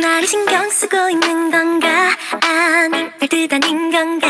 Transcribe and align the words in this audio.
정말 0.00 0.26
신경 0.26 0.70
쓰고 0.70 1.10
있는 1.10 1.50
건가 1.50 2.10
아님 2.42 3.10
별뜻 3.18 3.52
아닌 3.52 3.90
건가 3.90 4.28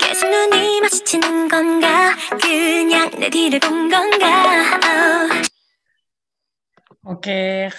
계속 0.00 0.30
눈이 0.30 0.80
마주치는 0.80 1.48
건가 1.48 2.14
그냥 2.40 3.10
내 3.18 3.28
뒤를 3.28 3.60
본 3.60 3.88
건가 3.88 4.26
oh. 4.84 5.46
Oke, 7.06 7.70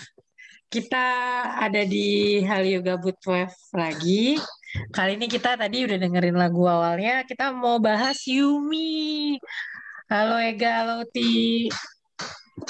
kita 0.72 1.08
ada 1.60 1.84
di 1.84 2.40
Hal 2.48 2.64
Yoga 2.64 2.96
Boot 2.96 3.20
Wave 3.28 3.60
lagi. 3.76 4.40
Kali 4.96 5.20
ini 5.20 5.28
kita 5.28 5.60
tadi 5.60 5.84
udah 5.84 6.00
dengerin 6.00 6.40
lagu 6.40 6.64
awalnya, 6.64 7.28
kita 7.28 7.52
mau 7.52 7.76
bahas 7.76 8.24
Yumi. 8.24 9.36
Halo 10.08 10.40
Ega, 10.40 10.80
halo 10.80 11.04
Ti. 11.12 11.68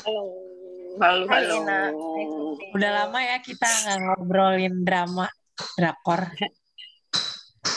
Halo. 0.02 0.61
Halo, 0.93 1.25
Hai 1.27 1.43
halo. 1.45 1.55
Ina. 1.59 1.79
Hai 1.89 2.25
Tuti. 2.27 2.64
Udah 2.73 2.91
lama 2.95 3.19
ya 3.21 3.37
kita 3.39 3.67
nggak 3.67 3.99
ngobrolin 4.03 4.75
drama, 4.83 5.27
drakor. 5.75 6.23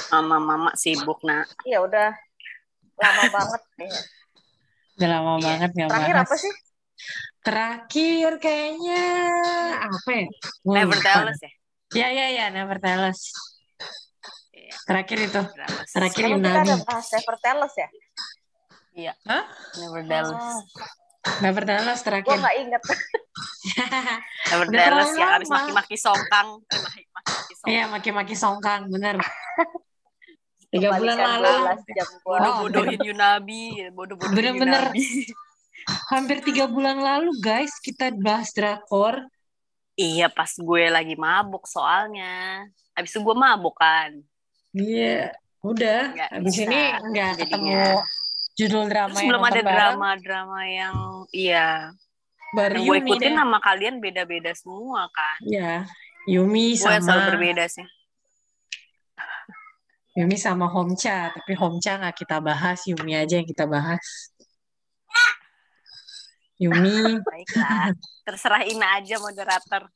Mama-mama 0.10 0.72
sibuk, 0.73 1.20
nak. 1.22 1.48
Iya 1.64 1.80
udah 1.80 2.09
lama 2.96 3.23
banget 3.36 3.62
nih. 3.78 3.92
Udah 4.96 5.08
lama 5.12 5.32
Iya. 5.34 5.44
banget 5.44 5.70
nggak 5.72 5.90
Terakhir 5.92 6.16
bahas. 6.16 6.28
apa 6.28 6.36
sih? 6.36 6.54
Terakhir 7.46 8.30
kayaknya 8.40 9.04
apa 9.86 10.09
ya? 10.09 10.26
Gua 10.64 10.73
Never 10.76 10.98
lupa. 10.98 11.06
tell 11.06 11.26
us 11.28 11.40
ya? 11.40 11.52
Ya 11.95 12.08
ya 12.09 12.28
ya, 12.34 12.45
Never 12.50 12.78
Tell 12.82 13.02
Us. 13.06 13.20
Iya. 14.52 14.73
Terakhir 14.84 15.18
itu. 15.22 15.42
Never. 15.42 15.84
Terakhir 15.88 16.23
Emang 16.26 16.40
kita 16.42 16.50
Yunani. 16.50 16.66
ada 16.66 16.76
bahas 16.84 17.08
Never 17.14 17.36
Tell 17.40 17.59
Us 17.62 17.76
ya? 17.78 17.88
Iya. 18.95 19.14
Hah? 19.23 19.44
Never 19.78 20.02
tell 20.04 20.28
us. 20.28 20.40
Oh, 20.42 20.59
Never 21.42 21.64
Tell 21.64 21.84
Us 21.84 22.00
gue 22.00 22.06
terakhir. 22.06 22.38
nggak 22.38 22.56
inget. 22.60 22.82
Never 24.46 24.66
Udah 24.70 24.78
tell 24.78 24.96
us 24.96 25.10
terlalu 25.10 25.18
yang 25.18 25.32
habis 25.34 25.50
lama. 25.50 25.58
maki-maki 25.59 25.98
songkang. 25.98 26.48
Eh, 26.62 26.80
maki-maki 26.80 27.14
songkang. 27.52 27.66
Iya, 27.66 27.84
maki-maki 27.90 28.36
songkang, 28.36 28.82
bener. 28.88 29.16
Tiga 30.72 30.90
bulan 30.94 31.16
lalu. 31.16 31.54
12 31.82 31.98
jam 31.98 32.09
gua. 32.22 32.38
Oh, 32.38 32.42
Bodoh-bodohin 32.67 33.00
Yunabi. 33.02 33.64
Bodoh-bodohin 33.90 34.36
Bener-bener. 34.36 34.84
Hampir 36.12 36.42
tiga 36.42 36.66
bulan 36.66 36.98
lalu, 36.98 37.30
guys, 37.39 37.78
kita 37.78 38.10
bahas 38.17 38.50
drakor. 38.50 39.22
Iya, 39.94 40.28
pas 40.28 40.50
gue 40.52 40.84
lagi 40.89 41.14
mabuk 41.16 41.70
soalnya. 41.70 42.66
Habis 42.92 43.14
itu 43.14 43.22
gue 43.22 43.36
mabuk 43.38 43.78
kan. 43.78 44.12
Iya, 44.73 45.32
udah. 45.62 46.02
Nggak 46.12 46.30
Habis 46.34 46.52
bisa 46.52 46.62
ini 46.66 46.82
nggak 47.14 47.32
jadinya. 47.38 47.84
ketemu 47.86 48.02
judul 48.56 48.88
drama 48.88 49.11
Terus 49.11 49.22
yang 49.23 49.31
belum 49.36 49.45
ada 49.45 49.61
drama-drama 49.61 50.59
yang 50.66 50.95
iya 51.36 51.92
Baru 52.56 52.80
yang 52.80 52.88
gue 52.88 52.98
ikutin 53.03 53.31
deh. 53.36 53.36
nama 53.36 53.58
kalian 53.59 54.00
beda-beda 54.00 54.56
semua 54.56 55.11
kan. 55.11 55.38
Iya, 55.44 55.84
Yumi 56.23 56.80
Gue 56.80 56.88
yang 56.88 57.03
selalu 57.03 57.20
sama 57.20 57.30
berbeda 57.36 57.64
sih. 57.67 57.88
Yumi 60.16 60.39
sama 60.39 60.72
Homcha, 60.72 61.36
tapi 61.36 61.52
Homcha 61.59 62.00
nggak 62.00 62.16
kita 62.16 62.39
bahas, 62.39 62.88
Yumi 62.88 63.11
aja 63.20 63.36
yang 63.36 63.44
kita 63.44 63.67
bahas. 63.67 64.31
Yumi, 66.56 67.20
Baiklah. 67.20 67.92
Terserah 68.23 68.64
Ina 68.64 69.03
aja 69.03 69.20
moderator. 69.20 69.92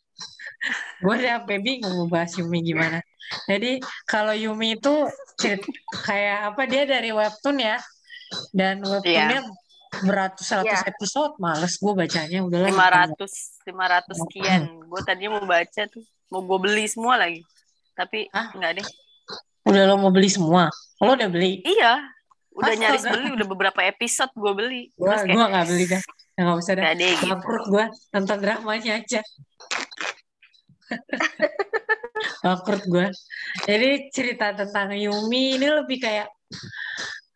gue 1.00 1.14
udah 1.16 1.40
sampai 1.40 1.64
bingung 1.64 1.96
mau 1.96 2.12
bahas 2.12 2.36
Yumi 2.36 2.60
gimana. 2.60 3.00
Jadi 3.48 3.80
kalau 4.04 4.36
Yumi 4.36 4.76
itu 4.76 5.08
kayak 6.04 6.52
apa 6.52 6.68
dia 6.68 6.84
dari 6.84 7.16
webtoon 7.16 7.64
ya, 7.64 7.80
dan 8.52 8.82
webtoonnya 8.82 9.42
beratus-ratus 9.90 10.80
Iya. 10.80 10.88
episode, 10.88 11.34
males 11.38 11.74
gue 11.76 11.94
bacanya 11.94 12.40
udahlah. 12.42 12.70
gitu. 12.70 13.26
500 13.26 13.66
500 13.66 14.16
sekian. 14.22 14.62
Gue 14.86 15.02
tadinya 15.02 15.42
mau 15.42 15.46
baca 15.46 15.82
tuh, 15.86 16.02
mau 16.30 16.42
gue 16.42 16.60
beli 16.62 16.86
semua 16.86 17.18
lagi. 17.18 17.42
Tapi 17.94 18.30
Hah? 18.30 18.54
enggak 18.54 18.72
deh. 18.80 18.88
Udah 19.66 19.84
lo 19.86 19.98
mau 19.98 20.10
beli 20.10 20.30
semua? 20.30 20.70
Lo 20.98 21.14
udah 21.14 21.26
beli? 21.28 21.60
Iya, 21.62 22.06
udah 22.54 22.70
Astaga. 22.70 22.82
nyaris 22.86 23.04
beli, 23.04 23.28
udah 23.34 23.48
beberapa 23.48 23.82
episode 23.84 24.32
gue 24.32 24.52
beli. 24.54 24.82
Gue 24.94 25.10
kayak 25.10 25.26
gue 25.28 25.46
nggak 25.50 25.66
beli 25.68 25.86
dah. 25.86 26.02
Ya, 26.38 26.42
nggak 26.46 26.58
usah 26.58 26.72
dah. 26.72 26.84
enggak 26.86 26.96
deh 26.96 27.12
gitu. 27.12 27.26
Bangkrut 27.28 27.66
gue 27.68 27.84
nonton 28.14 28.38
dramanya 28.40 28.92
aja. 29.02 29.22
Bangkrut 32.44 32.84
gue. 32.86 33.08
Jadi 33.66 33.90
cerita 34.10 34.54
tentang 34.54 34.94
Yumi 34.94 35.58
ini 35.58 35.68
lebih 35.68 35.98
kayak 36.00 36.30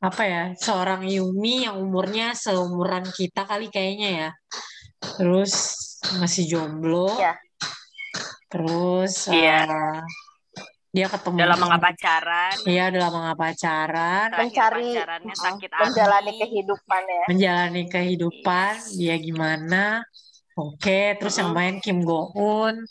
apa 0.04 0.24
ya? 0.28 0.44
Seorang 0.60 1.08
Yumi 1.08 1.64
yang 1.64 1.80
umurnya 1.80 2.36
seumuran 2.36 3.08
kita 3.08 3.48
kali 3.48 3.72
kayaknya 3.72 4.10
ya. 4.12 4.30
Terus 5.00 5.54
masih 6.20 6.44
jomblo. 6.52 7.08
Iya. 7.16 7.34
Terus 8.52 9.32
Iya. 9.32 9.60
eh, 9.66 10.00
dia 10.94 11.08
ketemu 11.10 11.36
Udah 11.42 11.50
lama 11.58 11.78
pacaran. 11.82 12.56
Iya, 12.70 12.84
udah 12.94 13.02
lama 13.10 13.18
nggak 13.26 13.40
pacaran. 13.42 14.28
Mencari 14.38 14.88
pacarannya 14.94 15.34
uh, 15.34 15.42
sakit 15.42 15.70
menjalani 15.82 16.30
hati. 16.30 16.42
kehidupan 16.46 17.02
ya. 17.08 17.24
menjalani 17.32 17.84
kehidupan 17.90 18.74
dia 18.94 19.16
gimana 19.18 19.84
oke 20.54 21.18
terus 21.18 21.34
yang 21.42 21.50
main 21.50 21.82
Kim 21.82 22.06
Go 22.06 22.30
Eun 22.38 22.86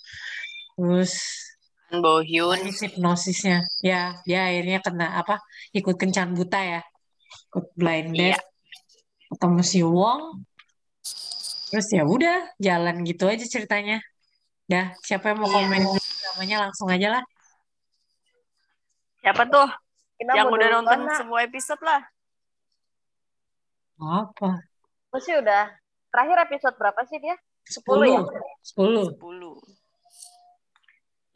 terus 0.75 1.15
Bohyun. 1.93 2.59
lagi 2.59 2.73
hipnosisnya 2.75 3.63
ya 3.85 4.19
dia 4.27 4.51
akhirnya 4.51 4.83
kena 4.83 5.07
apa 5.15 5.39
ikut 5.71 5.95
kencan 5.95 6.35
buta 6.35 6.59
ya 6.59 6.81
ikut 7.53 7.67
blind 7.77 8.17
Iya. 8.17 8.41
date 8.41 8.45
ketemu 9.29 9.61
si 9.61 9.81
Wong 9.85 10.41
terus 11.69 11.89
ya 11.89 12.05
udah 12.05 12.53
jalan 12.57 13.05
gitu 13.05 13.29
aja 13.29 13.45
ceritanya 13.45 14.01
dah 14.65 14.97
siapa 15.01 15.33
yang 15.33 15.41
mau 15.41 15.49
Iya. 15.49 15.57
komen 15.61 15.81
namanya 16.33 16.57
langsung 16.69 16.89
aja 16.89 17.21
lah 17.21 17.25
Siapa 19.23 19.47
tuh? 19.47 19.71
Kita 20.19 20.35
yang 20.35 20.51
udah 20.51 20.69
nonton 20.73 21.07
Nak. 21.07 21.15
semua 21.15 21.47
episode 21.47 21.79
lah. 21.79 22.03
apa 24.03 24.67
Gua 25.15 25.21
sih 25.23 25.39
udah. 25.39 25.71
Terakhir 26.11 26.51
episode 26.51 26.75
berapa 26.75 27.01
sih 27.07 27.23
dia? 27.23 27.39
10 27.71 27.87
ya? 28.03 28.19
10 28.67 29.15
10 29.15 29.15
10. 29.15 29.63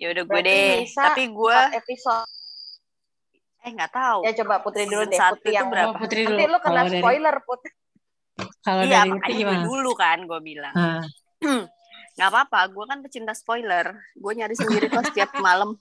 Ya 0.02 0.10
udah 0.10 0.24
gue 0.26 0.40
deh. 0.42 0.82
Tapi 0.82 1.30
gue 1.30 1.56
4 1.70 1.78
episode. 1.78 2.26
Eh 3.66 3.72
nggak 3.74 3.92
tahu. 3.92 4.18
Ya 4.22 4.32
coba 4.38 4.54
Putri 4.62 4.84
dulu 4.86 5.02
deh. 5.10 5.18
satu 5.18 5.42
Putri 5.42 5.50
itu 5.50 5.58
yang 5.58 5.66
berapa? 5.66 5.90
Oh, 5.90 5.98
Putri 5.98 6.20
Nanti 6.22 6.30
dulu 6.30 6.46
lu 6.46 6.58
kena 6.62 6.70
kalau 6.70 6.86
dari 6.86 7.00
spoiler, 7.02 7.36
Put. 7.42 7.60
kalau 8.62 8.82
Iya, 8.86 9.00
dari 9.02 9.10
makanya 9.10 9.26
gue 9.26 9.38
gimana 9.42 9.64
dulu 9.66 9.90
kan 9.98 10.18
gue 10.22 10.40
bilang. 10.40 10.74
Nah, 10.74 11.02
Nggak 12.16 12.32
apa-apa, 12.32 12.60
gue 12.72 12.84
kan 12.88 12.98
pecinta 13.04 13.32
spoiler. 13.36 13.86
Gue 14.16 14.32
nyari 14.32 14.56
sendiri 14.56 14.88
kok 14.88 15.04
setiap 15.12 15.36
malam. 15.36 15.76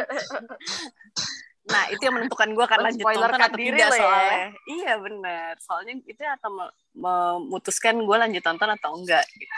nah, 1.72 1.88
itu 1.88 2.02
yang 2.04 2.14
menentukan 2.20 2.52
gue 2.52 2.64
akan 2.68 2.80
lanjut 2.84 3.00
nonton 3.00 3.08
Menspoilerkan 3.08 3.40
atau 3.48 3.56
diri 3.56 3.78
tidak 3.80 3.88
ya. 3.88 3.96
soalnya. 3.96 4.44
Iya 4.68 4.92
benar. 5.00 5.52
Soalnya 5.64 5.92
itu 6.04 6.20
yang 6.20 6.36
akan 6.36 6.52
me- 6.52 6.74
memutuskan 6.92 7.96
gue 8.04 8.16
lanjut 8.20 8.42
nonton 8.44 8.68
atau 8.68 8.90
enggak. 9.00 9.24
Gitu. 9.32 9.56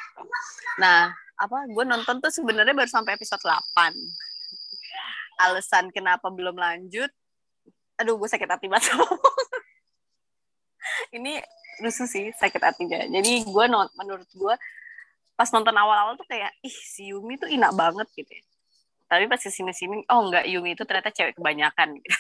Nah, 0.79 1.11
apa 1.35 1.59
gue 1.67 1.85
nonton 1.85 2.23
tuh 2.23 2.31
sebenarnya 2.31 2.79
baru 2.79 2.87
sampai 2.87 3.19
episode 3.19 3.43
8. 3.43 3.91
Alasan 5.43 5.91
kenapa 5.91 6.31
belum 6.31 6.55
lanjut, 6.55 7.11
aduh 8.01 8.17
gue 8.17 8.29
sakit 8.29 8.49
hati 8.49 8.67
banget. 8.71 8.93
Ini 11.17 11.43
rusuh 11.83 12.09
sih 12.09 12.33
sakit 12.37 12.63
hatinya. 12.63 13.01
Jadi 13.09 13.45
gue 13.45 13.65
not 13.69 13.93
menurut 13.97 14.29
gue 14.33 14.55
pas 15.33 15.49
nonton 15.51 15.75
awal-awal 15.75 16.15
tuh 16.15 16.29
kayak 16.29 16.53
ih 16.63 16.77
si 16.77 17.11
Yumi 17.11 17.41
tuh 17.41 17.49
enak 17.49 17.73
banget 17.75 18.07
gitu 18.15 18.31
ya. 18.31 18.45
tapi 19.13 19.29
pas 19.29 19.37
ke 19.37 19.53
sini-sini 19.53 20.09
oh 20.09 20.21
enggak 20.25 20.49
Yumi 20.49 20.73
itu 20.73 20.89
ternyata 20.89 21.13
cewek 21.13 21.37
kebanyakan 21.37 22.01
gitu. 22.01 22.09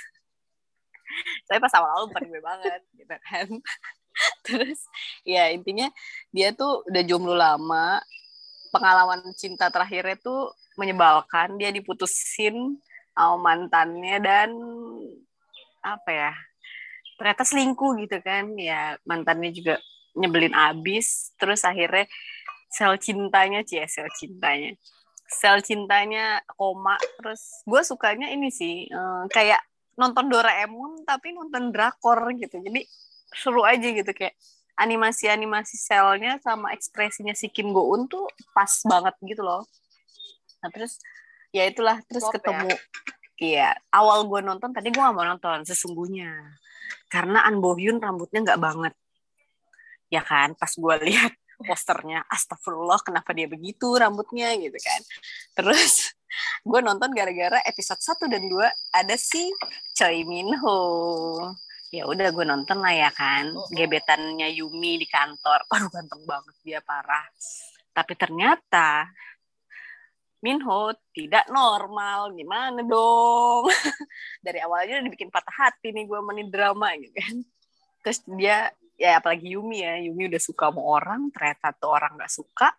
Tapi 1.48 1.58
pas 1.60 1.72
awal-awal 1.72 2.04
bukan 2.12 2.24
gue 2.28 2.42
banget 2.44 2.82
gitu 2.92 3.16
kan. 3.16 3.46
Terus 4.44 4.80
ya 5.24 5.48
intinya 5.52 5.88
dia 6.28 6.52
tuh 6.52 6.84
udah 6.84 7.02
jomblo 7.08 7.32
lama. 7.32 8.00
Pengalaman 8.72 9.24
cinta 9.36 9.72
terakhirnya 9.72 10.20
tuh 10.20 10.52
menyebalkan. 10.76 11.56
Dia 11.56 11.72
diputusin 11.72 12.76
sama 13.12 13.36
mantannya 13.40 14.16
dan 14.20 14.48
apa 15.82 16.10
ya 16.10 16.32
ternyata 17.22 17.46
selingkuh 17.46 17.92
gitu 18.02 18.18
kan. 18.18 18.50
Ya 18.58 18.98
mantannya 19.06 19.54
juga 19.54 19.78
nyebelin 20.18 20.54
abis. 20.56 21.30
Terus 21.38 21.62
akhirnya 21.62 22.10
sel 22.72 22.98
cintanya 22.98 23.62
cie 23.62 23.86
sel 23.86 24.10
cintanya. 24.18 24.74
Sel 25.30 25.62
cintanya 25.62 26.42
koma. 26.58 26.98
Terus 27.20 27.62
gue 27.62 27.82
sukanya 27.86 28.26
ini 28.34 28.50
sih 28.50 28.90
eh, 28.90 29.24
kayak 29.30 29.62
nonton 29.94 30.26
Doraemon 30.26 31.06
tapi 31.06 31.30
nonton 31.30 31.70
drakor 31.70 32.32
gitu. 32.34 32.58
Jadi 32.58 32.82
seru 33.32 33.62
aja 33.64 33.86
gitu 33.86 34.10
kayak 34.12 34.34
animasi-animasi 34.76 35.76
selnya 35.76 36.40
sama 36.40 36.72
ekspresinya 36.72 37.36
si 37.36 37.52
Kim 37.52 37.70
Go 37.70 37.92
Eun 37.92 38.08
tuh 38.08 38.24
pas 38.56 38.72
banget 38.88 39.14
gitu 39.22 39.44
loh. 39.44 39.62
Nah 40.64 40.70
terus 40.72 40.98
ya 41.52 41.68
itulah 41.68 42.00
terus 42.08 42.24
Klop 42.24 42.40
ya. 42.40 42.76
Iya 43.42 43.74
awal 43.90 44.30
gue 44.30 44.40
nonton 44.46 44.70
tadi 44.70 44.94
gue 44.94 45.02
gak 45.02 45.14
mau 45.18 45.26
nonton 45.26 45.66
sesungguhnya 45.66 46.30
karena 47.10 47.42
An 47.42 47.58
Bo 47.58 47.74
Hyun 47.74 47.98
rambutnya 47.98 48.46
nggak 48.46 48.60
banget 48.62 48.94
ya 50.06 50.22
kan 50.22 50.54
pas 50.54 50.70
gue 50.70 50.94
lihat 51.10 51.34
posternya 51.66 52.22
astagfirullah 52.30 53.02
kenapa 53.02 53.34
dia 53.34 53.50
begitu 53.50 53.98
rambutnya 53.98 54.54
gitu 54.62 54.78
kan 54.78 55.00
terus 55.58 56.14
gue 56.70 56.80
nonton 56.80 57.10
gara-gara 57.12 57.58
episode 57.66 58.00
1 58.00 58.32
dan 58.32 58.42
2 58.46 58.96
ada 58.96 59.14
si 59.18 59.52
Choi 59.92 60.24
Min 60.24 60.54
Ho. 60.60 60.78
Ya 61.92 62.08
udah 62.08 62.32
gue 62.32 62.44
nonton 62.48 62.80
lah 62.80 62.94
ya 62.96 63.10
kan. 63.12 63.52
Gebetannya 63.68 64.48
Yumi 64.56 64.96
di 64.96 65.04
kantor. 65.04 65.64
Waduh 65.70 65.92
ganteng 65.92 66.24
banget 66.24 66.56
dia 66.64 66.80
parah. 66.80 67.28
Tapi 67.92 68.16
ternyata 68.16 69.12
Minho 70.42 70.90
tidak 71.14 71.46
normal. 71.48 72.34
Gimana 72.34 72.82
dong? 72.82 73.70
Dari 74.44 74.58
awalnya 74.58 75.00
udah 75.00 75.06
dibikin 75.06 75.30
patah 75.30 75.54
hati 75.54 75.94
nih 75.94 76.04
gue 76.04 76.20
menin 76.20 76.50
drama 76.50 76.90
gitu 76.98 77.14
kan. 77.14 77.36
Terus 78.02 78.18
dia 78.34 78.56
ya 78.98 79.22
apalagi 79.22 79.54
Yumi 79.54 79.86
ya. 79.86 80.02
Yumi 80.02 80.26
udah 80.26 80.42
suka 80.42 80.68
sama 80.74 80.82
orang, 80.82 81.30
ternyata 81.30 81.70
tuh 81.78 81.94
orang 81.94 82.18
gak 82.18 82.32
suka. 82.34 82.74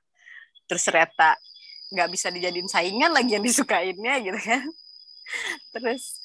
Terus 0.67 0.83
ternyata 0.83 1.39
nggak 1.93 2.09
bisa 2.09 2.27
dijadiin 2.33 2.65
saingan 2.65 3.13
lagi 3.13 3.37
yang 3.37 3.45
disukainnya 3.45 4.17
gitu 4.25 4.39
kan 4.41 4.65
terus 5.77 6.17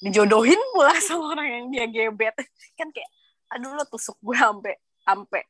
dijodohin 0.00 0.58
pula 0.72 0.96
sama 1.06 1.36
orang 1.36 1.48
yang 1.52 1.64
dia 1.68 1.84
gebet 2.08 2.32
kan 2.74 2.88
kayak 2.88 3.10
aduh 3.52 3.76
lo 3.76 3.84
tusuk 3.84 4.16
gue 4.24 4.36
sampai 4.40 4.74
sampai 5.04 5.42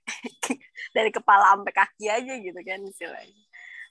dari 0.97 1.11
kepala 1.15 1.55
sampai 1.55 1.73
kaki 1.73 2.07
aja 2.11 2.35
gitu 2.35 2.61
kan 2.67 2.83
istilahnya 2.83 3.45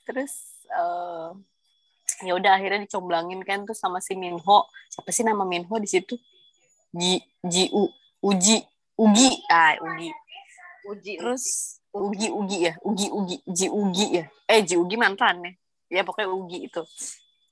terus 0.03 0.58
uh, 0.73 1.31
ya 2.23 2.33
udah 2.35 2.51
akhirnya 2.59 2.85
dicomblangin 2.85 3.41
kan 3.45 3.63
tuh 3.63 3.77
sama 3.77 4.03
si 4.03 4.13
Minho. 4.17 4.67
Siapa 4.91 5.09
sih 5.13 5.23
nama 5.23 5.43
Minho 5.47 5.75
di 5.79 5.89
situ? 5.89 6.15
Ji 6.91 7.21
Ji 7.45 7.69
U 7.73 7.87
Uji 8.25 8.61
Ugi. 8.99 9.29
Ah 9.47 9.77
Ugi. 9.79 10.09
Uji. 10.89 11.13
terus 11.21 11.77
Ugi 11.93 12.27
Ugi 12.29 12.57
ya. 12.69 12.73
Ugi 12.83 13.07
Ugi 13.09 13.37
Ji 13.47 13.67
Ugi 13.69 14.05
ya. 14.21 14.25
Eh 14.49 14.61
Ji 14.65 14.75
Ugi 14.75 14.95
mantan 14.97 15.41
ya. 15.45 15.51
Ya 15.89 16.01
pokoknya 16.05 16.29
Ugi 16.29 16.69
itu. 16.69 16.83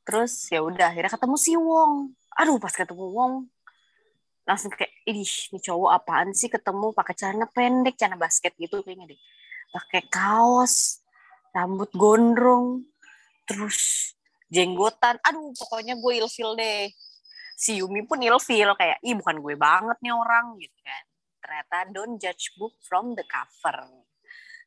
Terus 0.08 0.48
ya 0.52 0.64
udah 0.64 0.92
akhirnya 0.94 1.12
ketemu 1.12 1.36
si 1.40 1.54
Wong. 1.56 2.14
Aduh 2.38 2.58
pas 2.62 2.74
ketemu 2.74 3.08
Wong 3.14 3.34
langsung 4.48 4.72
kayak 4.72 4.96
ih 5.04 5.28
ini 5.28 5.60
cowok 5.60 5.92
apaan 5.92 6.32
sih 6.32 6.48
ketemu 6.48 6.96
pakai 6.96 7.14
celana 7.20 7.52
pendek 7.52 8.00
celana 8.00 8.16
basket 8.16 8.56
gitu 8.56 8.80
kayaknya 8.80 9.12
deh. 9.12 9.20
Pakai 9.76 10.08
kaos 10.08 11.04
rambut 11.52 11.92
gondrong 11.92 12.88
terus 13.48 14.12
jenggotan. 14.52 15.16
Aduh 15.24 15.56
pokoknya 15.56 15.96
gue 15.96 16.14
ilfil 16.20 16.54
deh. 16.60 16.92
Si 17.58 17.80
Yumi 17.82 18.06
pun 18.06 18.22
ilfil 18.22 18.76
kayak 18.78 19.02
ih 19.02 19.16
bukan 19.18 19.42
gue 19.42 19.56
banget 19.58 19.98
nih 20.04 20.14
orang 20.14 20.60
gitu 20.60 20.78
kan. 20.84 21.04
Ternyata 21.42 21.76
don't 21.96 22.16
judge 22.20 22.54
book 22.60 22.76
from 22.84 23.16
the 23.16 23.24
cover. 23.26 23.88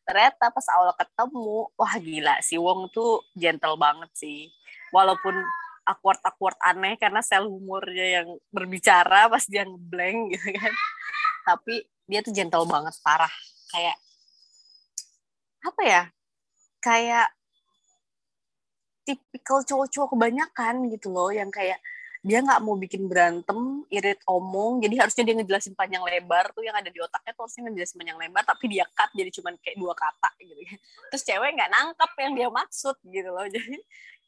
Ternyata 0.08 0.50
pas 0.50 0.66
awal 0.74 0.90
ketemu 0.96 1.70
wah 1.76 1.94
gila 2.00 2.34
si 2.42 2.56
Wong 2.56 2.88
tuh 2.90 3.22
gentle 3.36 3.76
banget 3.76 4.10
sih. 4.16 4.50
Walaupun 4.90 5.38
awkward 5.86 6.18
awkward 6.26 6.58
aneh 6.62 6.98
karena 6.98 7.22
sel 7.22 7.46
humornya 7.46 8.22
yang 8.22 8.28
berbicara 8.50 9.30
pas 9.30 9.44
dia 9.46 9.62
ngeblank 9.62 10.34
gitu 10.34 10.48
kan. 10.56 10.72
Tapi 11.46 11.86
dia 12.10 12.20
tuh 12.26 12.34
gentle 12.34 12.66
banget 12.66 12.94
parah. 13.06 13.32
Kayak 13.70 13.96
apa 15.60 15.82
ya? 15.84 16.02
Kayak 16.80 17.28
tipikal 19.04 19.64
cowok-cowok 19.64 20.14
kebanyakan 20.14 20.88
gitu 20.92 21.08
loh 21.10 21.32
yang 21.32 21.48
kayak 21.48 21.80
dia 22.20 22.44
nggak 22.44 22.60
mau 22.60 22.76
bikin 22.76 23.08
berantem, 23.08 23.80
irit 23.88 24.20
omong, 24.28 24.84
jadi 24.84 25.00
harusnya 25.00 25.24
dia 25.24 25.34
ngejelasin 25.40 25.72
panjang 25.72 26.04
lebar 26.04 26.52
tuh 26.52 26.60
yang 26.60 26.76
ada 26.76 26.92
di 26.92 27.00
otaknya 27.00 27.32
tuh 27.32 27.48
harusnya 27.48 27.72
ngejelasin 27.72 27.96
panjang 27.96 28.18
lebar, 28.20 28.44
tapi 28.44 28.64
dia 28.68 28.84
cut 28.92 29.08
jadi 29.16 29.30
cuman 29.32 29.56
kayak 29.56 29.76
dua 29.80 29.96
kata 29.96 30.28
gitu. 30.44 30.60
Terus 31.16 31.22
cewek 31.24 31.50
nggak 31.56 31.70
nangkep 31.72 32.10
yang 32.20 32.32
dia 32.36 32.48
maksud 32.52 32.96
gitu 33.08 33.28
loh, 33.32 33.46
jadi 33.56 33.78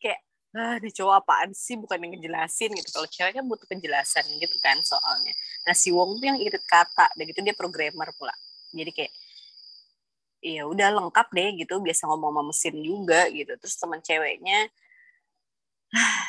kayak 0.00 0.20
ah 0.52 0.76
di 0.76 0.92
cowok 0.92 1.14
apaan 1.24 1.50
sih 1.56 1.76
bukan 1.80 1.96
yang 2.00 2.12
ngejelasin 2.16 2.72
gitu. 2.72 2.88
Kalau 2.96 3.08
cewek 3.08 3.32
kan 3.36 3.44
butuh 3.44 3.68
penjelasan 3.68 4.24
gitu 4.40 4.56
kan 4.64 4.80
soalnya. 4.80 5.32
Nah 5.68 5.76
si 5.76 5.88
Wong 5.92 6.16
tuh 6.16 6.32
yang 6.32 6.40
irit 6.40 6.64
kata 6.64 7.12
dan 7.12 7.24
gitu 7.28 7.40
dia 7.44 7.56
programmer 7.56 8.08
pula. 8.16 8.32
Jadi 8.72 8.88
kayak 8.92 9.12
ya 10.42 10.66
udah 10.66 10.90
lengkap 10.98 11.28
deh 11.30 11.48
gitu 11.62 11.78
biasa 11.78 12.10
ngomong 12.10 12.34
sama 12.34 12.42
mesin 12.50 12.76
juga 12.82 13.30
gitu. 13.30 13.52
Terus 13.56 13.76
teman 13.78 14.02
ceweknya 14.02 14.68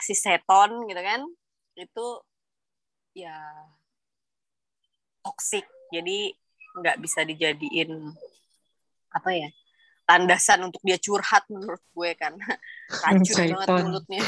si 0.06 0.14
Seton 0.14 0.86
gitu 0.86 1.02
kan. 1.02 1.22
Itu 1.74 2.08
ya 3.18 3.36
toxic. 5.26 5.66
Jadi 5.90 6.32
nggak 6.74 6.98
bisa 7.02 7.26
dijadiin 7.26 8.14
apa 9.14 9.30
ya 9.30 9.50
landasan 10.04 10.68
untuk 10.68 10.82
dia 10.86 11.02
curhat 11.02 11.50
menurut 11.50 11.82
gue 11.92 12.12
kan. 12.14 12.38
Racun 13.02 13.58
banget 13.58 13.68
mulutnya. 13.82 14.22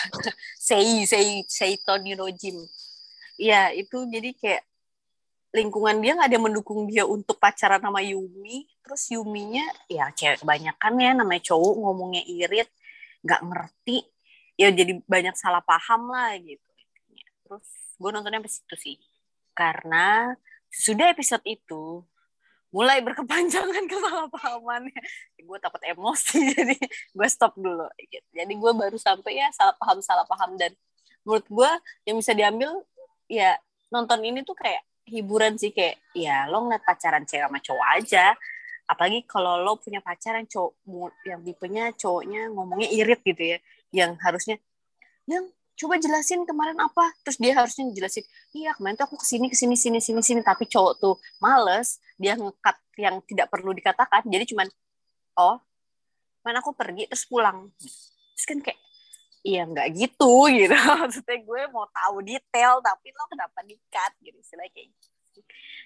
Sei 0.58 1.06
sei 1.06 1.46
Seiton 1.46 2.02
Nirojim 2.02 2.58
ya 3.42 3.72
itu 3.74 4.06
jadi 4.06 4.30
kayak 4.36 4.62
lingkungan 5.52 6.00
dia 6.00 6.16
nggak 6.16 6.28
ada 6.32 6.36
yang 6.40 6.46
mendukung 6.48 6.88
dia 6.88 7.04
untuk 7.04 7.36
pacaran 7.36 7.78
sama 7.78 8.00
Yumi. 8.00 8.64
Terus 8.82 9.02
Yuminya 9.12 9.64
ya 9.86 10.08
cewek 10.10 10.42
kebanyakan 10.42 10.92
ya 10.98 11.10
namanya 11.12 11.42
cowok 11.52 11.74
ngomongnya 11.76 12.22
irit 12.24 12.68
nggak 13.20 13.40
ngerti. 13.44 13.98
Ya 14.56 14.72
jadi 14.72 15.00
banyak 15.04 15.36
salah 15.36 15.60
paham 15.60 16.08
lah 16.08 16.34
gitu. 16.40 16.70
Terus 17.44 17.68
gue 18.00 18.10
nontonnya 18.10 18.40
sampai 18.40 18.52
situ 18.52 18.76
sih. 18.80 18.96
Karena 19.52 20.32
sudah 20.72 21.12
episode 21.12 21.44
itu 21.44 22.00
mulai 22.72 23.04
berkepanjangan 23.04 23.84
kesalahpahamannya. 23.92 25.02
Gue 25.44 25.58
takut 25.60 25.84
emosi 25.84 26.48
jadi 26.56 26.76
gue 27.12 27.28
stop 27.28 27.52
dulu 27.60 27.84
gitu. 28.00 28.24
jadi 28.32 28.48
gue 28.48 28.72
baru 28.72 28.96
sampai 28.96 29.36
ya 29.36 29.52
salah 29.52 29.76
paham 29.76 30.00
salah 30.00 30.24
paham. 30.24 30.56
Dan 30.56 30.72
menurut 31.28 31.44
gue 31.44 31.70
yang 32.08 32.16
bisa 32.16 32.32
diambil 32.32 32.72
ya 33.28 33.60
nonton 33.92 34.24
ini 34.24 34.40
tuh 34.40 34.56
kayak 34.56 34.80
hiburan 35.06 35.58
sih 35.58 35.74
kayak 35.74 35.98
ya 36.14 36.46
lo 36.46 36.66
ngeliat 36.66 36.82
pacaran 36.86 37.26
cewek 37.26 37.46
sama 37.48 37.58
cowok 37.58 37.86
aja. 37.98 38.26
Apalagi 38.86 39.24
kalau 39.24 39.62
lo 39.62 39.78
punya 39.78 40.02
pacar 40.02 40.36
yang 40.38 40.48
cowok 40.48 41.12
yang 41.24 41.40
tipenya 41.42 41.84
cowoknya 41.94 42.50
ngomongnya 42.52 42.88
irit 42.90 43.20
gitu 43.22 43.56
ya 43.56 43.58
yang 43.94 44.18
harusnya 44.20 44.58
yang 45.28 45.46
coba 45.78 45.98
jelasin 45.98 46.44
kemarin 46.44 46.76
apa? 46.78 47.10
Terus 47.24 47.38
dia 47.40 47.52
harusnya 47.56 47.88
jelasin 47.90 48.24
iya 48.54 48.76
kemarin 48.76 48.94
tuh 48.98 49.06
aku 49.08 49.16
ke 49.18 49.26
sini 49.26 49.46
ke 49.48 49.56
sini 49.56 49.74
sini 49.78 49.98
sini 49.98 50.20
sini. 50.20 50.40
Tapi 50.44 50.66
cowok 50.68 50.92
tuh 50.98 51.14
males 51.42 51.98
dia 52.18 52.36
ngekat 52.38 52.76
yang 52.98 53.18
tidak 53.24 53.48
perlu 53.50 53.72
dikatakan. 53.74 54.22
Jadi 54.28 54.54
cuman 54.54 54.68
oh 55.40 55.56
mana 56.42 56.58
aku 56.58 56.74
pergi? 56.74 57.06
Terus 57.08 57.24
pulang. 57.26 57.70
Terus 57.78 58.44
kan 58.46 58.58
kayak 58.58 58.78
iya 59.42 59.62
nggak 59.66 59.88
gitu 59.94 60.32
gitu 60.50 60.74
maksudnya 61.02 61.38
gue 61.42 61.62
mau 61.74 61.86
tahu 61.90 62.22
detail 62.22 62.78
tapi 62.82 63.10
lo 63.14 63.26
kenapa 63.30 63.58
dikat 63.66 64.12
gitu 64.22 64.38
istilah 64.38 64.66
kayak 64.70 64.90
gitu. 64.90 65.40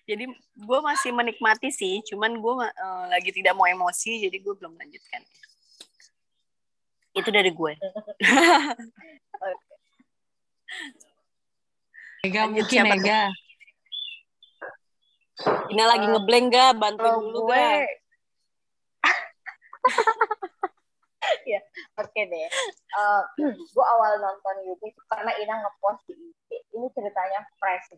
jadi 0.06 0.24
gue 0.60 0.78
masih 0.84 1.10
menikmati 1.12 1.72
sih 1.72 2.04
cuman 2.12 2.36
gue 2.36 2.52
uh, 2.68 3.04
lagi 3.08 3.32
tidak 3.32 3.56
mau 3.56 3.64
emosi 3.68 4.28
jadi 4.28 4.36
gue 4.38 4.54
belum 4.56 4.76
lanjutkan 4.76 5.24
itu 7.16 7.28
dari 7.32 7.50
gue 7.50 7.72
Ega 12.26 12.50
mungkin 12.50 12.66
siapa 12.66 12.98
Ega. 12.98 13.30
Ini 15.70 15.82
lagi 15.84 16.06
ngeblank 16.10 16.46
gak? 16.50 16.74
Bantuin 16.74 17.06
Kalau 17.06 17.22
dulu 17.22 17.54
gue 17.54 17.54
gak? 17.54 17.86
ya 21.52 21.60
oke 21.98 22.20
deh. 22.20 22.48
Eh, 22.48 23.22
gue 23.54 23.86
awal 23.86 24.12
nonton 24.20 24.56
itu 24.64 24.86
karena 25.10 25.32
Ina 25.42 25.54
ngepost 25.62 26.02
di 26.08 26.14
IG 26.14 26.50
ini 26.76 26.86
ceritanya 26.92 27.40
fresh. 27.58 27.94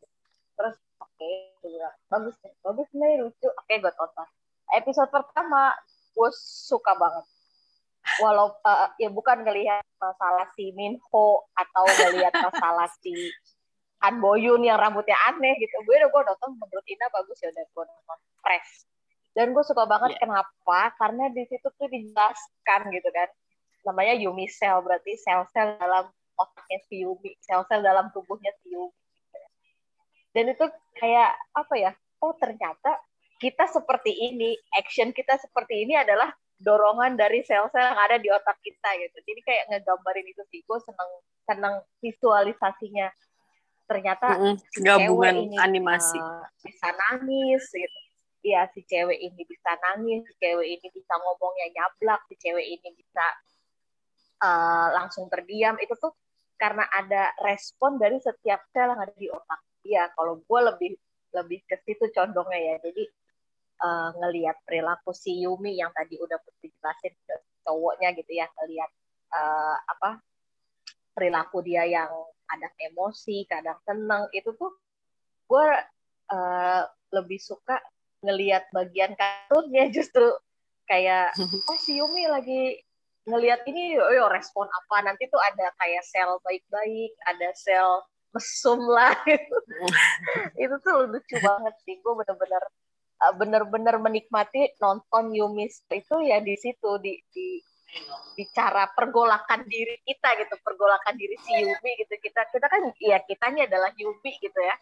Terus 0.59 0.77
oke 0.99 1.31
bilang 1.63 1.95
bagus 2.11 2.35
deh 2.43 2.53
bagus 2.65 2.89
nih 2.95 3.23
lucu. 3.23 3.49
Oke 3.49 3.75
gue 3.81 3.93
tonton. 3.95 4.29
Episode 4.75 5.11
pertama 5.13 5.75
gue 6.13 6.31
suka 6.35 6.93
banget. 6.97 7.25
Walau 8.25 8.57
eh, 8.65 9.07
ya 9.07 9.09
bukan 9.13 9.45
ngelihat 9.45 9.85
masalah 10.01 10.49
si 10.57 10.73
Minho 10.73 11.49
atau 11.53 11.85
ngelihat 11.85 12.33
masalah 12.33 12.89
si 13.03 13.13
Han 13.99 14.23
Boyun 14.23 14.63
yang 14.63 14.79
rambutnya 14.79 15.19
aneh 15.29 15.59
gitu. 15.59 15.75
Gue 15.85 15.99
udah 15.99 16.09
gue 16.11 16.23
nonton 16.33 16.51
menurut 16.57 16.87
Ina 16.87 17.07
bagus 17.13 17.39
ya 17.43 17.49
udah 17.53 17.65
gue 17.67 17.85
nonton. 17.85 18.19
Fresh 18.39 18.89
dan 19.39 19.55
gue 19.55 19.63
suka 19.63 19.87
banget 19.87 20.19
Iya. 20.19 20.21
kenapa 20.27 20.79
karena 20.99 21.31
di 21.31 21.47
situ 21.47 21.71
tuh 21.79 21.87
dijelaskan 21.87 22.81
gitu 22.91 23.09
kan 23.15 23.31
namanya 23.87 24.19
Yumi 24.19 24.51
Cell 24.51 24.83
berarti 24.83 25.15
sel-sel 25.15 25.79
dalam 25.79 26.11
otaknya 26.35 26.79
si 26.91 27.07
Yumi 27.07 27.39
sel-sel 27.39 27.79
dalam 27.81 28.11
tubuhnya 28.11 28.51
si 28.59 28.75
Yumi 28.75 28.91
dan 30.35 30.45
itu 30.51 30.67
kayak 30.99 31.39
apa 31.55 31.75
ya 31.79 31.93
oh 32.19 32.35
ternyata 32.35 32.99
kita 33.39 33.71
seperti 33.71 34.11
ini 34.11 34.59
action 34.75 35.15
kita 35.15 35.39
seperti 35.39 35.87
ini 35.87 35.95
adalah 35.95 36.35
dorongan 36.59 37.15
dari 37.15 37.47
sel-sel 37.47 37.95
yang 37.95 37.99
ada 38.03 38.19
di 38.19 38.27
otak 38.35 38.59
kita 38.59 38.91
gitu 38.99 39.23
jadi 39.23 39.41
kayak 39.47 39.65
ngegambarin 39.71 40.27
itu 40.27 40.43
sih 40.51 40.67
gue 40.67 40.79
seneng 40.83 41.11
seneng 41.47 41.75
visualisasinya 42.03 43.09
ternyata 43.89 44.37
Mm-mm, 44.37 44.55
si 44.69 44.85
Gabungan 44.85 45.49
ini, 45.49 45.57
animasi. 45.57 46.21
uh, 46.21 46.45
bisa 46.61 46.93
nangis 46.93 47.65
gitu. 47.73 47.99
Iya, 48.49 48.61
si 48.73 48.81
cewek 48.89 49.19
ini 49.21 49.43
bisa 49.45 49.71
nangis, 49.85 50.25
si 50.25 50.33
cewek 50.41 50.69
ini 50.81 50.87
bisa 50.89 51.13
ngomongnya 51.21 51.69
nyablak, 51.77 52.21
si 52.33 52.35
cewek 52.41 52.65
ini 52.65 52.89
bisa 52.97 53.25
uh, 54.41 54.89
langsung 54.97 55.29
terdiam. 55.29 55.77
Itu 55.77 55.93
tuh 56.01 56.17
karena 56.57 56.89
ada 56.89 57.37
respon 57.45 58.01
dari 58.01 58.17
setiap 58.17 58.65
sel 58.73 58.89
yang 58.97 59.01
ada 59.05 59.13
di 59.13 59.29
otak. 59.29 59.61
Dia 59.85 60.09
kalau 60.17 60.41
gue 60.41 60.61
lebih 60.65 60.91
lebih 61.37 61.61
ke 61.69 61.77
situ 61.85 62.09
condongnya 62.17 62.57
ya. 62.57 62.75
Jadi 62.89 63.05
uh, 63.85 64.11
ngelihat 64.17 64.57
perilaku 64.65 65.13
si 65.13 65.45
Yumi 65.45 65.77
yang 65.77 65.93
tadi 65.93 66.17
udah 66.17 66.39
putih 66.41 66.73
jelasin 66.81 67.15
ke 67.29 67.35
cowoknya 67.69 68.17
gitu 68.17 68.33
ya 68.33 68.49
ngelihat 68.49 68.91
uh, 69.37 69.77
apa 69.93 70.25
perilaku 71.13 71.61
dia 71.61 71.85
yang 71.85 72.09
kadang 72.49 72.75
emosi 72.81 73.45
kadang 73.45 73.77
seneng 73.85 74.25
itu 74.33 74.57
tuh 74.57 74.73
gue 75.45 75.69
uh, 76.33 76.83
lebih 77.13 77.37
suka 77.37 77.77
ngelihat 78.23 78.67
bagian 78.75 79.15
kartunnya 79.15 79.91
justru 79.97 80.27
kayak 80.89 81.37
oh 81.71 81.79
si 81.79 82.01
Yumi 82.01 82.27
lagi 82.27 82.81
ngelihat 83.29 83.61
ini 83.69 84.01
oh 84.01 84.09
yo 84.09 84.27
respon 84.33 84.65
apa? 84.65 85.05
Nanti 85.05 85.29
tuh 85.29 85.37
ada 85.37 85.69
kayak 85.77 86.01
sel 86.09 86.41
baik-baik 86.41 87.13
ada 87.29 87.53
sel 87.53 88.01
mesum 88.33 88.81
lah. 88.97 89.13
Itu 90.57 90.81
tuh 90.81 91.13
lucu 91.13 91.37
banget 91.37 91.75
sih. 91.85 92.01
Gue 92.01 92.17
bener-bener 92.17 92.63
uh, 93.29 93.35
bener-bener 93.37 93.95
menikmati 94.01 94.73
nonton 94.81 95.37
Yumi 95.37 95.69
itu 95.69 96.17
ya 96.25 96.41
di 96.41 96.57
situ 96.57 96.91
di 97.05 97.21
di 97.29 97.61
di 98.37 98.45
cara 98.53 98.89
pergolakan 98.93 99.65
diri 99.65 99.97
kita 100.05 100.37
gitu 100.41 100.57
pergolakan 100.65 101.13
diri 101.21 101.37
si 101.45 101.53
Yumi 101.53 101.91
gitu. 102.01 102.15
Kita 102.17 102.49
kita 102.49 102.65
kan 102.65 102.81
ya 102.97 103.21
kitanya 103.29 103.69
adalah 103.69 103.93
Yumi 103.93 104.41
gitu 104.41 104.57
ya 104.57 104.73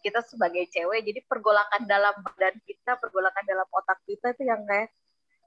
kita 0.00 0.24
sebagai 0.24 0.66
cewek 0.72 1.04
jadi 1.04 1.20
pergolakan 1.28 1.84
dalam 1.84 2.12
badan 2.24 2.56
kita 2.64 2.96
pergolakan 2.96 3.44
dalam 3.44 3.68
otak 3.70 4.00
kita 4.08 4.32
itu 4.34 4.48
yang 4.48 4.64
kayak 4.64 4.90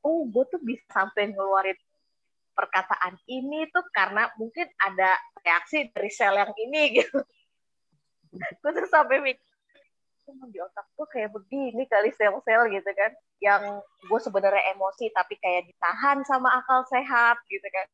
oh 0.03 0.27
gue 0.27 0.43
tuh 0.51 0.61
bisa 0.61 0.83
sampai 0.91 1.31
ngeluarin 1.31 1.77
perkataan 2.53 3.17
ini 3.25 3.65
tuh 3.73 3.83
karena 3.89 4.29
mungkin 4.37 4.69
ada 4.77 5.17
reaksi 5.41 5.89
dari 5.89 6.11
sel 6.13 6.37
yang 6.37 6.53
ini 6.55 6.81
gitu. 7.01 7.19
Gue 8.61 8.71
tuh 8.73 8.87
sampai 8.89 9.21
mikir 9.21 9.41
di 10.23 10.55
otak 10.55 10.87
gue 10.95 11.07
kayak 11.11 11.35
begini 11.35 11.83
kali 11.89 12.13
sel-sel 12.15 12.71
gitu 12.71 12.89
kan. 12.95 13.11
Yang 13.43 13.83
gue 14.07 14.19
sebenarnya 14.23 14.63
emosi 14.77 15.11
tapi 15.11 15.35
kayak 15.41 15.67
ditahan 15.73 16.23
sama 16.23 16.63
akal 16.63 16.85
sehat 16.87 17.41
gitu 17.49 17.67
kan. 17.67 17.87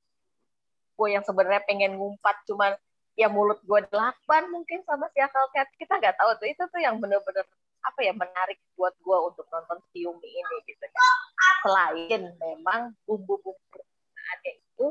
Gue 0.93 1.15
yang 1.15 1.23
sebenarnya 1.25 1.63
pengen 1.65 1.97
ngumpat 1.97 2.43
cuman 2.45 2.75
ya 3.19 3.27
mulut 3.27 3.59
gue 3.67 3.79
delapan 3.91 4.47
mungkin 4.47 4.79
sama 4.87 5.11
si 5.11 5.19
akal 5.19 5.51
cat. 5.51 5.67
Kita 5.75 5.99
nggak 5.99 6.15
tahu 6.15 6.31
tuh 6.39 6.47
itu 6.47 6.63
tuh 6.71 6.79
yang 6.79 6.95
bener-bener 7.03 7.43
apa 7.83 7.99
ya 7.99 8.15
menarik 8.15 8.59
buat 8.79 8.95
gue 8.95 9.17
untuk 9.27 9.43
nonton 9.51 9.83
si 9.91 10.07
Yumi 10.07 10.29
ini 10.31 10.55
gitu 10.63 10.85
kan. 10.87 11.03
Selain 11.67 12.21
memang 12.39 12.95
bumbu-bumbu 13.03 13.79
ada 14.15 14.49
itu 14.55 14.87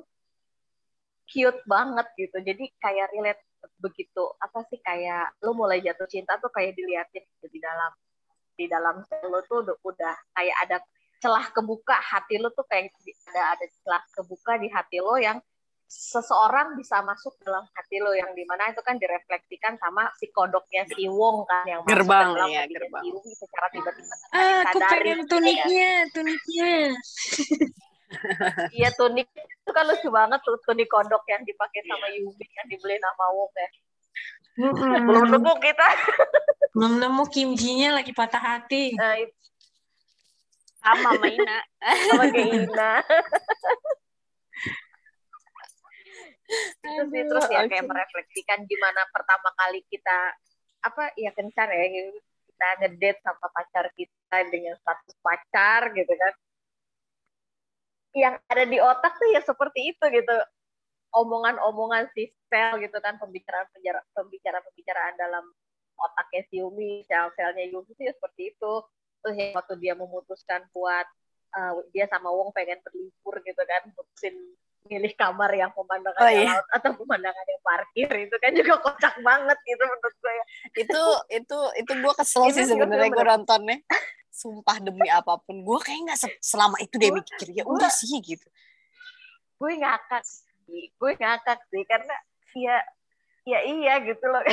cute 1.25 1.63
banget 1.65 2.07
gitu. 2.21 2.37
Jadi 2.45 2.65
kayak 2.77 3.09
relate 3.17 3.43
begitu 3.81 4.23
apa 4.39 4.63
sih 4.71 4.79
kayak 4.79 5.35
lo 5.43 5.57
mulai 5.57 5.81
jatuh 5.83 6.07
cinta 6.07 6.37
tuh 6.39 6.53
kayak 6.53 6.77
diliatin 6.79 7.25
gitu 7.25 7.47
di 7.51 7.59
dalam 7.59 7.93
di 8.55 8.67
dalam 8.67 9.03
lo 9.03 9.41
tuh 9.47 9.67
udah, 9.67 9.77
udah 9.83 10.15
kayak 10.35 10.57
ada 10.67 10.77
celah 11.19 11.47
kebuka 11.51 11.99
hati 11.99 12.39
lo 12.39 12.55
tuh 12.55 12.67
kayak 12.71 12.91
ada 13.31 13.59
ada 13.59 13.67
celah 13.83 14.03
kebuka 14.15 14.53
di 14.63 14.69
hati 14.71 14.99
lo 15.03 15.19
yang 15.19 15.39
seseorang 15.89 16.77
bisa 16.77 17.01
masuk 17.01 17.33
dalam 17.41 17.65
hati 17.73 17.97
lo 17.97 18.13
yang 18.13 18.37
di 18.37 18.45
mana 18.45 18.69
itu 18.69 18.85
kan 18.85 19.01
direfleksikan 19.01 19.81
sama 19.81 20.13
si 20.21 20.29
kodoknya 20.29 20.85
si 20.85 21.09
Wong 21.09 21.49
kan 21.49 21.65
yang 21.65 21.81
gerbang 21.89 22.29
masuk 22.29 22.37
dalam 22.37 22.49
ya 22.53 22.63
gerbang 22.69 23.03
si 23.25 23.33
secara 23.33 23.67
tiba-tiba 23.73 24.15
Ah, 24.31 24.61
aku 24.69 24.79
pengen 24.85 25.25
gitu 25.25 25.25
ya. 25.25 25.29
tuniknya, 25.33 25.91
tuniknya. 26.13 26.73
Iya 28.73 28.89
tunik 28.97 29.29
itu 29.37 29.69
kan 29.73 29.85
lucu 29.85 30.09
banget 30.09 30.41
tuh 30.41 30.57
tunik 30.65 30.89
kodok 30.89 31.25
yang 31.29 31.45
dipakai 31.45 31.85
sama 31.85 32.09
Yumi 32.17 32.41
yang 32.57 32.67
dibeli 32.69 32.97
sama 32.97 33.25
Wong 33.37 33.53
ya. 33.53 33.69
Belum 35.05 35.29
Mm-mm. 35.29 35.33
nemu 35.37 35.53
kita. 35.61 35.89
Belum 36.73 36.93
nemu 36.97 37.23
kimchinya 37.29 38.01
lagi 38.01 38.17
patah 38.17 38.41
hati. 38.41 38.97
Nah, 38.97 39.13
itu 39.21 39.37
sama 40.81 41.21
Maina 41.21 41.59
sama 41.85 42.25
kayak 42.33 42.49
Ina. 42.65 42.93
itu 46.49 47.03
sih 47.13 47.23
terus 47.29 47.45
ya 47.53 47.69
kayak 47.69 47.85
Oke. 47.85 47.91
merefleksikan 47.93 48.65
gimana 48.65 49.05
pertama 49.13 49.53
kali 49.53 49.85
kita 49.93 50.33
apa 50.81 51.13
ya 51.19 51.31
kencan 51.37 51.69
ya 51.69 51.87
kita 52.59 52.69
ngedate 52.83 53.21
sama 53.23 53.47
pacar 53.55 53.87
kita 53.95 54.37
dengan 54.51 54.75
status 54.81 55.15
pacar 55.23 55.95
gitu 55.95 56.11
kan. 56.11 56.35
Yang 58.17 58.35
ada 58.51 58.65
di 58.67 58.79
otak 58.83 59.13
tuh 59.21 59.29
ya 59.31 59.41
seperti 59.45 59.95
itu 59.95 60.05
gitu. 60.11 60.37
Omongan-omongan 61.15 62.11
si 62.13 62.29
sel 62.51 62.83
gitu 62.83 62.99
kan 63.01 63.17
pembicaraan 63.17 63.69
pembicaraan 64.13 64.65
pembicaraan 64.65 65.15
dalam 65.17 65.45
otaknya 65.99 66.43
si 66.51 66.61
Yumi 66.61 67.07
sel-selnya 67.07 67.65
Yumi 67.71 67.95
itu 67.95 68.03
ya 68.03 68.13
seperti 68.17 68.57
itu. 68.57 68.73
Terus 69.23 69.35
ya 69.35 69.47
waktu 69.55 69.75
dia 69.79 69.95
memutuskan 69.95 70.67
buat 70.75 71.07
eh, 71.55 71.73
dia 71.95 72.11
sama 72.11 72.31
Wong 72.35 72.51
pengen 72.51 72.83
berlibur 72.83 73.39
gitu 73.43 73.63
kan 73.67 73.83
mutusin 73.95 74.35
milih 74.89 75.13
kamar 75.13 75.51
yang 75.53 75.71
pemandangannya 75.71 76.25
Oh, 76.25 76.33
iya. 76.35 76.51
laut 76.51 76.69
atau 76.71 76.91
pemandangannya 76.95 77.57
parkir 77.61 78.09
itu 78.19 78.37
kan 78.37 78.51
juga 78.53 78.75
kocak 78.81 79.15
banget 79.21 79.59
gitu 79.63 79.83
menurut 79.83 80.17
gue 80.17 80.33
ya. 80.33 80.45
itu 80.79 81.03
itu 81.35 81.59
itu 81.77 81.93
gue 81.95 82.13
kesel 82.15 82.43
sih 82.49 82.65
sebenarnya 82.65 83.09
gue 83.09 83.25
nontonnya. 83.27 83.79
Sumpah 84.31 84.79
demi 84.79 85.07
apa 85.07 85.35
pun 85.37 85.61
gue 85.61 85.79
kayak 85.79 86.01
nggak 86.05 86.19
se- 86.19 86.39
selama 86.41 86.79
itu 86.79 86.95
Gua- 86.97 87.19
mikir 87.19 87.49
ya 87.53 87.65
udah 87.65 87.91
sih 87.91 88.09
gitu. 88.19 88.47
gue 89.57 89.73
ngakak 89.75 90.23
sih 90.23 90.47
gue 90.91 91.13
ngakak 91.15 91.59
sih 91.67 91.83
karena 91.83 92.15
ya 92.55 92.77
ya 93.45 93.59
iya 93.63 93.95
gitu 94.01 94.25
loh. 94.25 94.41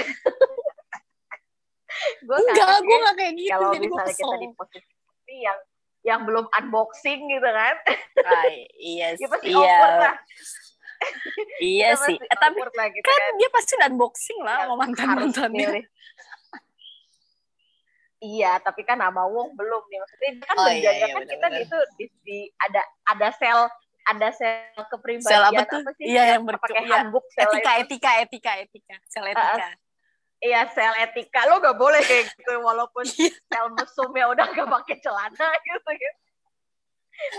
Gue 2.22 2.38
enggak 2.38 2.82
gue 2.82 2.98
nggak 2.98 3.16
kayak 3.16 3.34
gitu 3.36 3.52
kalau 3.54 3.72
jadi 3.72 3.86
misalnya 3.86 4.06
kesel. 4.10 4.26
kita 4.26 4.38
di 4.38 4.48
posisi 4.52 4.94
yang 5.38 5.60
yang 6.06 6.22
belum 6.22 6.46
unboxing 6.54 7.26
gitu 7.28 7.50
kan. 7.50 7.76
Ah, 8.22 8.46
iya 8.78 9.12
ya 9.22 9.28
pasti 9.28 9.50
iya. 9.50 9.58
awkward 9.58 9.96
lah. 10.00 10.16
Iya 11.60 11.90
sih. 11.98 12.16
Eh, 12.16 12.38
tapi 12.40 12.62
lah 12.62 12.88
gitu 12.94 13.04
kan 13.04 13.20
kan. 13.20 13.34
dia 13.42 13.50
pasti 13.52 13.72
udah 13.76 13.88
unboxing 13.90 14.40
lah 14.46 14.58
Yang 14.58 14.70
sama 14.70 14.76
mantan 14.80 15.08
mantannya. 15.18 15.70
Iya, 18.26 18.58
tapi 18.64 18.82
kan 18.88 18.98
sama 18.98 19.28
Wong 19.28 19.54
belum 19.54 19.84
nih. 19.92 20.00
Maksudnya 20.02 20.30
dia 20.34 20.46
kan 20.48 20.56
Oh, 20.58 20.66
iya, 20.66 20.74
menjaga 20.74 20.96
iya, 20.96 21.06
kan 21.06 21.22
kita 21.22 21.36
benar-benar. 21.36 21.62
itu 21.68 21.78
di, 22.00 22.06
di- 22.26 22.52
ada 22.58 22.82
ada 23.06 23.28
sel 23.36 23.60
ada 24.06 24.30
sel 24.34 24.82
kepribadian 24.90 25.30
sel 25.30 25.44
apa 25.46 25.62
tuh? 25.66 25.82
sih? 25.98 26.06
iya 26.14 26.24
yang 26.38 26.46
ber 26.46 26.62
pakai 26.62 26.86
iya. 26.86 26.96
handbook 27.06 27.26
sel 27.34 27.50
etika 27.50 27.72
etika 27.82 28.12
etika 28.22 28.52
etika. 28.62 28.96
Sel 29.10 29.26
etika 29.30 29.68
Iya, 30.46 30.62
sel 30.70 30.94
etika. 31.02 31.50
Lo 31.50 31.58
gak 31.58 31.74
boleh 31.76 32.02
kayak 32.06 32.30
gitu 32.38 32.54
walaupun 32.62 33.06
Iya. 33.10 33.34
sel 33.50 33.66
mesumnya 33.74 34.26
udah 34.30 34.46
gak 34.54 34.70
pakai 34.70 34.96
celana 35.02 35.48
gitu 35.68 35.90
gitu. 35.90 36.20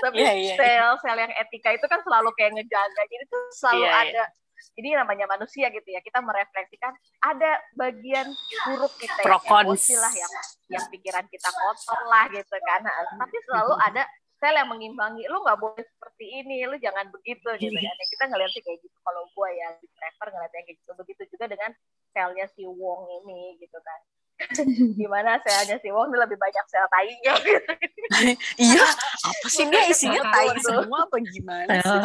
Tapi 0.03 0.17
Iya, 0.19 0.33
iya, 0.35 0.55
sel 0.59 0.91
sel 0.99 1.17
yang 1.17 1.33
etika 1.37 1.71
itu 1.71 1.87
kan 1.87 2.01
selalu 2.03 2.35
kayak 2.35 2.59
ngejaga. 2.59 3.03
Jadi 3.07 3.25
tuh 3.29 3.41
selalu 3.55 3.85
Iya, 3.85 3.91
iya. 3.93 4.03
ada 4.11 4.25
jadi 4.73 4.89
namanya 4.97 5.29
manusia 5.29 5.69
gitu 5.69 5.89
ya 5.89 6.01
kita 6.01 6.21
merefleksikan 6.21 6.93
ada 7.23 7.61
bagian 7.77 8.29
buruk 8.65 8.93
kita 8.97 9.21
Pro 9.21 9.37
yang 9.41 9.69
emosi 9.69 9.95
lah 9.97 10.13
yang 10.13 10.33
yang 10.69 10.85
pikiran 10.89 11.25
kita 11.29 11.49
kotor 11.49 12.01
lah 12.09 12.25
gitu 12.29 12.57
kan 12.65 12.81
Nah, 12.81 12.93
tapi 13.21 13.37
selalu 13.45 13.73
ada 13.77 14.05
sel 14.37 14.53
yang 14.53 14.69
mengimbangi 14.69 15.29
lu 15.29 15.45
nggak 15.45 15.61
boleh 15.61 15.81
seperti 15.81 16.41
ini 16.41 16.65
lu 16.69 16.77
jangan 16.77 17.09
begitu 17.09 17.49
gitu 17.57 17.73
kan 17.73 17.95
Ya, 17.97 18.05
kita 18.09 18.25
ngeliatnya 18.29 18.61
kayak 18.65 18.79
gitu 18.81 18.97
kalau 19.01 19.23
gue 19.29 19.49
ya 19.55 19.69
di 19.77 19.89
prefer 19.93 20.27
ngeliatnya 20.33 20.63
kayak 20.65 20.77
gitu 20.81 20.91
begitu 20.93 21.23
juga 21.37 21.45
dengan 21.53 21.71
selnya 22.17 22.49
si 22.57 22.65
Wong 22.65 23.05
ini 23.21 23.61
gitu 23.61 23.77
kan. 23.85 24.01
Gimana 25.01 25.37
selnya 25.45 25.77
si 25.85 25.93
Wong 25.93 26.09
ini 26.09 26.17
lebih 26.17 26.41
banyak 26.41 26.65
sel 26.65 26.89
tainya. 26.89 27.35
Gitu. 27.45 27.73
iya 28.73 28.85
apa 29.29 29.47
sih 29.53 29.69
dia 29.69 29.85
isinya 29.93 30.25
tai 30.33 30.49
semua 30.65 31.05
apa 31.05 31.17
gimana 31.21 31.77
sih? 31.85 32.01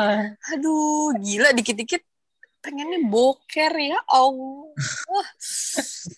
Aduh 0.59 1.15
gila 1.15 1.55
dikit-dikit 1.55 2.03
pengennya 2.59 2.99
boker 3.07 3.73
ya 3.79 3.99
Allah. 4.11 4.75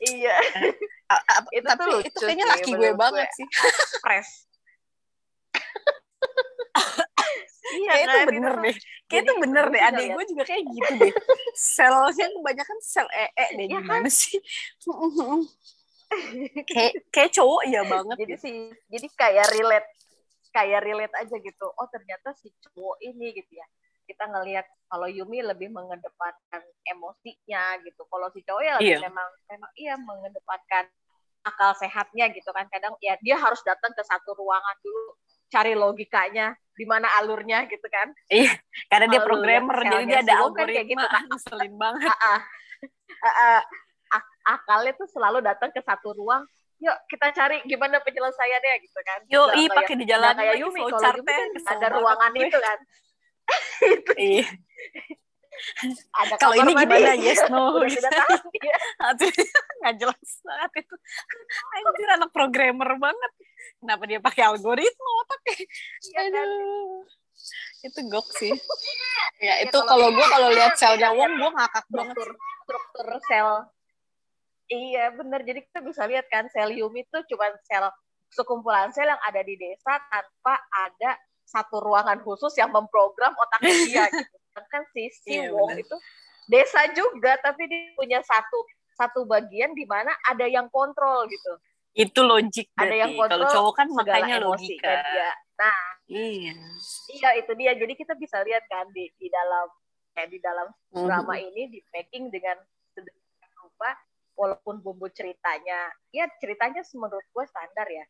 Iya. 0.02 0.38
Itu 1.54 1.66
tapi 1.70 1.84
lucu 1.86 2.10
itu 2.10 2.20
kayaknya 2.26 2.46
laki 2.50 2.72
gue. 2.74 2.92
banget 2.98 3.30
sih. 3.38 3.46
Press 4.02 4.50
iya 7.74 7.90
kayak 7.92 8.06
itu 8.06 8.18
kan, 8.18 8.28
bener 8.30 8.54
deh. 8.62 8.76
Kayak 9.10 9.22
itu 9.26 9.34
bener 9.42 9.66
deh. 9.68 9.82
liat. 9.82 9.94
gue 10.14 10.26
juga 10.32 10.44
kayak 10.46 10.64
gitu 10.70 10.92
deh. 11.02 11.14
Selnya 11.54 12.26
kebanyakan 12.30 12.78
sel 12.82 13.08
ee 13.10 13.30
deh 13.58 13.66
Iya 13.66 13.80
gimana 13.82 14.10
sih? 14.10 14.38
Kayak 16.70 16.94
kayak 17.10 17.32
cowok 17.34 17.62
iya 17.66 17.82
banget 17.82 18.16
jadi 18.22 18.34
gitu. 18.38 18.44
sih 18.46 18.56
jadi 18.86 19.08
kayak 19.18 19.46
relate 19.50 19.90
kayak 20.54 20.80
relate 20.86 21.16
aja 21.18 21.36
gitu. 21.42 21.68
Oh 21.74 21.88
ternyata 21.90 22.38
si 22.38 22.54
cowok 22.62 23.02
ini 23.02 23.34
gitu 23.34 23.58
ya. 23.58 23.66
Kita 24.06 24.30
ngelihat 24.30 24.62
kalau 24.86 25.10
Yumi 25.10 25.42
lebih 25.42 25.74
mengedepankan 25.74 26.62
emosinya 26.86 27.82
gitu. 27.82 28.06
Kalau 28.06 28.30
si 28.30 28.46
cowok 28.46 28.62
ya 28.62 28.74
lebih 28.78 28.94
Iya. 28.94 29.10
memang 29.10 29.30
memang 29.50 29.72
iya 29.74 29.96
mengedepankan 29.98 30.86
akal 31.42 31.74
sehatnya 31.82 32.30
gitu 32.30 32.54
kan. 32.54 32.70
Kadang 32.70 32.94
ya 33.02 33.18
dia 33.18 33.34
harus 33.42 33.66
datang 33.66 33.90
ke 33.98 34.06
satu 34.06 34.38
ruangan 34.38 34.78
dulu 34.86 35.18
cari 35.54 35.78
logikanya 35.78 36.48
di 36.74 36.90
mana 36.90 37.06
alurnya 37.22 37.70
gitu 37.70 37.86
kan 37.86 38.10
Iya, 38.28 38.50
karena 38.90 39.06
dia 39.08 39.22
programmer, 39.22 39.78
jadi 39.78 40.04
dia 40.04 40.20
ada 40.20 40.34
Siwon 40.34 40.52
kan 40.52 40.66
kayak 40.66 40.74
algoritma. 40.74 40.90
gitu 40.90 41.06
kan. 41.08 41.24
Ngeselin 41.30 41.74
banget. 41.78 42.10
Ah, 42.10 42.42
ah. 43.22 43.62
Ak- 44.10 44.38
akalnya 44.44 44.94
tuh 44.94 45.06
selalu 45.08 45.42
datang 45.42 45.70
ke 45.70 45.80
satu 45.80 46.14
ruang 46.14 46.42
yuk 46.78 46.98
kita 47.08 47.32
cari 47.32 47.64
gimana 47.64 47.98
penyelesaiannya 47.98 48.74
gitu 48.84 49.00
kan 49.02 49.20
Yo, 49.26 49.48
i 49.56 49.72
pakai 49.72 49.96
di 49.96 50.04
jalan 50.04 50.36
kayak 50.36 50.60
Yumi 50.60 50.84
kalau 50.84 51.16
Yumi 51.16 51.32
kan 51.32 51.48
ada 51.72 51.88
ruangan 51.96 52.32
itu 52.36 52.58
kan 52.60 52.78
Iya. 54.14 54.46
ada 56.20 56.34
Kalau 56.36 56.56
ini 56.58 56.74
mandi. 56.74 56.92
gimana? 56.92 57.14
Yes, 57.16 57.42
no. 57.48 57.72
udah 57.80 57.88
sudah 57.88 58.12
tahu 58.12 58.36
ya. 58.60 58.76
Aduh, 59.08 59.32
nggak 59.80 59.94
jelas 59.96 60.30
banget 60.44 60.72
itu. 60.84 60.96
Anjir 61.72 62.10
anak 62.12 62.30
programmer 62.30 62.90
banget. 62.98 63.32
Kenapa 63.78 64.04
dia 64.06 64.20
pakai 64.20 64.44
algoritma 64.46 65.10
otaknya? 65.22 65.56
Iya 66.04 66.22
kan? 66.30 66.50
Itu 67.82 68.00
gok 68.08 68.28
sih. 68.34 68.52
ya 68.52 69.22
Ya, 69.42 69.54
itu 69.62 69.76
kalau- 69.82 70.10
gue 70.10 70.28
kalau 70.28 70.50
lihat 70.50 70.74
selnya 70.74 71.12
Wong, 71.12 71.36
gue 71.36 71.52
ngakak 71.52 71.86
banget. 71.90 72.16
struktur 72.16 72.30
struktur 72.64 73.08
sel 73.26 73.50
iya 74.66 75.12
bener 75.12 75.44
jadi 75.44 75.60
kita 75.62 75.84
bisa 75.84 76.08
lihat 76.08 76.26
kan 76.28 76.48
sel 76.48 76.72
Yumi 76.72 77.04
itu 77.04 77.18
cuma 77.28 77.52
sel 77.62 77.92
sekumpulan 78.30 78.90
sel 78.90 79.06
yang 79.06 79.20
ada 79.22 79.42
di 79.42 79.54
desa 79.54 80.00
tanpa 80.02 80.56
ada 80.72 81.12
satu 81.44 81.78
ruangan 81.78 82.24
khusus 82.24 82.56
yang 82.56 82.72
memprogram 82.72 83.36
otaknya 83.36 83.74
dia 83.84 84.04
gitu. 84.16 84.36
Sedangkan 84.48 84.84
si 84.90 85.04
si 85.14 85.32
Iya, 85.36 85.52
Wong 85.52 85.70
bener. 85.70 85.84
itu 85.84 85.96
desa 86.48 86.82
juga 86.90 87.36
tapi 87.38 87.68
dia 87.68 87.92
punya 87.94 88.24
satu 88.24 88.58
satu 88.94 89.26
bagian 89.26 89.74
di 89.74 89.84
mana 89.84 90.16
ada 90.24 90.46
yang 90.46 90.70
kontrol 90.70 91.28
gitu 91.28 91.54
Itu 91.94 92.20
logik 92.22 92.74
Ada 92.74 92.84
berarti. 92.84 92.98
yang 92.98 93.12
kontrol 93.14 93.30
Kalau 93.30 93.54
cowok 93.54 93.74
kan 93.76 93.88
makanya 93.94 94.36
emosi 94.38 94.50
logika. 94.74 94.90
kan 94.90 95.00
dia 95.08 95.32
nah 95.54 95.80
Iya. 96.04 96.54
iya 97.14 97.30
itu 97.38 97.52
dia 97.54 97.72
jadi 97.74 97.94
kita 97.94 98.18
bisa 98.18 98.42
lihat 98.42 98.66
kan 98.66 98.90
di 98.90 99.06
di 99.14 99.30
dalam 99.30 99.70
kayak 100.12 100.30
di 100.30 100.40
dalam 100.40 100.68
Mhm. 100.90 101.06
drama 101.06 101.36
ini 101.36 101.70
di 101.70 101.80
packing 101.88 102.28
dengan 102.28 102.58
sedemikian 102.90 103.52
rupa 103.56 103.94
walaupun 104.34 104.82
bumbu 104.82 105.08
ceritanya 105.10 105.94
ya 106.10 106.26
ceritanya 106.38 106.82
menurut 106.94 107.22
gue 107.24 107.46
standar 107.46 107.86
ya 107.86 108.02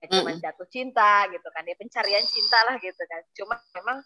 ya 0.00 0.06
cuma 0.10 0.32
Mm-mm. 0.32 0.40
jatuh 0.40 0.64
cinta 0.66 1.28
gitu 1.28 1.44
kan 1.46 1.62
ya 1.62 1.76
pencarian 1.76 2.24
cinta 2.24 2.58
lah 2.64 2.80
gitu 2.80 3.02
kan 3.04 3.20
cuma 3.30 3.54
memang 3.74 4.00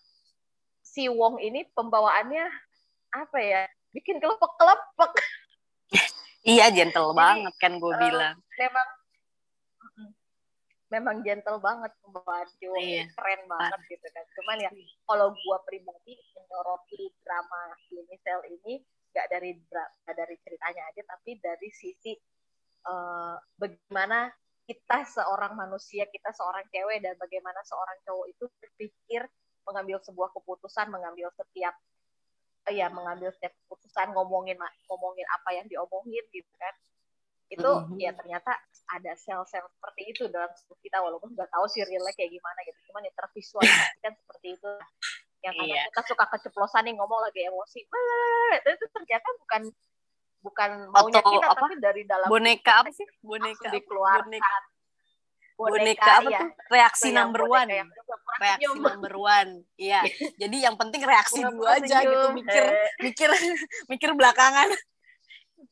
si 0.83 1.07
Wong 1.07 1.39
ini 1.39 1.63
pembawaannya 1.71 2.45
apa 3.15 3.39
ya 3.39 3.63
bikin 3.91 4.19
kelepek-kelepek 4.19 5.15
Iya, 6.45 6.69
gentle 6.69 7.09
Jadi, 7.09 7.17
banget 7.17 7.55
kan 7.57 7.73
gue 7.79 7.89
eh, 7.89 8.01
bilang. 8.03 8.37
memang. 8.37 8.89
Memang 10.95 11.27
gentle 11.27 11.59
banget 11.59 11.91
pembawaan 12.07 12.47
Wong 12.47 12.79
Iya. 12.79 13.05
keren 13.19 13.43
banget 13.51 13.81
gitu 13.91 14.07
kan 14.15 14.25
cuman 14.39 14.57
ya 14.63 14.71
kalau 15.11 15.35
gua 15.35 15.59
pribadi 15.67 16.15
menyoroti 16.39 17.11
drama 17.27 17.75
Unicell 17.91 18.41
ini 18.47 18.81
nggak 19.11 19.27
dari 19.31 19.51
nggak 19.59 20.17
dari 20.17 20.37
ceritanya 20.43 20.83
aja 20.91 21.03
tapi 21.07 21.39
dari 21.43 21.71
sisi 21.75 22.15
eh, 22.87 23.37
bagaimana 23.59 24.31
kita 24.65 25.05
seorang 25.05 25.53
manusia 25.59 26.09
kita 26.09 26.33
seorang 26.33 26.65
cewek 26.73 27.05
dan 27.05 27.15
bagaimana 27.21 27.61
seorang 27.67 27.99
cowok 28.07 28.27
itu 28.33 28.45
berpikir 28.63 29.23
mengambil 29.69 30.01
sebuah 30.01 30.33
keputusan 30.33 30.89
mengambil 30.89 31.29
setiap 31.37 31.75
eh, 32.71 32.75
ya 32.81 32.89
mengambil 32.89 33.29
setiap 33.35 33.53
keputusan 33.67 34.15
ngomongin 34.17 34.57
ngomongin 34.89 35.27
apa 35.37 35.51
yang 35.59 35.67
diomongin 35.69 36.25
gitu 36.33 36.53
kan 36.57 36.75
itu 37.55 37.71
Mhm. 37.85 37.97
ya 37.97 38.11
ternyata 38.13 38.53
ada 38.89 39.13
sel-sel 39.15 39.65
seperti 39.71 40.03
itu 40.07 40.23
dalam 40.29 40.51
tubuh 40.53 40.77
kita 40.79 40.99
walaupun 40.99 41.31
nggak 41.31 41.49
tahu 41.49 41.65
sih 41.67 41.81
realnya 41.81 42.13
kayak 42.13 42.31
gimana 42.31 42.59
gitu 42.63 42.79
cuman 42.87 43.03
ya 43.03 43.13
tervisualisasikan 43.15 44.13
seperti 44.15 44.49
itu 44.53 44.71
yang 45.41 45.55
kadang 45.55 45.71
Iya. 45.71 45.83
kita 45.89 46.01
suka 46.07 46.25
keceplosan 46.31 46.83
nih 46.83 46.95
ngomong 46.95 47.21
lagi 47.21 47.41
emosi 47.45 47.79
itu 47.81 48.85
ternyata 48.91 49.29
bukan 49.39 49.63
bukan 50.41 50.71
maunya 50.91 51.19
Atau 51.19 51.33
kita 51.33 51.47
apa? 51.49 51.61
tapi 51.63 51.75
dari 51.79 52.03
dalam 52.05 52.29
Boneka 52.29 52.73
apa 52.79 52.91
sih? 52.91 53.07
Boneka. 53.19 53.69
dikeluarkan 53.71 54.29
Boneka. 54.29 54.57
Boneka 55.55 56.11
apa 56.19 56.29
ya. 56.29 56.41
tuh? 56.43 56.51
Reaksi 56.69 57.07
Itu 57.07 57.11
yang 57.11 57.19
number 57.25 57.41
boneka 57.43 57.57
one. 57.57 57.71
yang 57.73 57.89
Reaksi 58.35 58.67
senyum. 58.67 58.77
number 58.83 59.15
one. 59.15 59.51
Iya. 59.79 60.01
Jadi 60.43 60.57
yang 60.59 60.75
penting 60.75 61.01
reaksi 61.01 61.41
Pura-pura 61.41 61.79
aja 61.79 61.97
gitu. 62.03 62.27
Mikir, 62.35 62.65
mikir, 63.01 63.31
mikir 63.93 64.11
belakangan. 64.13 64.69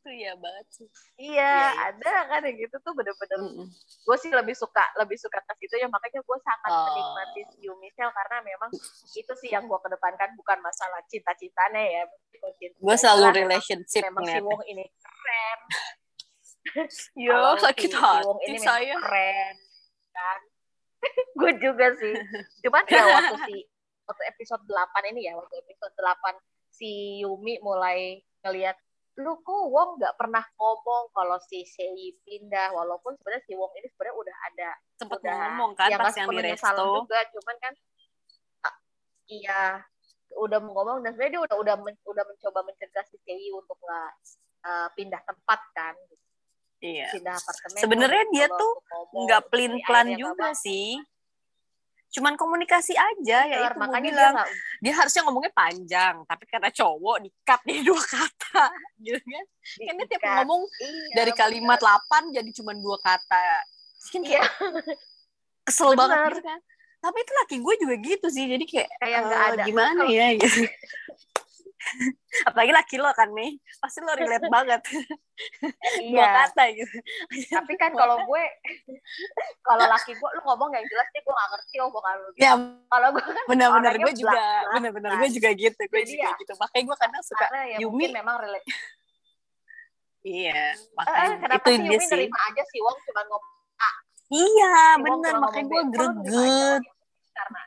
Itu 0.03 0.11
ya 0.11 0.35
banget 0.35 0.67
sih. 0.69 0.87
iya, 1.15 1.31
Iya, 1.31 1.47
iya. 1.47 1.83
ada 1.89 2.13
kan 2.27 2.41
yang 2.43 2.57
gitu 2.57 2.75
tuh 2.77 2.91
bener-bener 2.91 3.39
Mm-mm. 3.39 3.67
gue 3.71 4.17
sih 4.19 4.27
lebih 4.29 4.51
suka 4.51 4.83
lebih 4.97 5.15
suka 5.15 5.39
ke 5.39 5.53
situ 5.57 5.75
ya 5.75 5.87
makanya 5.87 6.19
gue 6.19 6.37
sangat 6.41 6.69
Oh. 6.69 6.83
menikmati 6.85 7.41
si 7.49 7.71
Michelle 7.73 8.11
karena 8.11 8.37
memang 8.41 8.67
itu 9.09 9.33
sih 9.39 9.49
yang 9.49 9.63
gue 9.63 9.79
kedepankan 9.79 10.35
bukan 10.35 10.59
masalah 10.59 10.99
cinta-cintanya 11.05 11.79
ya 11.79 12.03
Gue 12.75 12.95
selalu 12.95 13.31
relationship 13.37 14.03
memang 14.03 14.27
si. 14.27 14.37
Wong 14.41 14.61
ini 14.65 14.83
keren 14.91 15.59
Yo, 17.17 17.55
sakit 17.57 17.87
si- 17.87 17.95
hati 17.95 18.43
ini 18.45 18.59
saya. 18.59 18.95
keren 18.97 19.55
kan 20.09 20.39
gue 21.37 21.51
juga 21.57 21.95
sih 21.95 22.15
cuman 22.61 22.83
ya 22.85 23.03
waktu 23.05 23.35
si 23.45 23.55
waktu 24.03 24.23
episode 24.29 24.63
8 24.63 24.75
ini 25.09 25.27
ya 25.27 25.33
waktu 25.33 25.55
episode 25.59 25.95
8 25.95 26.35
si 26.69 26.91
Yumi 27.19 27.59
mulai 27.59 28.19
ngelihat 28.41 28.75
lu 29.13 29.37
kok 29.39 29.63
Wong 29.69 30.01
nggak 30.01 30.17
pernah 30.17 30.41
ngomong 30.57 31.13
kalau 31.13 31.37
si 31.39 31.61
Sei 31.63 31.93
pindah 32.21 32.73
walaupun 32.73 33.13
sebenarnya 33.13 33.45
si 33.45 33.53
Wong 33.53 33.69
ini 33.77 33.85
sebenarnya 33.87 34.17
udah 34.17 34.37
ada 34.49 34.69
Sempet 34.97 35.21
udah 35.21 35.35
ngomong 35.53 35.71
kan 35.77 35.89
ya 35.89 35.97
pas 35.97 36.13
yang 36.13 36.27
di 36.27 36.41
resto. 36.41 36.85
juga 36.99 37.19
cuman 37.29 37.55
kan 37.61 37.73
ah, 38.63 38.75
iya 39.29 39.61
udah 40.33 40.57
mau 40.57 40.73
ngomong 40.73 41.05
dan 41.05 41.13
sebenarnya 41.13 41.33
dia 41.35 41.43
udah 41.45 41.57
udah 41.61 41.75
men- 41.77 42.03
udah 42.03 42.23
mencoba 42.25 42.59
mencegah 42.65 43.05
si 43.05 43.21
Sei 43.21 43.53
untuk 43.53 43.77
nggak 43.77 44.11
uh, 44.65 44.87
pindah 44.93 45.21
tempat 45.21 45.61
kan 45.71 45.93
Iya. 46.83 47.07
pindah 47.15 47.31
apartemen 47.31 47.79
Sebenarnya 47.79 48.23
dia 48.27 48.47
tuh 48.51 48.73
Nggak 49.15 49.41
pelin 49.47 49.73
plan 49.87 50.03
akhirnya 50.03 50.19
juga 50.19 50.47
sih. 50.51 50.99
Cuman 52.13 52.37
komunikasi 52.37 52.93
aja 52.93 53.39
ya 53.43 53.57
itu 53.65 53.73
makanya 53.75 54.05
dia 54.05 54.13
bilang. 54.13 54.33
nggak 54.37 54.49
Dia 54.79 54.93
harusnya 54.95 55.21
ngomongnya 55.25 55.49
panjang, 55.51 56.15
tapi 56.23 56.43
karena 56.45 56.69
cowok 56.69 57.17
di-cut 57.19 57.61
nih 57.65 57.79
dua 57.89 57.97
kata, 57.99 58.63
gitu 59.01 59.17
kan? 59.19 59.45
Kan 59.81 59.93
dia 59.97 60.07
tiap 60.07 60.23
ngomong 60.39 60.61
Iya, 60.79 61.13
dari 61.17 61.31
kalimat 61.33 61.79
8 61.79 62.29
jadi 62.29 62.49
cuma 62.53 62.71
dua 62.71 62.97
kata. 62.97 63.45
Kan 64.07 64.21
Iya. 64.21 64.45
kesel 65.63 65.91
Bener. 65.91 65.97
banget 65.97 66.21
gitu 66.31 66.43
kan. 66.45 66.59
Tapi 67.01 67.17
itu 67.19 67.31
laki 67.35 67.55
gue 67.59 67.75
juga 67.81 67.95
gitu 67.99 68.27
sih, 68.29 68.45
jadi 68.47 68.63
kayak 68.63 68.89
Kayak 68.95 69.19
nggak 69.25 69.41
eh, 69.41 69.49
ada. 69.49 69.63
gimana 69.65 69.91
Kalau- 69.99 70.13
ya 70.13 70.27
gitu. 70.39 70.59
Apalagi 72.47 72.71
laki 72.73 72.95
lo 72.97 73.09
kan 73.13 73.29
nih, 73.31 73.59
pasti 73.79 73.99
lo 74.01 74.13
relate 74.15 74.47
banget. 74.49 74.81
Dua 74.89 75.71
iya 76.01 76.25
kata 76.45 76.63
gitu. 76.73 76.97
tapi 77.57 77.73
kan 77.75 77.91
kalau 77.93 78.21
gue 78.23 78.43
kalau 79.65 79.85
laki 79.89 80.13
gue 80.13 80.29
lu 80.37 80.41
ngomong 80.45 80.69
yang 80.73 80.85
jelas 80.85 81.07
nih 81.09 81.21
gue 81.25 81.33
nggak 81.33 81.49
ngerti 81.53 81.75
omongan 81.81 82.15
lu 82.21 82.29
Ya 82.37 82.53
kalau 82.87 83.07
gue 83.13 83.23
kan 83.23 83.43
benar-benar 83.49 83.93
gue 83.97 84.13
juga, 84.13 84.43
benar-benar 84.77 85.11
gue 85.19 85.29
juga 85.33 85.49
gitu, 85.53 85.81
gue 85.81 86.01
Jadi 86.05 86.11
juga 86.13 86.29
ya, 86.29 86.39
gitu. 86.39 86.53
Makanya 86.57 86.83
gue 86.85 86.97
kadang 87.01 87.23
suka 87.25 87.45
ya 87.51 87.77
Yumi. 87.81 88.05
memang 88.13 88.35
relate 88.39 88.67
Iya, 90.23 90.71
eh, 90.71 90.95
makanya 90.95 91.35
kenapa 91.35 91.67
itu 91.67 91.69
sih 91.75 91.83
Yumi 91.83 91.99
sih. 91.99 92.09
nerima 92.15 92.39
aja 92.47 92.63
sih 92.71 92.79
Wong 92.79 92.97
cuma 93.03 93.21
ngomong 93.27 93.51
Iya, 94.33 94.73
si 94.95 95.01
benar. 95.03 95.33
Makanya 95.43 95.65
gue 95.67 95.83
greget. 95.91 96.81
karena 97.33 97.61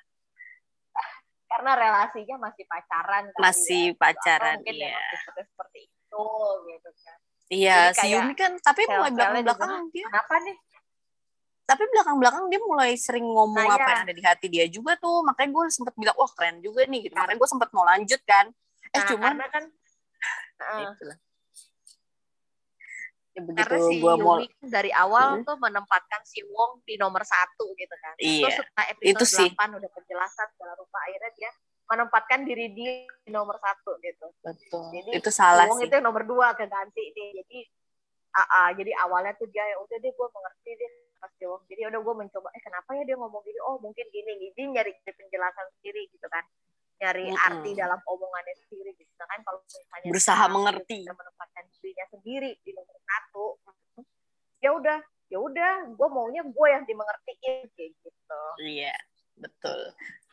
karena 1.57 1.73
relasinya 1.73 2.37
masih 2.37 2.64
pacaran 2.69 3.25
kali 3.33 3.40
Masih 3.40 3.85
ya. 3.88 3.97
Pacaran, 3.97 4.57
mungkin 4.61 4.77
iya. 4.77 5.01
tipenya 5.09 5.45
seperti 5.49 5.79
itu 5.88 6.25
gitu 6.69 6.90
kan 7.01 7.19
Iya, 7.47 7.95
si 7.95 8.11
Yumi 8.11 8.35
kan, 8.35 8.59
tapi 8.59 8.83
mulai 8.90 9.07
sel-selnya 9.14 9.38
belakang-belakang 9.47 9.71
juga, 9.87 9.95
dia, 9.95 10.07
kenapa 10.11 10.35
nih 10.42 10.57
tapi 11.66 11.83
belakang-belakang 11.90 12.45
dia 12.47 12.61
mulai 12.62 12.90
sering 12.95 13.27
ngomong 13.27 13.59
Nah, 13.59 13.75
apa 13.75 13.83
iya. 13.83 13.90
yang 13.90 14.03
ada 14.07 14.14
di 14.14 14.23
hati 14.23 14.47
dia 14.47 14.66
juga 14.71 14.95
tuh. 15.03 15.27
Makanya 15.27 15.51
gue 15.51 15.64
sempet 15.75 15.95
bilang, 15.99 16.14
wah 16.14 16.31
keren 16.31 16.62
juga 16.62 16.87
nih. 16.87 17.11
Gitu. 17.11 17.14
Makanya 17.19 17.38
gue 17.42 17.51
sempet 17.51 17.69
mau 17.75 17.83
lanjut 17.83 18.21
kan. 18.23 18.47
Eh 18.95 19.01
nah, 19.03 19.07
cuman, 19.11 19.33
karena 19.35 19.47
kan 19.51 19.64
lah. 21.11 21.19
Ya 23.37 23.44
begitu 23.44 23.61
karena 23.68 23.79
si 23.85 23.94
gue 24.01 24.14
mau, 24.16 24.37
kan 24.40 24.49
dari 24.72 24.90
awal 24.96 25.27
Hmm. 25.37 25.44
tuh 25.44 25.57
menempatkan 25.61 26.20
si 26.25 26.40
Wong 26.49 26.81
di 26.88 26.96
nomor 26.96 27.20
satu 27.20 27.68
gitu 27.77 27.92
kan. 28.01 28.16
Iya, 28.16 28.49
Terus 28.49 28.57
setelah 28.64 28.87
episode 28.88 29.12
itu 29.12 29.25
sih. 29.29 29.49
8 29.53 29.77
udah 29.77 29.90
penjelasan 29.92 30.46
segala 30.57 30.72
rupa 30.75 30.99
akhirnya 31.05 31.33
dia 31.37 31.51
menempatkan 31.87 32.40
diri 32.42 32.66
dia 32.72 32.92
di 33.22 33.31
nomor 33.31 33.61
satu 33.61 34.01
gitu. 34.01 34.27
betul. 34.40 34.88
Jadi, 34.88 35.11
itu 35.20 35.29
salah 35.29 35.68
Wong 35.68 35.79
sih. 35.79 35.87
itu 35.87 35.92
yang 35.94 36.07
nomor 36.09 36.25
dua 36.25 36.57
keganti 36.57 37.12
nih. 37.12 37.29
Jadi 37.44 37.59
ah, 38.33 38.49
ah, 38.49 38.68
jadi 38.72 38.92
awalnya 39.05 39.37
tuh 39.37 39.49
dia 39.53 39.64
ya 39.68 39.77
udah 39.79 39.96
deh 40.01 40.12
gue 40.16 40.29
mengerti 40.33 40.70
deh 40.72 40.90
pas 41.20 41.33
Wong. 41.44 41.62
Jadi 41.68 41.81
udah 41.87 42.01
gue 42.01 42.14
mencoba 42.16 42.49
eh 42.57 42.62
kenapa 42.64 42.88
ya 42.96 43.05
dia 43.05 43.16
ngomong 43.20 43.44
gini? 43.44 43.61
Oh 43.68 43.77
mungkin 43.79 44.09
gini 44.09 44.33
gini 44.49 44.72
nyari 44.72 44.96
penjelasan 45.05 45.66
sendiri 45.77 46.09
gitu 46.09 46.25
kan. 46.33 46.40
Nyari 46.96 47.29
Mm-mm. 47.29 47.46
arti 47.53 47.70
dalam 47.77 48.01
omongannya 48.01 48.57
sendiri 48.64 48.96
gitu 48.96 49.12
kan 49.20 49.44
kalau 49.44 49.61
misalnya 49.61 50.09
Berusaha 50.09 50.44
mengerti. 50.49 51.05
menempatkan 51.05 51.64
dirinya 51.70 52.05
sendiri 52.09 52.51
di 52.64 52.72
nomor 52.72 52.96
satu. 53.07 53.47
Ya 54.61 54.75
udah 54.75 54.99
ya 55.27 55.38
udah 55.42 55.90
gue 55.90 56.09
maunya 56.11 56.42
gue 56.47 56.69
yang 56.71 56.85
dimengertiin 56.87 57.66
kayak 57.75 57.92
gitu. 58.03 58.42
Iya. 58.62 58.95
betul. 59.37 59.81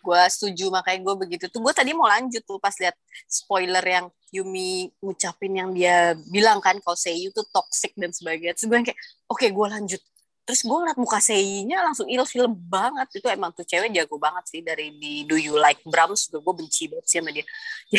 Gue 0.03 0.21
setuju 0.31 0.65
makanya 0.71 0.99
gue 1.03 1.15
begitu. 1.27 1.45
Tuh 1.47 1.59
gue 1.63 1.73
tadi 1.75 1.95
mau 1.95 2.07
lanjut 2.07 2.43
tuh 2.43 2.59
pas 2.59 2.75
lihat 2.79 2.95
spoiler 3.27 3.83
yang 3.83 4.05
Yumi 4.33 4.91
ngucapin 4.99 5.53
yang 5.53 5.69
dia 5.71 6.17
bilang 6.31 6.59
kan 6.59 6.75
kalau 6.83 6.97
Seiyu 6.97 7.31
tuh 7.35 7.45
toxic 7.51 7.95
dan 7.95 8.11
sebagainya. 8.11 8.55
Terus 8.55 8.67
kayak 8.67 8.99
oke 9.27 9.39
okay, 9.39 9.49
gue 9.51 9.67
lanjut 9.67 10.01
terus 10.43 10.61
gue 10.67 10.75
ngeliat 10.75 10.99
muka 10.99 11.23
Seiyu-nya 11.23 11.79
langsung 11.83 12.07
ilfil 12.11 12.51
banget. 12.51 13.07
Itu 13.19 13.27
emang 13.31 13.55
tuh 13.55 13.63
cewek 13.63 13.95
jago 13.95 14.19
banget 14.19 14.43
sih 14.47 14.59
dari 14.59 14.91
di 14.95 15.23
Do 15.23 15.39
You 15.39 15.55
Like 15.55 15.83
Brahms 15.87 16.27
juga 16.27 16.43
gue 16.51 16.53
benci 16.63 16.91
banget 16.91 17.05
sih 17.07 17.17
sama 17.23 17.31
dia. 17.31 17.45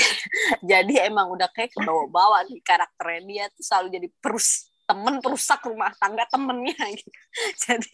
Jadi 0.70 0.94
emang 1.00 1.32
udah 1.32 1.48
kayak 1.52 1.72
kebawa-bawa 1.72 2.44
nih 2.48 2.60
karakternya. 2.60 3.22
Dia 3.24 3.44
tuh 3.50 3.64
selalu 3.64 3.88
jadi 3.96 4.08
perus 4.20 4.68
temen 4.84 5.16
perusak 5.24 5.64
rumah 5.64 5.96
tangga 5.96 6.28
temennya 6.28 6.76
gitu. 7.00 7.08
jadi 7.56 7.92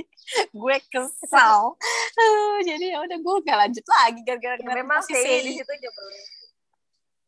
gue 0.51 0.77
kesal. 0.91 1.79
Uh, 2.19 2.59
jadi 2.67 2.99
ya 2.99 2.99
udah 3.07 3.19
gue 3.23 3.37
gak 3.47 3.59
lanjut 3.63 3.87
lagi 3.87 4.21
gara-gara 4.27 4.59
ya, 4.59 4.67
memang 4.75 4.99
sih 5.07 5.15
di 5.23 5.55
situ 5.55 5.71
nyebelin 5.71 6.23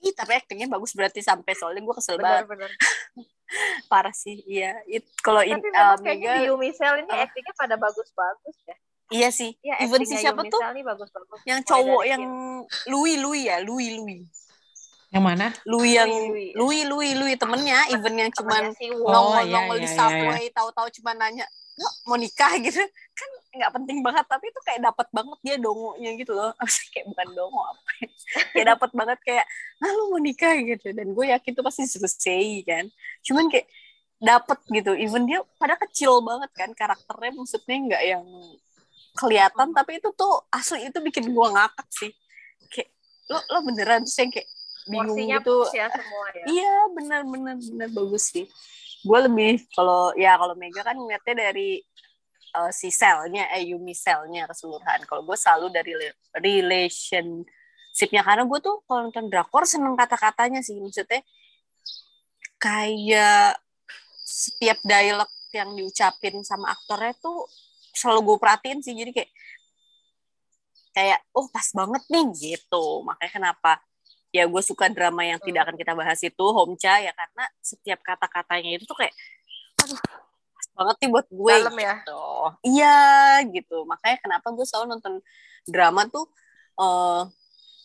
Ih, 0.03 0.15
tapi 0.19 0.35
actingnya 0.35 0.67
bagus 0.67 0.99
berarti 0.99 1.23
sampai 1.23 1.55
soalnya 1.55 1.87
gue 1.87 1.95
kesel 1.95 2.19
banget. 2.19 2.51
parah 3.93 4.15
sih 4.15 4.41
iya. 4.49 4.81
It 4.89 5.05
kalau 5.21 5.43
in 5.45 5.59
tapi 5.59 5.69
memang 5.69 5.97
uh, 5.97 5.99
kayaknya 6.01 6.31
Mega 6.33 6.41
di 6.41 6.43
Yumisel 6.49 6.95
ini 7.05 7.13
apa? 7.13 7.25
actingnya 7.29 7.55
pada 7.57 7.75
bagus-bagus 7.77 8.57
ya. 8.67 8.77
Iya 9.13 9.29
sih 9.29 9.51
Iya, 9.61 9.75
even 9.85 10.01
si 10.09 10.17
siapa 10.17 10.41
tuh 10.49 10.61
ini 10.73 10.81
bagus-bagus. 10.81 11.39
yang 11.45 11.61
cowok 11.61 12.03
yang 12.09 12.23
Louis 12.89 13.21
Louis 13.21 13.43
ya 13.45 13.61
Louis 13.61 13.93
Louis. 14.01 14.25
Yang 15.13 15.25
mana? 15.29 15.47
Louis 15.69 15.93
yang 15.93 16.09
Louis, 16.09 16.29
Louis. 16.33 16.51
Louis 16.57 16.83
Louis 16.89 17.11
Louis 17.21 17.37
temennya 17.37 17.85
even 17.93 18.17
yang 18.17 18.33
cuman 18.33 18.73
si 18.73 18.89
Oh, 18.89 19.05
Wong 19.05 19.13
nongol 19.13 19.45
iya, 19.45 19.53
nongol 19.53 19.77
di 19.77 19.85
iya, 19.85 19.93
iya, 19.93 19.99
subway 20.01 20.45
tahu-tahu 20.57 20.89
cuma 21.01 21.13
nanya 21.13 21.45
"Lo 21.77 21.89
mau 22.09 22.17
nikah? 22.17 22.57
gitu. 22.65 22.81
Kan 23.13 23.31
nggak 23.53 23.73
penting 23.77 23.99
banget 24.01 24.25
tapi 24.25 24.49
itu 24.49 24.61
kayak 24.65 24.81
dapat 24.81 25.07
banget 25.13 25.39
dia 25.45 25.57
dongonya 25.61 26.11
gitu 26.17 26.33
loh. 26.33 26.57
Kayak 26.93 27.07
bukan 27.13 27.29
dongo 27.37 27.61
apa 27.61 27.91
ya. 28.01 28.09
kayak 28.53 28.67
dapat 28.77 28.91
banget 28.97 29.19
kayak 29.21 29.45
ah 29.85 29.91
lu 29.93 30.05
mau 30.13 30.21
nikah? 30.21 30.57
gitu. 30.57 30.89
Dan 30.97 31.13
gue 31.13 31.25
yakin 31.29 31.53
tuh 31.53 31.65
pasti 31.65 31.85
selesai 31.85 32.45
kan. 32.65 32.85
Cuman 33.21 33.53
kayak 33.53 33.69
dapat 34.17 34.59
gitu. 34.73 34.93
Even 34.97 35.29
dia 35.29 35.45
pada 35.61 35.77
kecil 35.77 36.25
banget 36.25 36.49
kan 36.57 36.71
karakternya 36.73 37.33
maksudnya 37.37 37.77
nggak 37.93 38.03
yang 38.09 38.25
kelihatan 39.13 39.69
tapi 39.77 40.01
itu 40.01 40.09
tuh 40.17 40.41
asli 40.49 40.89
itu 40.89 40.99
bikin 41.05 41.29
gue 41.29 41.47
ngakak 41.53 41.89
sih. 41.93 42.11
Kayak 42.73 42.89
lo 43.29 43.39
lo 43.53 43.59
beneran? 43.69 44.09
Sih 44.09 44.33
kayak 44.33 44.49
bingung 44.89 45.13
porsinya 45.13 45.39
gitu. 45.45 45.57
ya 45.77 45.87
semua 45.93 46.27
ya? 46.33 46.45
Iya 46.49 46.77
benar 46.97 47.21
benar 47.29 47.55
benar 47.61 47.89
bagus 47.93 48.25
sih. 48.33 48.47
Gue 49.03 49.19
lebih 49.29 49.61
kalau 49.77 50.17
ya 50.17 50.41
kalau 50.41 50.55
Mega 50.57 50.81
kan 50.81 50.97
ngeliatnya 50.97 51.53
dari 51.53 51.83
uh, 52.57 52.73
si 52.73 52.93
selnya, 52.93 53.49
eh 53.57 53.73
Yumi 53.73 53.97
selnya 53.97 54.45
keseluruhan. 54.49 55.05
Kalau 55.09 55.23
gue 55.25 55.37
selalu 55.37 55.67
dari 55.73 55.93
le- 55.97 56.19
relationshipnya. 56.37 58.23
Karena 58.23 58.45
gue 58.45 58.59
tuh 58.61 58.85
kalau 58.85 59.09
nonton 59.09 59.27
drakor 59.33 59.65
seneng 59.65 59.97
kata-katanya 59.97 60.61
sih. 60.61 60.77
Maksudnya 60.79 61.25
kayak 62.61 63.59
setiap 64.23 64.79
dialog 64.85 65.29
yang 65.53 65.75
diucapin 65.77 66.41
sama 66.47 66.73
aktornya 66.73 67.13
tuh 67.21 67.49
selalu 67.93 68.33
gue 68.33 68.37
perhatiin 68.41 68.81
sih. 68.85 68.95
Jadi 68.97 69.13
kayak 69.13 69.31
kayak 70.93 71.21
oh 71.33 71.49
pas 71.49 71.69
banget 71.73 72.03
nih 72.13 72.27
gitu. 72.37 72.85
Makanya 73.05 73.33
kenapa 73.33 73.81
ya 74.33 74.49
gue 74.49 74.63
suka 74.65 74.89
drama 74.89 75.25
yang 75.29 75.41
tidak 75.41 75.69
akan 75.69 75.77
kita 75.77 75.93
bahas 75.93 76.21
itu 76.21 76.45
Homcha 76.53 77.01
ya. 77.01 77.13
Karena 77.17 77.45
setiap 77.61 78.01
kata-katanya 78.05 78.77
itu 78.77 78.85
tuh 78.85 78.97
kayak 78.97 79.13
aduh 79.83 80.01
banget 80.73 80.97
nih 81.05 81.11
buat 81.13 81.27
gue 81.29 81.55
Dalam 81.61 81.77
ya? 81.79 81.95
gitu. 82.01 82.25
Iya 82.65 82.99
gitu. 83.53 83.77
Makanya 83.85 84.17
kenapa 84.21 84.47
gue 84.51 84.67
selalu 84.67 84.87
nonton 84.97 85.15
drama 85.69 86.09
tuh 86.09 86.27
eh 86.81 87.23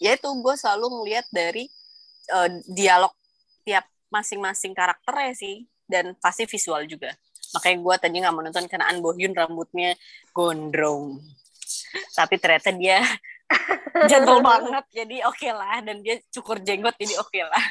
ya 0.02 0.12
itu 0.16 0.30
gue 0.30 0.56
selalu 0.56 0.86
ngeliat 1.02 1.26
dari 1.30 1.68
eh, 2.32 2.50
dialog 2.70 3.12
tiap 3.68 3.86
masing-masing 4.08 4.72
karakternya 4.72 5.34
sih 5.36 5.68
dan 5.86 6.16
pasti 6.20 6.48
visual 6.48 6.88
juga. 6.88 7.12
Makanya 7.56 7.78
gue 7.80 7.96
tadi 8.00 8.16
nggak 8.24 8.34
mau 8.34 8.44
nonton 8.44 8.66
karena 8.68 8.92
An 8.92 9.00
Bohyun 9.04 9.36
rambutnya 9.36 9.96
gondrong. 10.32 11.20
Tapi 12.16 12.36
ternyata 12.40 12.72
dia 12.76 13.04
gentle 14.12 14.40
banget 14.44 14.86
jadi 14.92 15.28
oke 15.28 15.50
lah. 15.52 15.84
Dan 15.84 16.04
dia 16.04 16.20
cukur 16.32 16.60
jenggot 16.64 16.96
jadi 16.96 17.16
oke 17.20 17.40
lah 17.44 17.64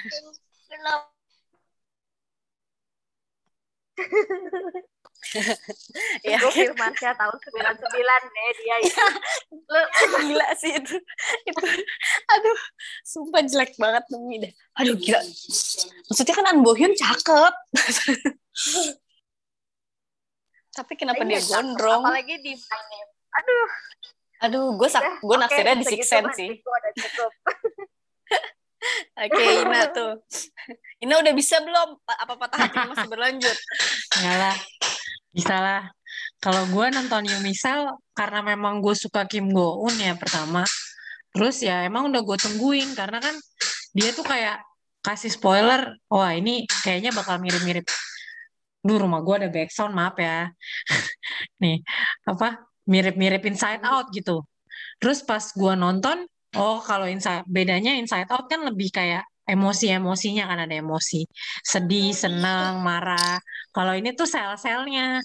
ya 6.27 6.37
gue 6.39 6.53
Firmansyah 6.55 7.13
tahun 7.19 7.37
99 7.37 7.83
deh 7.83 8.51
dia 8.63 8.77
ya. 8.85 9.07
lu 9.51 9.81
gila 10.23 10.49
sih 10.57 10.73
itu. 10.77 10.97
Itu. 11.45 11.67
Aduh 12.31 12.59
sumpah 13.03 13.43
jelek 13.43 13.75
banget 13.77 14.05
demi 14.09 14.37
deh. 14.41 14.53
Aduh 14.79 14.95
gila. 14.95 15.21
Maksudnya 16.09 16.35
kan 16.35 16.47
An 16.51 16.59
Bohyun 16.63 16.93
cakep. 16.95 17.55
Tapi 20.77 20.93
kenapa 20.95 21.25
dia 21.25 21.37
Iya, 21.37 21.41
cakep. 21.41 21.53
gondrong? 21.53 22.03
apalagi 22.05 22.35
di 22.45 22.53
My 22.53 22.81
Name. 22.93 23.11
Aduh. 23.37 23.69
Aduh 24.37 24.67
gue 24.77 24.89
sak 24.93 25.05
gue 25.25 25.37
naksirnya 25.41 25.75
di 25.81 25.85
segitu 25.85 26.05
Six 26.05 26.13
Sense 26.13 26.29
mah 26.29 26.35
sih 26.37 26.49
itu 26.61 27.25
oke 29.17 29.43
Ina 29.65 29.81
tuh? 29.91 30.13
Ina 31.01 31.15
udah 31.21 31.33
bisa 31.33 31.57
belum? 31.65 31.97
Apa 32.05 32.35
patah 32.37 32.59
hati 32.69 32.77
masih 32.85 33.09
berlanjut. 33.09 33.57
Enggak 34.21 34.37
lah. 34.37 34.57
Bisa 35.37 35.61
lah. 35.61 35.85
Kalau 36.41 36.65
gue 36.73 36.87
nonton 36.97 37.29
Yumisal 37.29 38.01
karena 38.17 38.41
memang 38.41 38.81
gue 38.81 38.97
suka 38.97 39.29
Kim 39.29 39.53
Go 39.53 39.85
Eun 39.85 39.93
ya 40.01 40.17
pertama. 40.17 40.65
Terus 41.37 41.61
ya 41.61 41.85
emang 41.85 42.09
udah 42.09 42.25
gue 42.25 42.37
tungguin 42.41 42.97
karena 42.97 43.21
kan 43.21 43.37
dia 43.93 44.17
tuh 44.17 44.25
kayak 44.25 44.65
kasih 45.05 45.29
spoiler. 45.29 45.93
Wah 46.09 46.33
ini 46.33 46.65
kayaknya 46.81 47.13
bakal 47.13 47.37
mirip-mirip. 47.37 47.85
Duh 48.81 48.97
rumah 48.97 49.21
gue 49.21 49.45
ada 49.45 49.49
backsound 49.53 49.93
maaf 49.93 50.17
ya. 50.17 50.49
Nih 51.63 51.85
apa 52.25 52.65
mirip-mirip 52.89 53.45
Inside 53.45 53.85
Out 53.85 54.09
gitu. 54.17 54.41
Terus 54.97 55.21
pas 55.21 55.45
gue 55.53 55.75
nonton, 55.77 56.25
oh 56.57 56.81
kalau 56.81 57.05
inside 57.05 57.45
bedanya 57.45 57.93
Inside 58.01 58.33
Out 58.33 58.49
kan 58.49 58.65
lebih 58.65 58.89
kayak 58.89 59.29
emosi-emosinya 59.53 60.43
kan 60.51 60.59
ada 60.65 60.75
emosi 60.83 61.17
sedih, 61.73 62.11
senang, 62.23 62.83
marah. 62.83 63.39
Kalau 63.75 63.93
ini 63.99 64.09
tuh 64.19 64.27
sel-selnya, 64.27 65.23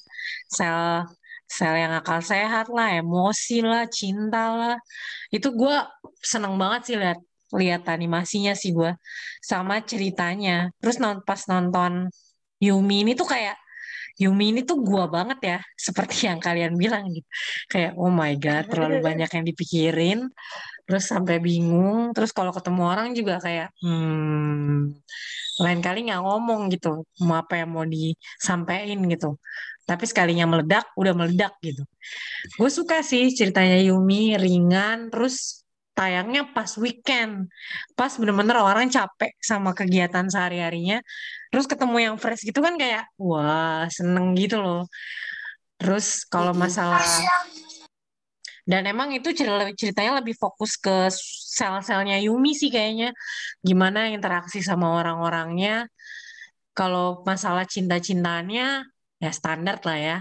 sel 0.58 1.06
sel 1.52 1.74
yang 1.84 1.94
akal 2.00 2.20
sehat 2.24 2.66
lah, 2.72 2.88
emosi 3.02 3.66
lah, 3.66 3.84
cinta 3.92 4.44
lah. 4.60 4.76
Itu 5.36 5.48
gue 5.60 5.76
seneng 6.32 6.56
banget 6.62 6.82
sih 6.88 6.96
lihat 7.02 7.20
lihat 7.52 7.84
animasinya 7.92 8.54
sih 8.56 8.72
gue 8.78 8.92
sama 9.44 9.84
ceritanya. 9.84 10.72
Terus 10.80 10.98
non, 11.04 11.20
pas 11.28 11.42
nonton 11.52 12.08
Yumi 12.62 13.04
ini 13.04 13.12
tuh 13.18 13.28
kayak 13.34 13.58
Yumi 14.22 14.54
ini 14.54 14.62
tuh 14.70 14.78
gua 14.84 15.08
banget 15.10 15.40
ya, 15.42 15.58
seperti 15.74 16.30
yang 16.30 16.38
kalian 16.38 16.74
bilang 16.78 17.10
gitu. 17.10 17.28
Kayak 17.72 17.92
oh 17.98 18.12
my 18.12 18.34
god, 18.38 18.64
terlalu 18.70 18.98
banyak 19.08 19.30
yang 19.32 19.46
dipikirin, 19.50 20.20
terus 20.92 21.08
sampai 21.08 21.40
bingung. 21.40 22.12
Terus 22.12 22.36
kalau 22.36 22.52
ketemu 22.52 22.82
orang 22.84 23.08
juga 23.16 23.40
kayak 23.40 23.72
hmm, 23.80 24.92
lain 25.64 25.80
kali 25.80 26.12
nggak 26.12 26.20
ngomong 26.20 26.68
gitu, 26.68 27.08
mau 27.24 27.40
apa 27.40 27.64
yang 27.64 27.72
mau 27.72 27.88
disampaikan 27.88 29.00
gitu. 29.08 29.40
Tapi 29.88 30.04
sekalinya 30.04 30.44
meledak, 30.52 30.92
udah 31.00 31.16
meledak 31.16 31.56
gitu. 31.64 31.88
Gue 32.60 32.68
suka 32.68 33.00
sih 33.08 33.32
ceritanya 33.32 33.80
Yumi, 33.80 34.36
ringan, 34.36 35.08
terus 35.08 35.64
tayangnya 35.96 36.52
pas 36.52 36.76
weekend. 36.76 37.48
Pas 37.96 38.12
bener-bener 38.20 38.60
orang 38.60 38.92
capek 38.92 39.32
sama 39.40 39.72
kegiatan 39.72 40.28
sehari-harinya. 40.28 41.00
Terus 41.52 41.72
ketemu 41.72 41.98
yang 42.12 42.16
fresh 42.20 42.44
gitu 42.44 42.60
kan 42.60 42.76
kayak, 42.76 43.08
wah 43.16 43.88
seneng 43.88 44.36
gitu 44.36 44.60
loh. 44.60 44.84
Terus 45.80 46.28
kalau 46.30 46.52
masalah 46.54 47.02
dan 48.66 48.86
emang 48.86 49.10
itu 49.12 49.34
cer- 49.34 49.74
ceritanya 49.74 50.22
lebih 50.22 50.38
fokus 50.38 50.78
ke 50.78 51.10
sel-selnya 51.58 52.22
Yumi 52.22 52.54
sih 52.54 52.70
kayaknya. 52.70 53.12
Gimana 53.66 54.10
interaksi 54.14 54.62
sama 54.62 55.02
orang-orangnya. 55.02 55.90
Kalau 56.72 57.26
masalah 57.28 57.68
cinta-cintaannya, 57.68 58.86
ya 59.20 59.32
standar 59.34 59.82
lah 59.84 60.00
ya. 60.00 60.18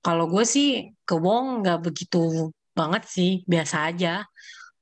Kalau 0.00 0.30
gue 0.30 0.46
sih 0.46 0.94
ke 1.02 1.18
Wong 1.18 1.66
nggak 1.66 1.90
begitu 1.90 2.54
banget 2.72 3.02
sih, 3.10 3.30
biasa 3.44 3.90
aja. 3.90 4.22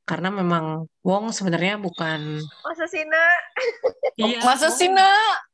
Karena 0.04 0.28
memang 0.28 0.84
Wong 1.00 1.32
sebenarnya 1.32 1.80
bukan, 1.80 2.44
masa 2.60 2.84
Sina 2.84 3.24
iya, 4.20 4.36
masa 4.44 4.68
nak 4.92 5.53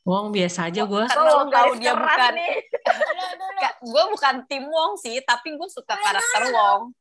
Wong 0.00 0.32
biasa 0.32 0.72
aja 0.72 0.82
gue. 0.84 1.04
Karena 1.04 1.28
lo 1.28 1.44
tahu 1.46 1.70
dia 1.76 1.92
keras 1.92 2.08
bukan- 2.08 2.36
gue 3.92 4.04
bukan 4.12 4.34
tim 4.48 4.64
Wong 4.66 4.92
sih 4.96 5.20
tapi 5.22 5.56
gue 5.56 5.68
suka 5.68 5.94
karakter 5.94 6.52
Wong 6.52 6.92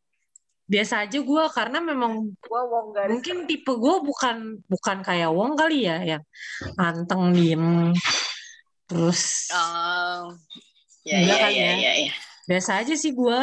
Biasa 0.70 1.10
aja 1.10 1.18
gue 1.18 1.44
karena 1.50 1.82
memang 1.82 2.30
gue 2.30 2.62
wong 2.70 2.94
garis 2.94 3.10
mungkin 3.10 3.50
tipe 3.50 3.74
gue 3.74 3.96
bukan 4.00 4.62
bukan 4.70 4.98
kayak 5.02 5.34
Wong 5.34 5.58
kali 5.58 5.90
ya 5.90 5.98
yang 6.06 6.24
anteng 6.78 7.34
diem 7.34 7.90
terus 8.86 9.50
Oh, 9.50 10.30
ya 11.02 11.18
ya 11.18 11.36
kan 11.40 11.50
ya 11.50 11.66
ya? 11.66 11.74
ya 11.74 11.94
ya. 12.06 12.14
biasa 12.46 12.86
aja 12.86 12.94
sih 12.94 13.14
gue 13.14 13.40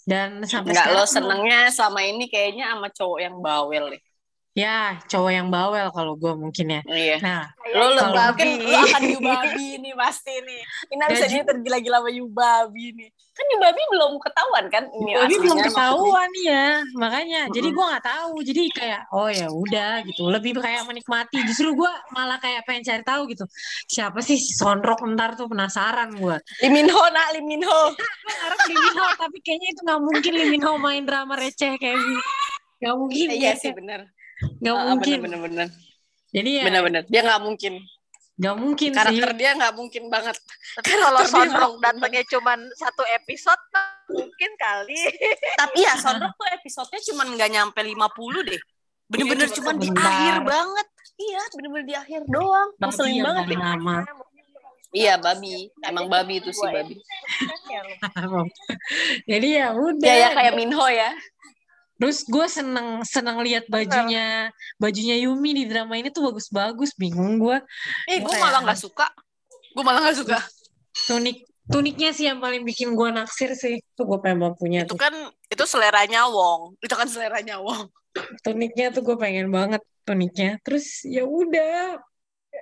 Dan 0.00 0.42
sampai 0.42 0.72
Enggak 0.74 0.86
lo 0.90 1.04
sekarang 1.04 1.10
senengnya 1.10 1.60
selama 1.70 2.00
ini 2.02 2.24
kayaknya 2.26 2.72
sama 2.72 2.88
cowok 2.88 3.18
yang 3.20 3.36
bawel 3.38 3.84
deh. 3.92 4.02
Ya 4.50 4.98
cowok 5.06 5.30
yang 5.30 5.48
bawel 5.48 5.88
kalau 5.94 6.18
gue 6.18 6.32
mungkin 6.34 6.66
ya. 6.78 6.82
Iya. 6.90 7.16
Nah, 7.22 7.42
Lo 7.70 7.94
mungkin 7.94 8.66
lo 8.66 8.78
akan 8.82 9.02
Yubabi 9.14 9.78
nih 9.78 9.94
pasti 9.94 10.34
nih. 10.42 10.60
Ina 10.90 11.06
bisa 11.06 11.30
jadi 11.30 11.46
tergila-gila 11.46 12.02
sama 12.02 12.10
Yubabi 12.10 12.86
nih. 12.98 13.08
Kan 13.30 13.46
Yubabi 13.56 13.82
belum 13.94 14.12
ketahuan 14.18 14.64
kan 14.66 14.84
ini 14.90 15.10
Tapi 15.14 15.36
belum 15.38 15.58
ketahuan 15.62 16.30
ya, 16.42 16.82
makanya. 16.98 17.46
Jadi 17.54 17.68
Mm-mm. 17.70 17.78
gue 17.78 17.90
nggak 17.94 18.06
tahu. 18.10 18.34
Jadi 18.42 18.62
kayak, 18.74 19.00
oh 19.14 19.30
ya 19.30 19.46
udah 19.48 19.92
gitu. 20.02 20.22
Lebih 20.26 20.58
kayak 20.58 20.82
menikmati. 20.90 21.38
Justru 21.46 21.78
gue 21.78 21.92
malah 22.10 22.42
kayak 22.42 22.66
pengen 22.66 22.82
cari 22.82 23.02
tahu 23.06 23.30
gitu. 23.30 23.46
Siapa 23.86 24.18
sih 24.18 24.34
si 24.34 24.52
Sondrok 24.58 25.06
ntar 25.14 25.38
tuh 25.38 25.46
penasaran 25.46 26.10
gue. 26.18 26.36
Liminho 26.66 27.00
nak 27.14 27.38
Liminho. 27.38 27.78
Gue 28.20 28.34
ngarep 28.36 28.60
Liminho, 28.66 29.06
tapi 29.16 29.38
kayaknya 29.42 29.68
itu 29.72 29.80
nggak 29.86 30.00
mungkin 30.02 30.32
Liminho 30.34 30.72
main 30.76 31.02
drama 31.06 31.34
receh 31.38 31.78
kayak 31.78 31.96
gini. 31.96 32.22
Gak 32.80 32.94
mungkin. 32.96 33.26
Iya 33.30 33.54
kayaknya. 33.54 33.62
sih 33.62 33.72
benar. 33.76 34.00
Gak 34.60 34.74
Ah, 34.74 34.84
mungkin. 34.92 35.18
Bener-bener. 35.20 35.68
Jadi 36.30 36.50
ya 36.60 36.64
Bener-bener. 36.64 37.02
Dia 37.08 37.20
nggak 37.26 37.42
mungkin. 37.42 37.74
gak 38.40 38.56
mungkin 38.56 38.88
sih. 38.88 38.96
Karakter 38.96 39.30
dia 39.36 39.50
nggak 39.52 39.74
mungkin 39.76 40.02
banget. 40.08 40.36
Tapi 40.80 40.92
kalau 40.96 41.20
nggak 41.20 41.72
datangnya 41.84 42.24
cuma 42.24 42.56
satu 42.72 43.04
episode 43.04 43.60
mungkin 44.08 44.50
kali. 44.56 44.96
Tapi 45.60 45.76
ya 45.84 45.92
Sondrok 46.00 46.32
tuh 46.32 46.48
episodenya 46.48 47.00
cuma 47.12 47.22
nggak 47.28 47.50
nyampe 47.52 47.80
50 47.84 48.48
deh. 48.48 48.60
Bener-bener 49.12 49.44
Iya, 49.44 49.54
cuma 49.60 49.70
di 49.76 49.88
akhir 49.92 50.34
banget. 50.46 50.86
Iya, 51.20 51.42
bener-bener 51.52 51.84
di 51.84 51.96
akhir 52.00 52.20
doang. 52.32 52.68
Ngeselin 52.80 53.20
banget 53.20 53.44
deh. 53.44 53.58
lama. 53.60 53.96
Iya, 54.90 55.14
babi. 55.20 55.68
Emang 55.84 56.06
babi 56.08 56.34
itu 56.40 56.50
sih 56.50 56.64
babi. 56.64 56.96
Jadi 59.30 59.48
ya 59.52 59.68
udah. 59.76 60.06
Ya 60.06 60.14
ya 60.16 60.28
kayak 60.32 60.54
Minho 60.56 60.86
ya. 60.88 61.12
Terus 62.00 62.24
gue 62.24 62.46
seneng 62.48 63.04
seneng 63.04 63.44
lihat 63.44 63.68
bajunya 63.68 64.48
bajunya 64.74 65.20
Yumi 65.20 65.52
di 65.52 65.64
drama 65.68 65.94
ini 65.94 66.08
tuh 66.08 66.32
bagus-bagus. 66.32 66.96
Bingung 66.96 67.36
gue 67.36 67.60
Eh, 68.08 68.18
gue 68.18 68.26
Kayak- 68.26 68.40
malah 68.40 68.60
nggak 68.64 68.80
suka. 68.80 69.06
Gue 69.70 69.84
malah 69.84 70.00
nggak 70.02 70.18
suka. 70.18 70.38
tunik 71.06 71.44
tuniknya 71.70 72.10
sih 72.10 72.26
yang 72.26 72.40
paling 72.40 72.64
bikin 72.64 72.96
gue 72.96 73.08
naksir 73.10 73.52
sih. 73.52 73.78
Tuh 73.94 74.02
gue 74.04 74.18
pengen 74.18 74.40
banget 74.42 74.56
punya 74.56 74.80
Itu 74.82 74.96
tuh. 74.96 74.98
kan 74.98 75.12
itu 75.46 75.64
seleranya 75.64 76.26
Wong. 76.26 76.74
Itu 76.80 76.94
kan 76.96 77.06
seleranya 77.06 77.60
Wong. 77.60 77.86
Tuniknya 78.40 78.90
tuh 78.90 79.04
gue 79.04 79.14
pengen 79.14 79.52
banget 79.52 79.78
tuniknya. 80.02 80.58
Terus 80.64 81.04
ya 81.04 81.22
udah. 81.22 82.00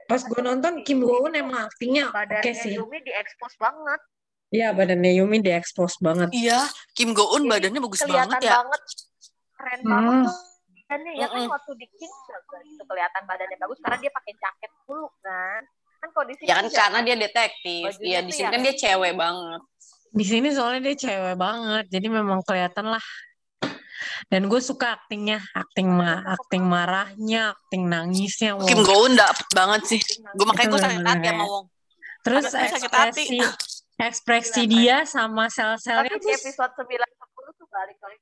Pas 0.04 0.20
gue 0.20 0.40
nonton 0.40 0.84
Kim 0.84 1.00
Go 1.00 1.24
Eun 1.24 1.32
emang 1.32 1.64
aktingnya 1.64 2.12
oke 2.12 2.16
Badannya 2.20 2.52
sih. 2.52 2.76
Yumi 2.76 3.00
diekspos 3.00 3.56
banget. 3.56 4.00
Iya 4.48 4.72
badannya 4.72 5.12
Yumi 5.16 5.40
diekspos 5.40 5.96
banget. 6.00 6.28
Iya, 6.32 6.64
Kim 6.92 7.12
Go 7.12 7.32
Eun 7.32 7.48
badannya 7.48 7.80
bagus 7.80 8.00
kelihatan 8.00 8.28
banget 8.28 8.44
ya. 8.44 8.60
banget. 8.60 8.82
Keren 9.58 9.80
Hmm. 9.82 9.90
banget 9.90 10.14
tuh. 10.24 10.36
Badannya 10.88 11.12
ya 11.20 11.26
kan 11.28 11.42
waktu 11.52 11.72
di 11.76 11.86
King 12.00 12.14
juga 12.24 12.58
itu 12.64 12.82
kelihatan 12.88 13.22
badannya 13.28 13.56
bagus 13.60 13.78
karena 13.84 13.98
dia 14.00 14.10
pakai 14.14 14.32
jaket 14.40 14.70
dulu 14.88 15.08
kan. 15.20 15.60
Kan 15.98 16.08
kalau 16.14 16.26
di 16.30 16.34
sini 16.38 16.46
Ya 16.48 16.54
kan 16.56 16.66
karena 16.72 16.98
dia 17.04 17.16
detektif. 17.18 17.90
Iya, 18.00 18.18
di 18.24 18.32
sini 18.32 18.46
ya. 18.48 18.52
kan 18.54 18.60
dia 18.64 18.74
cewek 18.78 19.12
banget. 19.18 19.60
Di 20.08 20.24
sini 20.24 20.48
soalnya 20.48 20.80
dia 20.88 20.96
cewek 20.96 21.36
banget, 21.36 21.84
jadi 21.92 22.06
memang 22.08 22.40
kelihatan 22.40 22.88
lah. 22.88 23.04
Dan 24.30 24.46
gue 24.46 24.60
suka 24.62 24.94
aktingnya, 24.96 25.42
akting 25.52 25.90
ma 25.90 26.22
akting 26.24 26.62
marahnya, 26.64 27.52
akting 27.52 27.90
nangisnya. 27.90 28.54
wow. 28.56 28.64
Kim 28.64 28.80
Go 28.86 28.94
Eun 29.04 29.18
dapet 29.18 29.44
banget 29.52 29.82
sih. 29.90 30.00
Gue 30.38 30.46
makanya 30.46 30.68
gue 30.72 30.80
sakit 30.80 31.02
hati 31.04 31.28
sama 31.28 31.44
Wong. 31.44 31.64
Terus 32.24 32.44
ekspresi 32.54 33.38
ekspresi 33.98 34.62
dia 34.70 35.02
sama 35.02 35.50
Tapi 35.50 35.54
sel-selnya 35.58 36.14
di 36.14 36.22
tuh 36.22 36.30
episode 36.30 36.72
9 36.78 36.86
10 36.86 37.58
tuh 37.58 37.66
balik 37.68 37.98
lagi. 37.98 38.18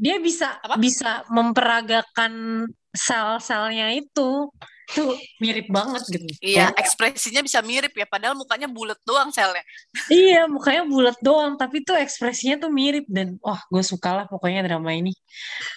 Dia 0.00 0.16
bisa 0.16 0.56
Apa? 0.64 0.80
bisa 0.80 1.22
memperagakan 1.28 2.64
sel-selnya 2.90 3.92
itu 3.94 4.48
tuh 4.90 5.14
mirip 5.38 5.70
banget 5.70 6.02
gitu. 6.10 6.26
Iya, 6.42 6.74
ekspresinya 6.74 7.46
bisa 7.46 7.62
mirip 7.62 7.94
ya. 7.94 8.10
Padahal 8.10 8.34
mukanya 8.34 8.66
bulat 8.66 8.98
doang 9.06 9.30
selnya. 9.30 9.62
Iya, 10.10 10.50
mukanya 10.50 10.82
bulat 10.82 11.14
doang, 11.22 11.54
tapi 11.54 11.86
tuh 11.86 11.94
ekspresinya 11.94 12.58
tuh 12.66 12.74
mirip 12.74 13.06
dan 13.06 13.38
wah, 13.38 13.62
gue 13.70 13.84
suka 13.86 14.10
lah 14.10 14.26
pokoknya 14.26 14.66
drama 14.66 14.90
ini. 14.90 15.14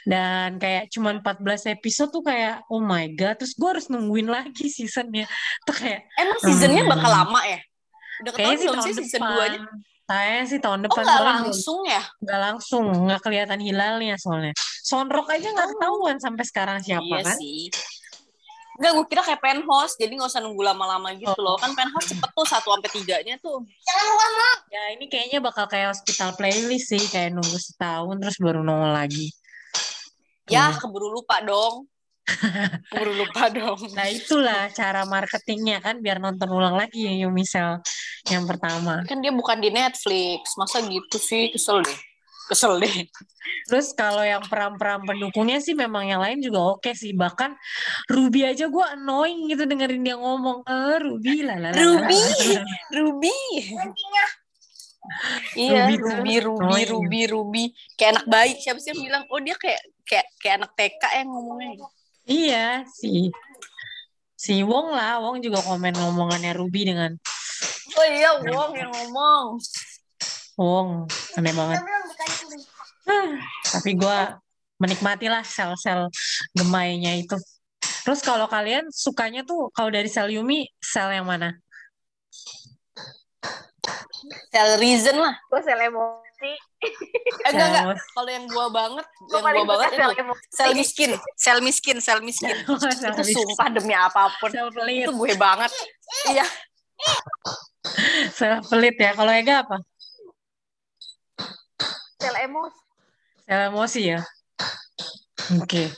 Dan 0.02 0.58
kayak 0.58 0.90
cuman 0.90 1.22
14 1.22 1.70
episode 1.78 2.10
tuh 2.10 2.26
kayak 2.26 2.66
oh 2.74 2.82
my 2.82 3.06
god, 3.14 3.38
terus 3.38 3.54
gue 3.54 3.70
harus 3.70 3.86
nungguin 3.86 4.26
lagi 4.34 4.66
seasonnya. 4.66 5.30
Tuh 5.62 5.76
kayak 5.78 6.10
Emang 6.18 6.40
seasonnya 6.42 6.82
Hmm. 6.82 6.94
bakal 6.98 7.12
lama 7.14 7.40
ya? 7.46 7.60
Udah 8.26 8.32
ketahuan 8.34 8.58
sih 8.58 8.66
belum 8.66 8.82
sih 8.82 8.94
season 8.98 9.22
depan. 9.22 9.38
2-nya? 9.38 9.62
Kayaknya 10.14 10.44
sih 10.46 10.60
tahun 10.60 10.80
Oh, 10.80 10.84
depan 10.86 11.02
nggak 11.02 11.10
soalnya 11.10 11.26
belum- 11.34 11.46
langsung 11.50 11.80
ya? 11.84 12.02
nggak 12.20 12.40
langsung, 12.40 12.86
nggak 13.08 13.22
kelihatan 13.22 13.60
hilalnya 13.60 14.16
soalnya. 14.16 14.54
Sonrok 14.80 15.28
aja 15.28 15.48
nggak 15.50 15.66
Oh. 15.66 15.72
ketahuan 15.74 16.18
sampai 16.18 16.44
sekarang 16.44 16.78
siapa 16.80 17.02
iya 17.04 17.26
kan? 17.26 17.36
sih. 17.36 17.68
Enggak, 18.74 18.92
gue 18.92 19.06
kira 19.08 19.22
kayak 19.22 19.38
penthouse, 19.40 19.94
jadi 19.96 20.14
nggak 20.14 20.30
usah 20.30 20.42
nunggu 20.42 20.62
lama-lama 20.62 21.14
gitu 21.14 21.30
Oh. 21.32 21.46
loh. 21.46 21.58
Kan 21.58 21.74
penthouse 21.74 22.10
cepet 22.10 22.30
tuh, 22.30 22.42
satu 22.44 22.70
sampai 22.70 22.90
tiganya 22.90 23.36
tuh. 23.38 23.62
Ya 24.68 24.84
ini 24.92 25.06
kayaknya 25.06 25.40
bakal 25.40 25.66
kayak 25.66 25.94
hospital 25.94 26.34
playlist 26.34 26.90
sih, 26.90 27.02
kayak 27.06 27.34
nunggu 27.34 27.54
setahun 27.56 28.18
terus 28.18 28.38
baru 28.38 28.62
nongol 28.62 28.90
lagi. 28.92 29.30
Ya, 30.46 30.74
Tuh. 30.74 30.86
keburu 30.86 31.14
lupa 31.14 31.40
dong. 31.40 31.86
keburu 32.90 33.14
lupa 33.16 33.48
dong. 33.50 33.78
Nah 33.94 34.08
itulah 34.08 34.72
cara 34.72 35.06
marketingnya 35.06 35.78
kan 35.78 36.00
biar 36.00 36.18
nonton 36.18 36.50
ulang 36.50 36.74
lagi 36.74 37.04
ya 37.04 37.14
Yumisel 37.14 37.78
yang 38.32 38.48
pertama. 38.48 39.04
Kan 39.04 39.20
dia 39.20 39.36
bukan 39.36 39.60
di 39.60 39.70
Netflix. 39.74 40.56
Masa 40.56 40.80
gitu 40.84 41.18
sih? 41.20 41.52
Kesel 41.52 41.84
deh. 41.84 42.00
Kesel 42.48 42.80
deh. 42.80 42.96
Terus 43.68 43.92
kalau 43.96 44.24
yang 44.24 44.44
peran-peran 44.48 45.04
pendukungnya 45.04 45.60
sih 45.60 45.76
memang 45.76 46.08
yang 46.08 46.24
lain 46.24 46.40
juga 46.40 46.76
oke 46.76 46.92
sih. 46.96 47.12
Bahkan 47.12 47.56
Ruby 48.08 48.48
aja 48.48 48.68
gue 48.72 48.86
annoying 48.96 49.52
gitu 49.52 49.68
dengerin 49.68 50.04
dia 50.04 50.16
ngomong. 50.16 50.64
Eh 50.64 50.98
Ruby 51.04 51.44
lah 51.44 51.58
lah 51.60 51.72
Ruby. 51.76 52.20
Ruby. 52.96 53.36
Iya, 55.60 55.92
Ruby 55.92 55.96
Ruby, 56.00 56.36
Ruby. 56.40 56.82
Ruby, 56.88 57.22
Ruby. 57.28 57.64
Kayak 58.00 58.12
anak 58.20 58.26
bayi. 58.32 58.54
Siapa 58.56 58.80
sih 58.80 58.96
yang 58.96 59.02
bilang, 59.04 59.24
oh 59.28 59.40
dia 59.44 59.56
kayak 59.60 59.82
kayak 60.08 60.28
kayak 60.40 60.56
anak 60.64 60.72
TK 60.80 61.04
yang 61.20 61.28
ngomongnya. 61.28 61.72
Iya 62.24 62.68
sih. 62.88 63.28
Si 64.40 64.64
Wong 64.64 64.92
lah, 64.96 65.20
Wong 65.24 65.44
juga 65.44 65.60
komen 65.64 65.96
ngomongannya 65.96 66.52
Ruby 66.56 66.88
dengan 66.88 67.16
Oh 67.94 68.06
iya, 68.10 68.30
Wong 68.42 68.72
yang 68.74 68.92
ngomong. 68.92 69.46
Wong. 70.58 70.90
Aneh 71.38 71.54
banget. 71.54 71.82
Tapi 73.74 73.90
gue 73.98 74.20
menikmati 74.82 75.28
lah 75.30 75.42
sel-sel 75.46 76.10
gemainya 76.54 77.18
itu. 77.18 77.38
Terus 78.04 78.20
kalau 78.20 78.52
kalian 78.52 78.92
sukanya 78.92 79.48
tuh 79.48 79.72
kalau 79.72 79.88
dari 79.88 80.12
sel 80.12 80.28
Yumi, 80.28 80.68
sel 80.84 81.14
yang 81.16 81.28
mana? 81.28 81.56
Sel 84.52 84.70
reason 84.80 85.18
lah. 85.20 85.36
Gue 85.48 85.62
sel 85.64 85.80
emosi. 85.80 86.52
Eh, 86.84 87.52
enggak, 87.52 87.68
enggak. 87.72 87.86
Kalau 88.12 88.30
yang 88.32 88.46
gua 88.52 88.68
banget, 88.68 89.06
Gue 89.24 89.40
yang 89.40 89.64
gua 89.64 89.80
banget 89.80 89.90
sel 89.96 90.12
itu 90.12 90.24
sel 90.52 90.72
miskin, 90.76 91.12
sel 91.40 91.60
miskin, 91.64 91.98
sel 92.04 92.20
miskin. 92.20 92.56
sel 93.00 93.16
itu 93.16 93.24
sumpah 93.40 93.68
demi 93.72 93.96
apa 93.96 94.28
pun. 94.40 94.52
Sel 94.52 94.68
pelit. 94.72 95.08
Itu 95.08 95.16
gue 95.16 95.32
banget. 95.40 95.72
Iya. 96.28 96.44
Sel 98.38 98.64
pelit 98.68 98.96
ya. 98.98 99.12
Kalau 99.16 99.32
Ega 99.32 99.64
apa? 99.68 99.78
Sel 102.20 102.36
emosi. 102.48 102.82
Sel 103.44 103.62
emosi 103.70 104.02
ya. 104.16 104.20
Oke. 105.60 105.92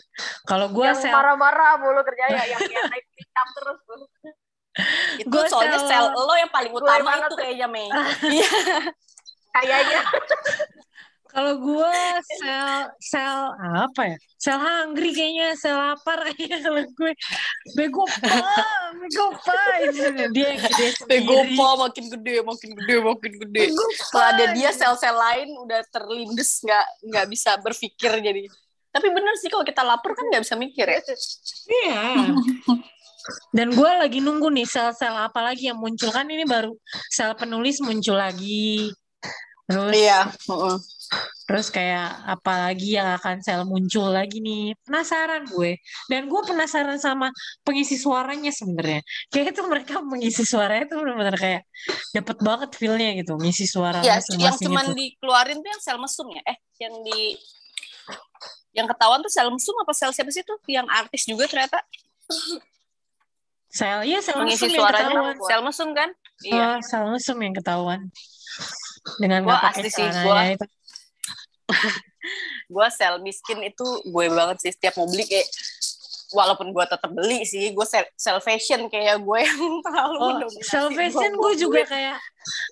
Kalau 0.50 0.74
gue 0.74 0.90
sel 0.98 1.14
marah-marah 1.14 1.78
mulu 1.78 2.02
kerjanya. 2.02 2.44
yang 2.50 2.62
yang 2.66 2.90
naik 2.90 3.06
pitam 3.14 3.48
terus. 3.54 3.78
tuh. 3.86 3.98
Itu 5.22 5.32
Gua 5.32 5.48
soalnya 5.48 5.80
sel- 5.80 6.12
sel 6.12 6.26
lo 6.26 6.36
yang 6.36 6.52
paling 6.52 6.74
utama 6.74 7.16
itu 7.16 7.36
kayaknya, 7.40 7.68
Mei. 7.72 7.88
Iya. 8.28 8.50
Kayaknya. 9.56 10.02
Kalau 11.36 11.54
gue 11.60 11.96
sel 12.40 12.72
sel 13.04 13.40
apa 13.60 14.02
ya? 14.08 14.18
Sel 14.40 14.56
hungry 14.56 15.12
kayaknya, 15.12 15.52
sel 15.60 15.76
lapar 15.76 16.24
kayaknya 16.32 16.60
kalau 16.66 16.82
gue. 16.88 17.12
Bego 17.76 18.08
pa, 18.08 18.40
bego 18.96 19.28
pa. 19.44 19.54
Dia 20.32 20.56
yang 20.56 20.62
gede 20.64 20.88
Bego 21.04 21.44
pa 21.60 21.68
makin 21.76 22.06
gede, 22.08 22.36
makin 22.40 22.70
gede, 22.80 22.96
makin 23.04 23.34
gede. 23.44 23.64
Setelah 24.00 24.28
ada 24.32 24.46
dia 24.56 24.70
sel-sel 24.72 25.12
lain 25.12 25.50
udah 25.60 25.84
terlindes 25.92 26.64
nggak 26.64 26.86
nggak 27.12 27.26
bisa 27.28 27.52
berpikir 27.60 28.16
jadi. 28.24 28.48
Tapi 28.96 29.08
bener 29.12 29.36
sih 29.36 29.52
kalau 29.52 29.68
kita 29.68 29.84
lapar 29.84 30.16
kan 30.16 30.24
nggak 30.32 30.48
bisa 30.48 30.56
mikir 30.56 30.88
ya. 30.88 31.04
Iya. 31.68 32.32
Dan 33.52 33.74
gue 33.74 33.92
lagi 33.92 34.24
nunggu 34.24 34.48
nih 34.54 34.64
sel-sel 34.64 35.12
apa 35.12 35.42
lagi 35.42 35.68
yang 35.68 35.82
muncul 35.82 36.14
kan 36.16 36.30
ini 36.32 36.48
baru 36.48 36.72
sel 37.12 37.36
penulis 37.36 37.84
muncul 37.84 38.16
lagi. 38.16 38.88
Terus 39.66 39.92
Iya. 39.92 40.30
heeh. 40.30 40.78
Terus 41.46 41.70
kayak 41.70 42.26
apalagi 42.26 42.98
yang 42.98 43.14
akan 43.22 43.38
sel 43.40 43.62
muncul 43.64 44.10
lagi 44.10 44.42
nih. 44.42 44.74
Penasaran 44.82 45.46
gue. 45.46 45.78
Dan 46.10 46.26
gue 46.26 46.42
penasaran 46.42 46.98
sama 46.98 47.30
pengisi 47.62 48.02
suaranya 48.02 48.50
sebenarnya. 48.50 49.06
Kayak 49.30 49.54
itu 49.54 49.62
mereka 49.70 50.02
mengisi 50.02 50.42
suaranya 50.42 50.90
tuh 50.90 51.06
benar-benar 51.06 51.38
kayak 51.38 51.62
dapet 52.12 52.38
banget 52.42 52.70
feel-nya 52.74 53.14
gitu. 53.22 53.38
Ngisi 53.38 53.70
suara 53.70 54.02
Ya, 54.02 54.18
yang 54.34 54.58
cuman 54.58 54.86
itu. 54.90 54.98
dikeluarin 54.98 55.62
tuh 55.62 55.70
yang 55.70 55.82
sel 55.86 55.98
mesum 56.02 56.28
ya. 56.34 56.42
Eh, 56.50 56.58
yang 56.82 56.94
di 57.06 57.38
yang 58.74 58.90
ketahuan 58.90 59.22
tuh 59.22 59.30
sel 59.30 59.48
mesum 59.54 59.78
apa 59.80 59.94
sel 59.94 60.12
siapa 60.12 60.34
sih 60.34 60.42
tuh? 60.42 60.58
Yang 60.66 60.90
artis 60.90 61.30
juga 61.30 61.46
ternyata 61.46 61.80
Sel, 63.70 64.08
iya 64.08 64.24
sel 64.24 64.40
mengisi 64.40 64.66
mesum 64.66 64.72
yang 64.72 64.82
suaranya 64.88 65.14
ketahuan. 65.14 65.36
sel 65.46 65.62
mesum 65.62 65.90
kan? 65.92 66.10
Iya. 66.42 66.64
Oh, 66.64 66.76
sel 66.82 67.06
mesum 67.12 67.38
yang 67.44 67.54
ketahuan. 67.54 68.02
Dengan 69.22 69.42
Gua 69.46 69.60
pakai 69.62 69.92
sih, 69.92 70.08
gua- 70.24 70.48
itu. 70.48 70.66
gue 72.74 72.88
sel 72.90 73.22
miskin 73.22 73.62
itu 73.62 73.86
gue 74.06 74.26
banget 74.30 74.58
sih 74.62 74.72
setiap 74.74 74.98
mau 74.98 75.06
beli 75.06 75.26
kayak 75.30 75.48
walaupun 76.34 76.74
gue 76.74 76.86
tetap 76.86 77.12
beli 77.12 77.46
sih 77.46 77.70
gue 77.70 77.86
sel, 77.86 78.02
sel 78.16 78.42
fashion 78.42 78.90
kayak 78.90 79.22
gue 79.22 79.40
yang 79.42 79.62
terlalu 79.86 80.18
Oh, 80.18 80.50
salvation 80.64 81.32
gua- 81.36 81.54
gue 81.54 81.54
juga 81.60 81.82
kayak 81.86 82.18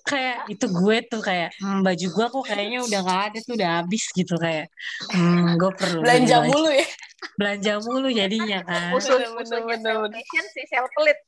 kayak 0.06 0.36
itu 0.48 0.66
gue 0.66 0.96
tuh 1.06 1.18
kayak 1.18 1.50
hmm, 1.58 1.82
baju 1.82 2.06
gue 2.08 2.26
kok 2.30 2.44
kayaknya 2.46 2.78
udah 2.82 3.00
nggak 3.02 3.22
ada 3.30 3.38
tuh 3.42 3.54
udah 3.54 3.70
habis 3.78 4.04
gitu 4.10 4.34
kayak. 4.38 4.66
Hmm, 5.10 5.54
gue 5.54 5.70
perlu 5.74 5.98
beli 5.98 6.06
belanja 6.06 6.36
baju. 6.36 6.50
mulu 6.50 6.70
ya? 6.70 6.86
Belanja 7.34 7.72
mulu 7.82 8.08
jadinya 8.08 8.58
kan. 8.62 8.90
Musuh 8.94 9.18
Bener, 9.18 9.30
musuhnya 9.34 9.66
bener, 9.74 9.94
bener. 9.98 10.14
fashion 10.14 10.44
si 10.50 10.62
sel 10.66 10.86
pelit. 10.94 11.18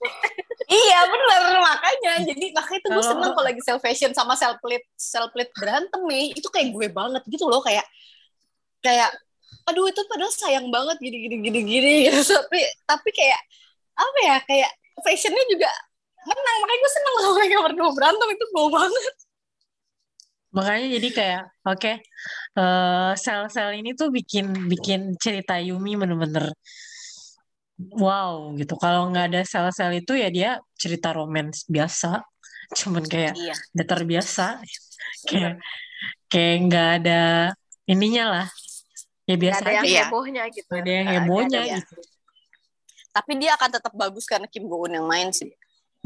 iya 0.69 0.99
bener 1.05 1.43
makanya. 1.59 2.13
Jadi 2.23 2.47
makanya 2.55 2.79
itu 2.79 2.87
gue 2.87 2.95
Kalau- 2.97 3.11
seneng 3.11 3.33
kalau 3.35 3.47
lagi 3.47 3.61
sel 3.63 3.79
fashion 3.79 4.13
sama 4.15 4.35
sel 4.35 4.55
plit 4.63 4.85
sel 4.95 5.27
plit 5.31 5.51
berantem 5.53 6.01
nih. 6.07 6.35
Itu 6.35 6.47
kayak 6.47 6.71
gue 6.71 6.87
banget 6.91 7.23
gitu 7.27 7.47
loh 7.47 7.59
kayak 7.59 7.83
kayak 8.79 9.11
aduh 9.67 9.85
itu 9.91 10.01
padahal 10.07 10.31
sayang 10.31 10.71
banget 10.71 10.97
gini 11.03 11.17
gini 11.27 11.37
gini 11.43 11.61
gini 11.67 11.93
gitu. 12.07 12.23
Tapi 12.39 12.61
tapi 12.87 13.09
kayak 13.11 13.41
apa 13.97 14.19
ya 14.23 14.37
kayak 14.47 14.71
fashionnya 15.03 15.45
juga 15.51 15.71
menang. 16.27 16.57
Makanya 16.63 16.79
gue 16.81 16.93
seneng 16.93 17.15
kalau 17.19 17.33
mereka 17.35 17.57
berdua 17.67 17.91
berantem 17.95 18.29
itu 18.31 18.45
gue 18.47 18.67
banget. 18.71 19.15
Makanya 20.57 20.87
jadi 20.97 21.09
kayak 21.13 21.43
oke 21.69 21.93
eh, 22.57 23.13
sel-sel 23.19 23.71
ini 23.77 23.91
tuh 23.93 24.09
bikin 24.09 24.71
bikin 24.73 25.01
cerita 25.21 25.59
Yumi 25.61 25.99
bener-bener 25.99 26.55
wow 27.99 28.55
gitu. 28.57 28.75
Kalau 28.79 29.11
nggak 29.11 29.27
ada 29.35 29.41
sel-sel 29.43 30.01
itu 30.01 30.17
ya 30.17 30.29
dia 30.31 30.51
cerita 30.79 31.11
romance 31.11 31.67
biasa. 31.67 32.23
Cuman 32.73 33.05
kayak 33.07 33.35
iya. 33.39 33.55
datar 33.75 34.03
biasa 34.03 34.63
kayak 35.27 35.63
kayak 36.31 36.55
nggak 36.67 36.89
ada 37.03 37.23
ininya 37.87 38.25
lah 38.31 38.47
ya 39.27 39.37
biasa 39.37 39.63
ada 39.67 39.73
yang 39.75 39.85
aja. 39.85 40.01
hebohnya 40.07 40.43
gitu. 40.55 40.71
nggak 40.71 40.83
ada 40.83 40.93
yang 40.93 41.07
ada 41.07 41.15
hebohnya 41.19 41.61
iya. 41.67 41.77
gitu. 41.83 41.97
Tapi 43.11 43.33
dia 43.41 43.51
akan 43.59 43.71
tetap 43.73 43.93
bagus 43.97 44.25
karena 44.29 44.47
Kim 44.47 44.71
Go 44.71 44.87
Eun 44.87 44.93
yang 44.95 45.07
main 45.09 45.35
sih. 45.35 45.51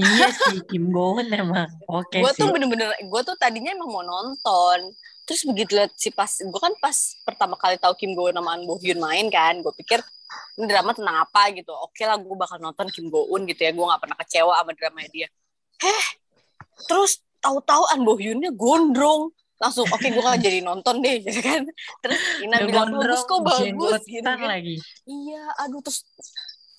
Iya 0.00 0.28
sih 0.32 0.64
Kim 0.70 0.88
Go 0.88 1.20
Eun 1.20 1.28
emang. 1.28 1.68
Oke 1.84 2.24
gue 2.24 2.32
sih. 2.32 2.40
tuh 2.40 2.48
bener-bener 2.48 2.88
gue 2.96 3.20
tuh 3.22 3.36
tadinya 3.36 3.76
emang 3.76 3.90
mau 3.92 4.04
nonton. 4.06 4.96
Terus 5.28 5.44
begitu 5.46 5.76
lihat 5.76 5.92
si 6.00 6.08
pas 6.10 6.30
gue 6.32 6.60
kan 6.60 6.72
pas 6.80 6.96
pertama 7.22 7.54
kali 7.60 7.76
tahu 7.76 7.92
Kim 8.00 8.16
Go 8.16 8.32
Eun 8.32 8.40
sama 8.40 8.56
An 8.56 8.64
Bo 8.64 8.80
Hyun 8.80 8.98
main 8.98 9.28
kan 9.28 9.60
gue 9.60 9.72
pikir 9.76 10.00
ini 10.56 10.70
drama 10.70 10.94
tentang 10.94 11.26
apa? 11.26 11.50
gitu. 11.52 11.74
Oke 11.74 12.06
lah 12.06 12.16
gue 12.16 12.36
bakal 12.38 12.56
nonton 12.56 12.88
Kim 12.88 13.12
Go 13.12 13.28
Eun 13.28 13.44
gitu 13.44 13.60
ya. 13.68 13.74
Gue 13.76 13.84
nggak 13.84 14.00
pernah 14.00 14.16
kecewa 14.16 14.54
sama 14.56 14.72
drama 14.72 15.04
dia. 15.12 15.28
Heh 15.82 16.04
terus 16.88 17.20
tahu-tahu 17.42 17.84
An 17.92 18.00
Bo 18.06 18.16
Hyunnya 18.16 18.54
gondrong 18.54 19.34
langsung 19.60 19.84
oke 19.84 20.06
gue 20.08 20.24
kan 20.24 20.40
jadi 20.40 20.64
nonton 20.64 21.04
deh 21.04 21.20
gitu 21.28 21.40
kan. 21.44 21.62
Terus 22.00 22.20
Ina 22.40 22.64
Udah 22.64 22.66
bilang 22.66 22.88
bagus 22.96 23.22
kok 23.28 23.40
bagus 23.44 24.02
gitu 24.08 24.24
kan. 24.24 24.40
lagi. 24.40 24.76
Iya 25.04 25.44
aduh 25.60 25.84
terus 25.84 26.00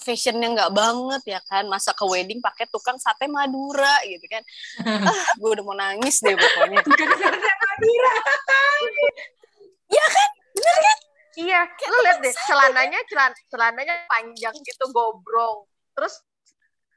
fashionnya 0.01 0.49
nggak 0.49 0.71
banget 0.73 1.21
ya 1.37 1.39
kan. 1.45 1.69
Masa 1.69 1.93
ke 1.93 2.01
wedding 2.09 2.41
pakai 2.41 2.65
tukang 2.73 2.97
sate 2.97 3.29
Madura 3.29 4.01
gitu 4.09 4.25
kan. 4.25 4.41
Ah 5.13 5.29
gue 5.37 5.49
udah 5.53 5.63
mau 5.63 5.77
nangis 5.77 6.19
deh 6.25 6.33
pokoknya. 6.33 6.81
Iya, 11.31 11.63
lu 11.63 11.97
lihat 12.03 12.19
deh 12.19 12.33
celananya 12.43 12.99
celan 13.07 13.31
celananya 13.47 14.03
panjang 14.11 14.51
gitu 14.61 14.85
gobrong. 14.91 15.63
Terus 15.95 16.19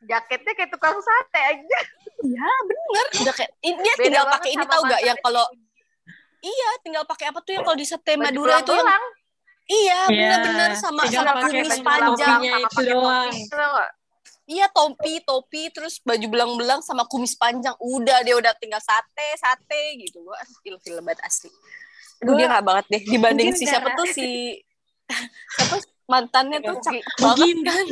jaketnya 0.04 0.52
kayak 0.58 0.70
tukang 0.74 0.98
sate 0.98 1.40
aja. 1.40 1.78
ya 2.24 2.50
bener. 2.66 3.06
Udah 3.24 3.34
kayak 3.36 3.52
ini 3.62 3.78
dia 3.78 3.94
Beda 3.94 4.04
tinggal 4.04 4.24
pakai 4.36 4.50
ini 4.52 4.64
tau 4.66 4.82
gak 4.84 5.02
yang 5.06 5.18
kalau 5.22 5.44
iya 6.44 6.70
tinggal 6.78 7.02
pakai 7.02 7.26
apa 7.26 7.40
tuh 7.40 7.52
yang 7.52 7.64
kalau 7.64 7.74
di 7.74 7.82
sate 7.82 8.14
Madura 8.14 8.60
itu 8.60 8.70
yang 8.70 8.86
iya 9.64 10.00
Iya, 10.04 10.28
bener-bener 10.36 10.70
sama 10.76 11.02
tinggal 11.02 11.24
sama 11.24 11.32
pakai 11.38 11.50
kumis 11.58 11.78
panjang. 11.80 12.36
sama 12.36 12.58
itu 12.60 12.80
doang. 12.84 13.32
nggak? 13.32 13.90
iya 14.44 14.66
topi 14.68 15.12
topi 15.20 15.62
terus 15.70 15.96
baju 15.98 16.26
belang-belang 16.28 16.80
sama 16.80 17.04
kumis 17.04 17.32
panjang. 17.32 17.72
Udah 17.78 18.20
dia 18.20 18.36
udah 18.36 18.52
tinggal 18.54 18.76
sate 18.78 19.28
sate 19.34 19.82
gitu. 19.98 20.20
Gue 20.20 20.36
ilfil 20.66 21.00
banget 21.00 21.24
asli. 21.24 21.48
Aduh, 22.20 22.28
Gua- 22.28 22.38
dia 22.38 22.46
gak 22.50 22.60
banget 22.62 22.84
deh 22.86 23.02
dibanding 23.06 23.46
mungkin 23.48 23.58
si 23.58 23.64
siapa 23.64 23.88
tuh 23.90 24.04
si 24.06 24.60
siapa 25.56 25.76
mantannya 26.04 26.60
tuh 26.60 26.76
cakep 26.78 27.04
banget 27.18 27.56
kan. 27.64 27.86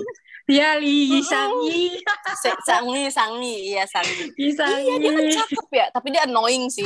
ya 0.45 0.77
Lee 0.77 1.25
Sang-yi. 1.33 2.05
Se- 2.37 2.61
Sangi 2.63 3.09
Sangi 3.09 3.73
iya 3.73 3.85
Sangi 3.87 4.29
Iya 4.37 4.93
dia 4.99 5.11
kan 5.11 5.25
cakep 5.41 5.67
ya, 5.73 5.87
tapi 5.89 6.07
dia 6.11 6.23
annoying 6.25 6.69
sih. 6.69 6.85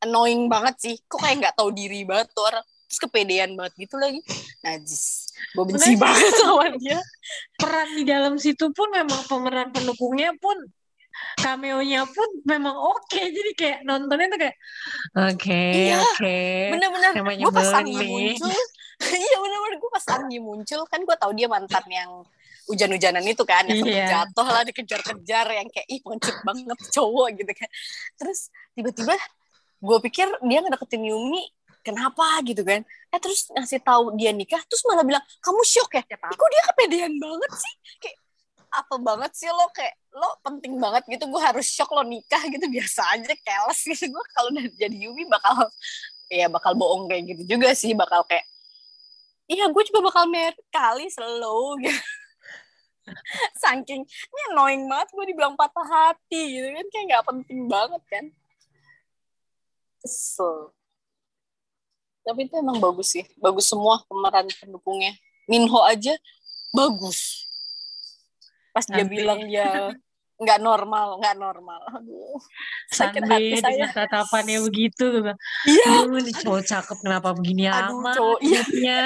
Annoying 0.00 0.46
banget 0.46 0.74
sih. 0.78 0.94
Kok 1.04 1.18
kayak 1.18 1.36
nggak 1.40 1.54
tahu 1.54 1.70
diri 1.70 2.02
banget 2.02 2.30
tuh 2.32 2.44
orang. 2.44 2.62
Terus 2.88 2.98
kepedean 3.00 3.52
banget 3.52 3.74
gitu 3.76 3.96
lagi. 3.96 4.20
Najis. 4.60 5.28
Gue 5.52 5.64
benci 5.66 5.92
banget 5.94 6.32
sama 6.34 6.72
dia. 6.74 6.98
peran 7.54 7.88
di 7.92 8.04
dalam 8.04 8.34
situ 8.36 8.70
pun 8.70 8.88
memang 8.88 9.26
pemeran 9.26 9.68
pendukungnya 9.68 10.32
pun 10.36 10.56
cameo-nya 11.36 12.06
pun 12.06 12.28
memang 12.44 12.74
oke 12.74 13.18
jadi 13.18 13.50
kayak 13.52 13.78
nontonnya 13.82 14.30
tuh 14.30 14.38
kayak 14.38 14.56
oke 15.12 15.62
Iya, 15.74 15.96
oke 16.00 16.38
Bener-bener. 16.70 17.10
Gue 17.36 17.52
pas 17.52 17.70
nih. 17.82 17.94
muncul. 17.98 18.50
Iya 18.98 19.36
bener-bener 19.36 19.76
gue 19.78 19.90
pas 19.92 20.02
Sangi 20.02 20.38
muncul. 20.38 20.80
Kan 20.86 21.00
gue 21.02 21.16
tahu 21.16 21.30
dia 21.32 21.46
mantan 21.46 21.84
yang 21.86 22.10
hujan-hujanan 22.66 23.22
itu 23.22 23.42
kan. 23.42 23.62
Yang 23.64 23.86
Iya. 23.86 24.06
jatuh 24.26 24.46
lah 24.46 24.62
dikejar-kejar. 24.64 25.46
Yang 25.54 25.68
kayak 25.70 25.86
ih 25.86 26.00
pengecut 26.02 26.36
banget 26.42 26.78
cowok 26.90 27.28
gitu 27.36 27.52
kan. 27.52 27.68
Terus 28.16 28.38
tiba-tiba 28.74 29.14
gue 29.78 29.98
pikir 30.10 30.26
dia 30.44 30.58
ngedeketin 30.62 31.08
Yumi. 31.08 31.42
Kenapa 31.82 32.42
gitu 32.44 32.60
kan. 32.66 32.84
Eh 32.84 33.20
terus 33.22 33.48
ngasih 33.48 33.80
tahu 33.80 34.12
dia 34.18 34.34
nikah. 34.34 34.60
Terus 34.68 34.82
malah 34.84 35.06
bilang 35.06 35.24
kamu 35.40 35.62
shock 35.64 35.94
ya. 35.96 36.02
Siapa? 36.04 36.34
Kok 36.34 36.48
dia 36.52 36.62
kepedean 36.68 37.14
banget 37.16 37.52
sih 37.56 37.74
kayak 38.02 38.18
apa 38.68 38.94
banget 39.00 39.32
sih 39.32 39.48
lo 39.48 39.64
kayak 39.72 39.96
lo 40.12 40.28
penting 40.44 40.76
banget 40.76 41.00
gitu 41.08 41.24
gue 41.24 41.40
harus 41.40 41.64
shock 41.64 41.88
lo 41.88 42.04
nikah 42.04 42.40
gitu 42.52 42.68
biasa 42.68 43.16
aja 43.16 43.32
keles 43.32 43.80
gitu 43.80 44.12
gue 44.12 44.24
kalau 44.36 44.52
udah 44.52 44.64
jadi 44.76 44.96
Yumi 45.08 45.24
bakal 45.24 45.72
ya 46.28 46.46
bakal 46.52 46.76
bohong 46.76 47.08
kayak 47.08 47.32
gitu 47.32 47.56
juga 47.56 47.72
sih 47.72 47.96
bakal 47.96 48.20
kayak 48.28 48.44
iya 49.48 49.64
gue 49.72 49.82
juga 49.88 50.04
bakal 50.04 50.28
married 50.28 50.60
kali 50.68 51.08
slow 51.08 51.80
gitu 51.80 51.96
saking 53.64 54.04
ini 54.04 54.40
annoying 54.52 54.84
banget 54.84 55.08
gue 55.16 55.24
dibilang 55.32 55.56
patah 55.56 55.88
hati 55.88 56.60
gitu 56.60 56.68
kan 56.68 56.86
kayak 56.92 57.04
nggak 57.08 57.24
penting 57.24 57.60
banget 57.64 58.02
kan 58.12 58.24
kesel. 60.02 60.72
Tapi 62.24 62.44
itu 62.44 62.54
emang 62.60 62.76
bagus 62.76 63.16
sih. 63.16 63.24
Bagus 63.40 63.68
semua 63.68 64.04
pemeran 64.04 64.46
pendukungnya. 64.60 65.16
Minho 65.48 65.80
aja 65.80 66.12
bagus. 66.76 67.48
Pas 68.72 68.84
dia 68.84 69.00
Sampai- 69.00 69.12
bilang 69.16 69.40
dia 69.48 69.96
nggak 70.38 70.58
normal 70.62 71.18
nggak 71.18 71.36
normal. 71.36 71.82
Aduh 71.98 72.38
sakit 72.94 73.22
hati 73.26 73.58
saya. 73.58 73.90
tatapannya 73.90 74.62
begitu 74.62 75.34
iya. 75.66 76.06
Ini 76.06 76.32
cowok 76.40 76.62
cakep 76.62 76.98
kenapa 77.02 77.34
begini 77.34 77.66
Aduh, 77.66 77.98
amat 77.98 78.14
cowok, 78.16 78.38
iya. 78.40 78.62
hidupnya? 78.62 79.00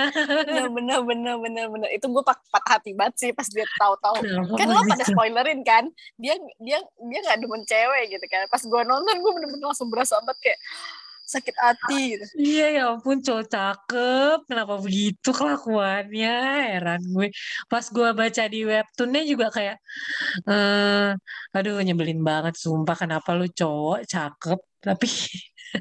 Bener 0.76 0.98
bener 1.02 1.34
bener 1.40 1.66
bener 1.72 1.88
itu 1.90 2.06
gue 2.06 2.22
pak 2.22 2.38
patah 2.52 2.78
hati 2.78 2.92
banget 2.92 3.14
sih 3.16 3.30
pas 3.32 3.48
dia 3.48 3.64
tahu-tahu. 3.80 4.20
Kenapa 4.20 4.56
kan 4.60 4.66
lo 4.68 4.80
pada 4.84 5.04
spoilerin 5.08 5.60
kan? 5.64 5.84
Dia 6.20 6.36
dia 6.60 6.78
dia 6.84 7.18
nggak 7.24 7.38
demen 7.40 7.62
cewek 7.64 8.04
gitu 8.12 8.26
kan. 8.28 8.44
Pas 8.52 8.62
gue 8.62 8.82
nonton 8.84 9.16
gue 9.16 9.32
bener-bener 9.32 9.66
langsung 9.66 9.88
berasa 9.88 10.20
banget 10.20 10.38
kayak 10.52 10.60
sakit 11.32 11.56
hati 11.56 12.00
gitu. 12.12 12.24
Iya 12.36 12.66
ya 12.76 12.82
ampun 12.92 13.24
cowok 13.24 13.46
cakep. 13.48 14.38
Kenapa 14.44 14.74
begitu 14.84 15.28
kelakuannya? 15.32 16.36
Heran 16.76 17.00
gue. 17.08 17.32
Pas 17.72 17.84
gue 17.88 18.08
baca 18.12 18.42
di 18.52 18.60
webtoonnya 18.68 19.22
juga 19.24 19.46
kayak 19.48 19.76
eh 20.48 21.08
Aduh 21.56 21.80
nyebelin 21.80 22.20
banget 22.20 22.54
Sumpah. 22.60 22.96
Kenapa 23.00 23.32
lu 23.32 23.48
cowok 23.48 24.04
cakep 24.04 24.60
Tapi 24.84 25.08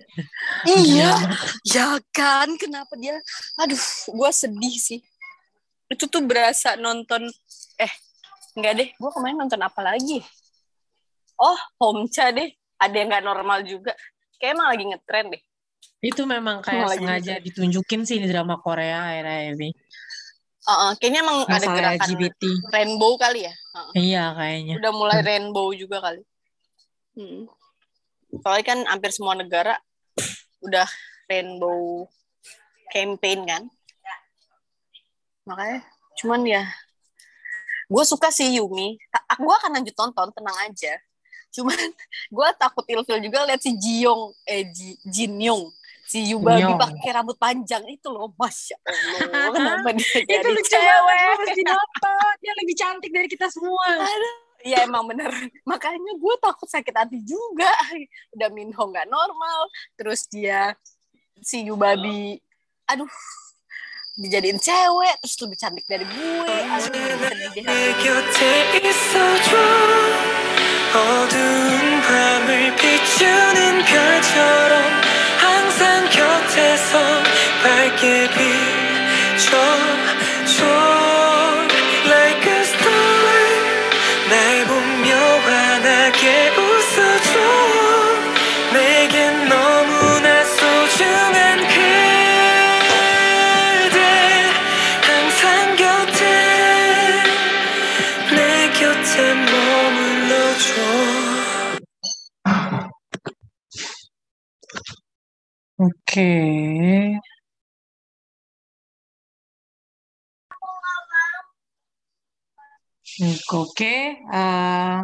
iya 0.71 1.11
gila. 1.19 1.19
ya 1.67 1.87
kan? 2.15 2.47
Kenapa 2.55 2.95
dia? 2.95 3.19
Aduh 3.59 3.83
gue 4.07 4.29
sedih 4.31 4.75
sih. 4.79 4.99
Itu 5.91 6.07
tuh 6.07 6.23
berasa 6.23 6.79
nonton 6.79 7.27
eh 7.75 7.91
enggak 8.55 8.73
deh. 8.79 8.89
Gue 8.95 9.11
kemarin 9.11 9.35
nonton 9.43 9.59
apa 9.59 9.83
lagi? 9.83 10.23
Oh 11.35 11.59
Homcha 11.83 12.31
deh. 12.31 12.47
Ada 12.81 12.95
yang 12.97 13.09
nggak 13.13 13.25
normal 13.27 13.59
juga 13.61 13.93
kayak 14.41 14.57
emang 14.57 14.67
lagi 14.73 14.83
ngetren 14.89 15.25
deh 15.29 15.43
Itu 16.01 16.25
memang 16.25 16.65
kayak 16.65 16.89
Lagi 16.89 16.97
sengaja 16.97 17.33
ditunjukin 17.37 18.01
sih 18.03 18.17
di 18.17 18.25
drama 18.25 18.57
Korea 18.57 19.13
akhirnya 19.13 19.53
ini. 19.53 19.69
Uh, 20.61 20.93
kayaknya 20.97 21.21
emang 21.21 21.37
ada 21.45 21.57
Masalah 21.57 21.77
gerakan 21.77 22.05
LGBT. 22.09 22.41
rainbow 22.73 23.11
kali 23.17 23.39
ya. 23.45 23.53
Uh, 23.73 23.89
Iya 23.93 24.23
kayaknya. 24.33 24.75
udah 24.81 24.93
mulai 24.93 25.19
rainbow 25.21 25.69
juga 25.73 26.01
kali. 26.01 26.21
Hmm. 27.13 27.45
Soalnya 28.41 28.65
kan 28.65 28.79
hampir 28.89 29.13
semua 29.13 29.37
negara 29.37 29.77
udah 30.61 30.89
rainbow 31.25 32.05
campaign 32.89 33.45
kan. 33.45 33.63
Makanya 35.45 35.85
cuman 36.21 36.41
ya 36.45 36.63
gue 37.85 38.03
suka 38.05 38.29
sih 38.29 38.57
Yumi. 38.57 38.97
Gue 39.37 39.53
akan 39.53 39.81
lanjut 39.81 39.93
tonton, 39.93 40.29
tenang 40.33 40.57
aja. 40.65 40.93
Cuman 41.51 41.75
gue 42.35 42.47
takut 42.55 42.85
ilfil 42.87 43.19
juga 43.19 43.43
lihat 43.43 43.59
si 43.59 43.75
Jiyoung, 43.75 44.31
eh 44.43 44.63
Ji, 44.67 44.95
Jin 45.03 45.35
Young, 45.37 45.67
si 46.03 46.31
Yubabi 46.31 46.63
Young. 46.63 46.79
pakai 46.79 47.09
rambut 47.11 47.35
panjang 47.35 47.83
itu 47.87 48.07
loh, 48.07 48.31
masya 48.35 48.75
Allah. 49.31 49.51
Kenapa 49.51 49.89
dia 49.93 50.23
Itu 50.23 50.47
lucu 50.47 50.71
cewek? 50.71 51.03
banget, 51.05 51.37
mesti 51.43 51.61
nonton. 51.63 52.33
Dia 52.39 52.53
lebih 52.55 52.75
cantik 52.75 53.11
dari 53.11 53.27
kita 53.27 53.47
semua. 53.47 53.85
Aduh, 53.99 54.35
Iya 54.61 54.85
emang 54.85 55.09
bener. 55.09 55.25
Makanya 55.69 56.13
gue 56.15 56.35
takut 56.37 56.69
sakit 56.69 56.93
hati 56.93 57.17
juga. 57.25 57.65
Udah 58.31 58.49
Minho 58.53 58.77
nggak 58.77 59.09
normal. 59.09 59.65
Terus 59.97 60.29
dia 60.29 60.77
si 61.41 61.65
Yubabi, 61.65 62.37
aduh, 62.85 63.09
dijadiin 64.13 64.61
cewek. 64.61 65.17
Terus 65.17 65.37
lebih 65.41 65.57
cantik 65.57 65.85
dari 65.89 66.05
gue. 66.05 66.55
Aduh, 66.77 68.11
어두운 70.93 72.01
밤을 72.01 72.75
비추는 72.75 73.85
별처럼 73.85 74.83
항상 75.37 76.09
곁에서 76.09 77.23
밝게 77.63 78.27
비춰 78.27 79.57
Oke. 106.11 106.27
Oke, 113.55 114.19
eh, 114.19 114.97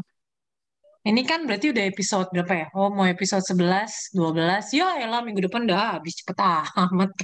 ini 1.07 1.23
kan 1.23 1.47
berarti 1.47 1.71
udah 1.71 1.87
episode 1.87 2.27
berapa 2.35 2.51
ya? 2.51 2.67
Oh, 2.75 2.91
mau 2.91 3.07
episode 3.07 3.39
11, 3.39 4.11
12. 4.11 4.75
Ya 4.75 4.99
elah, 4.99 5.23
minggu 5.23 5.47
depan 5.47 5.63
udah 5.63 5.95
habis 5.95 6.11
cepet 6.19 6.35
amat. 6.43 7.15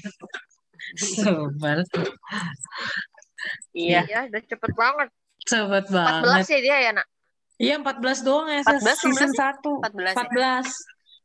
Sebel. 1.04 1.84
Iya. 3.76 4.08
Iya, 4.08 4.20
udah 4.32 4.42
cepet 4.48 4.72
banget. 4.80 5.12
Cepet 5.44 5.92
14 5.92 6.24
banget. 6.24 6.44
sih 6.48 6.60
dia 6.64 6.78
ya, 6.88 6.92
nak. 6.96 7.08
Iya, 7.60 7.84
14 7.84 8.24
doang 8.24 8.48
ya, 8.48 8.64
14 8.64 8.96
season 8.96 9.32
14 9.36 9.60
1. 9.60 9.92
14 9.92 10.16
ya. 10.16 10.72
14. 10.72 10.72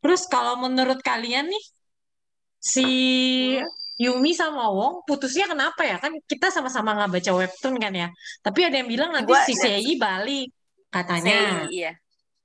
Terus 0.03 0.23
kalau 0.27 0.59
menurut 0.59 0.99
kalian 1.07 1.47
nih, 1.47 1.65
si 2.59 2.89
Yumi 3.99 4.31
sama 4.31 4.71
Wong 4.71 5.03
putusnya 5.03 5.51
kenapa 5.51 5.83
ya? 5.83 5.99
Kan 5.99 6.15
kita 6.23 6.55
sama-sama 6.55 6.95
nggak 6.95 7.19
baca 7.19 7.31
webtoon 7.35 7.83
kan 7.83 7.91
ya. 7.91 8.09
Tapi 8.43 8.61
ada 8.63 8.79
yang 8.79 8.87
bilang 8.87 9.11
nanti 9.11 9.31
Gua 9.31 9.43
si 9.43 9.59
Sei 9.59 9.99
balik 9.99 10.55
katanya. 10.87 11.67
Sei, 11.67 11.83
iya. 11.83 11.93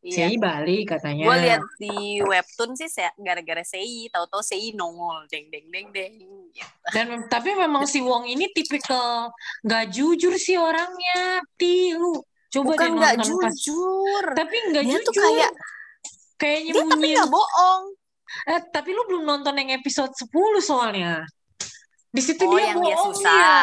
Iya. 0.04 0.16
Sei 0.28 0.36
balik 0.36 0.98
katanya. 0.98 1.24
Gue 1.24 1.38
lihat 1.48 1.64
di 1.80 2.20
webtoon 2.20 2.76
sih 2.76 2.90
gara-gara 3.22 3.64
Sei, 3.64 4.12
tahu-tahu 4.12 4.44
Sei 4.44 4.74
nongol, 4.76 5.30
deng 5.32 5.48
deng 5.48 5.70
deng 5.72 5.88
deng. 5.94 6.14
Gitu. 6.52 6.68
Dan 6.92 7.30
tapi 7.32 7.56
memang 7.56 7.88
si 7.88 8.02
Wong 8.04 8.28
ini 8.28 8.50
tipikal 8.52 9.32
nggak 9.64 9.94
jujur 9.94 10.34
sih 10.36 10.58
orangnya. 10.60 11.40
Ti, 11.56 11.96
lu 11.96 12.18
coba 12.52 12.76
Bukan 12.76 12.90
nggak 13.00 13.14
nonton 13.22 13.46
pas. 13.46 13.54
jujur. 13.56 14.24
Tapi 14.36 14.56
nggak 14.74 14.84
jujur. 14.90 15.02
tuh 15.08 15.14
kayak- 15.22 15.56
kayak 16.36 16.60
Dia 16.68 16.84
tapi 16.84 17.06
nggak 17.14 17.30
bohong. 17.32 17.84
Eh, 18.46 18.60
tapi 18.70 18.90
lu 18.92 19.06
belum 19.06 19.24
nonton 19.24 19.54
yang 19.56 19.74
episode 19.74 20.12
10 20.14 20.60
soalnya. 20.60 21.24
Di 22.10 22.22
situ 22.22 22.44
Oh, 22.44 22.54
dia 22.54 22.74
yang 22.74 22.82
dia 22.82 22.94
bohong 22.94 23.14
susah. 23.14 23.58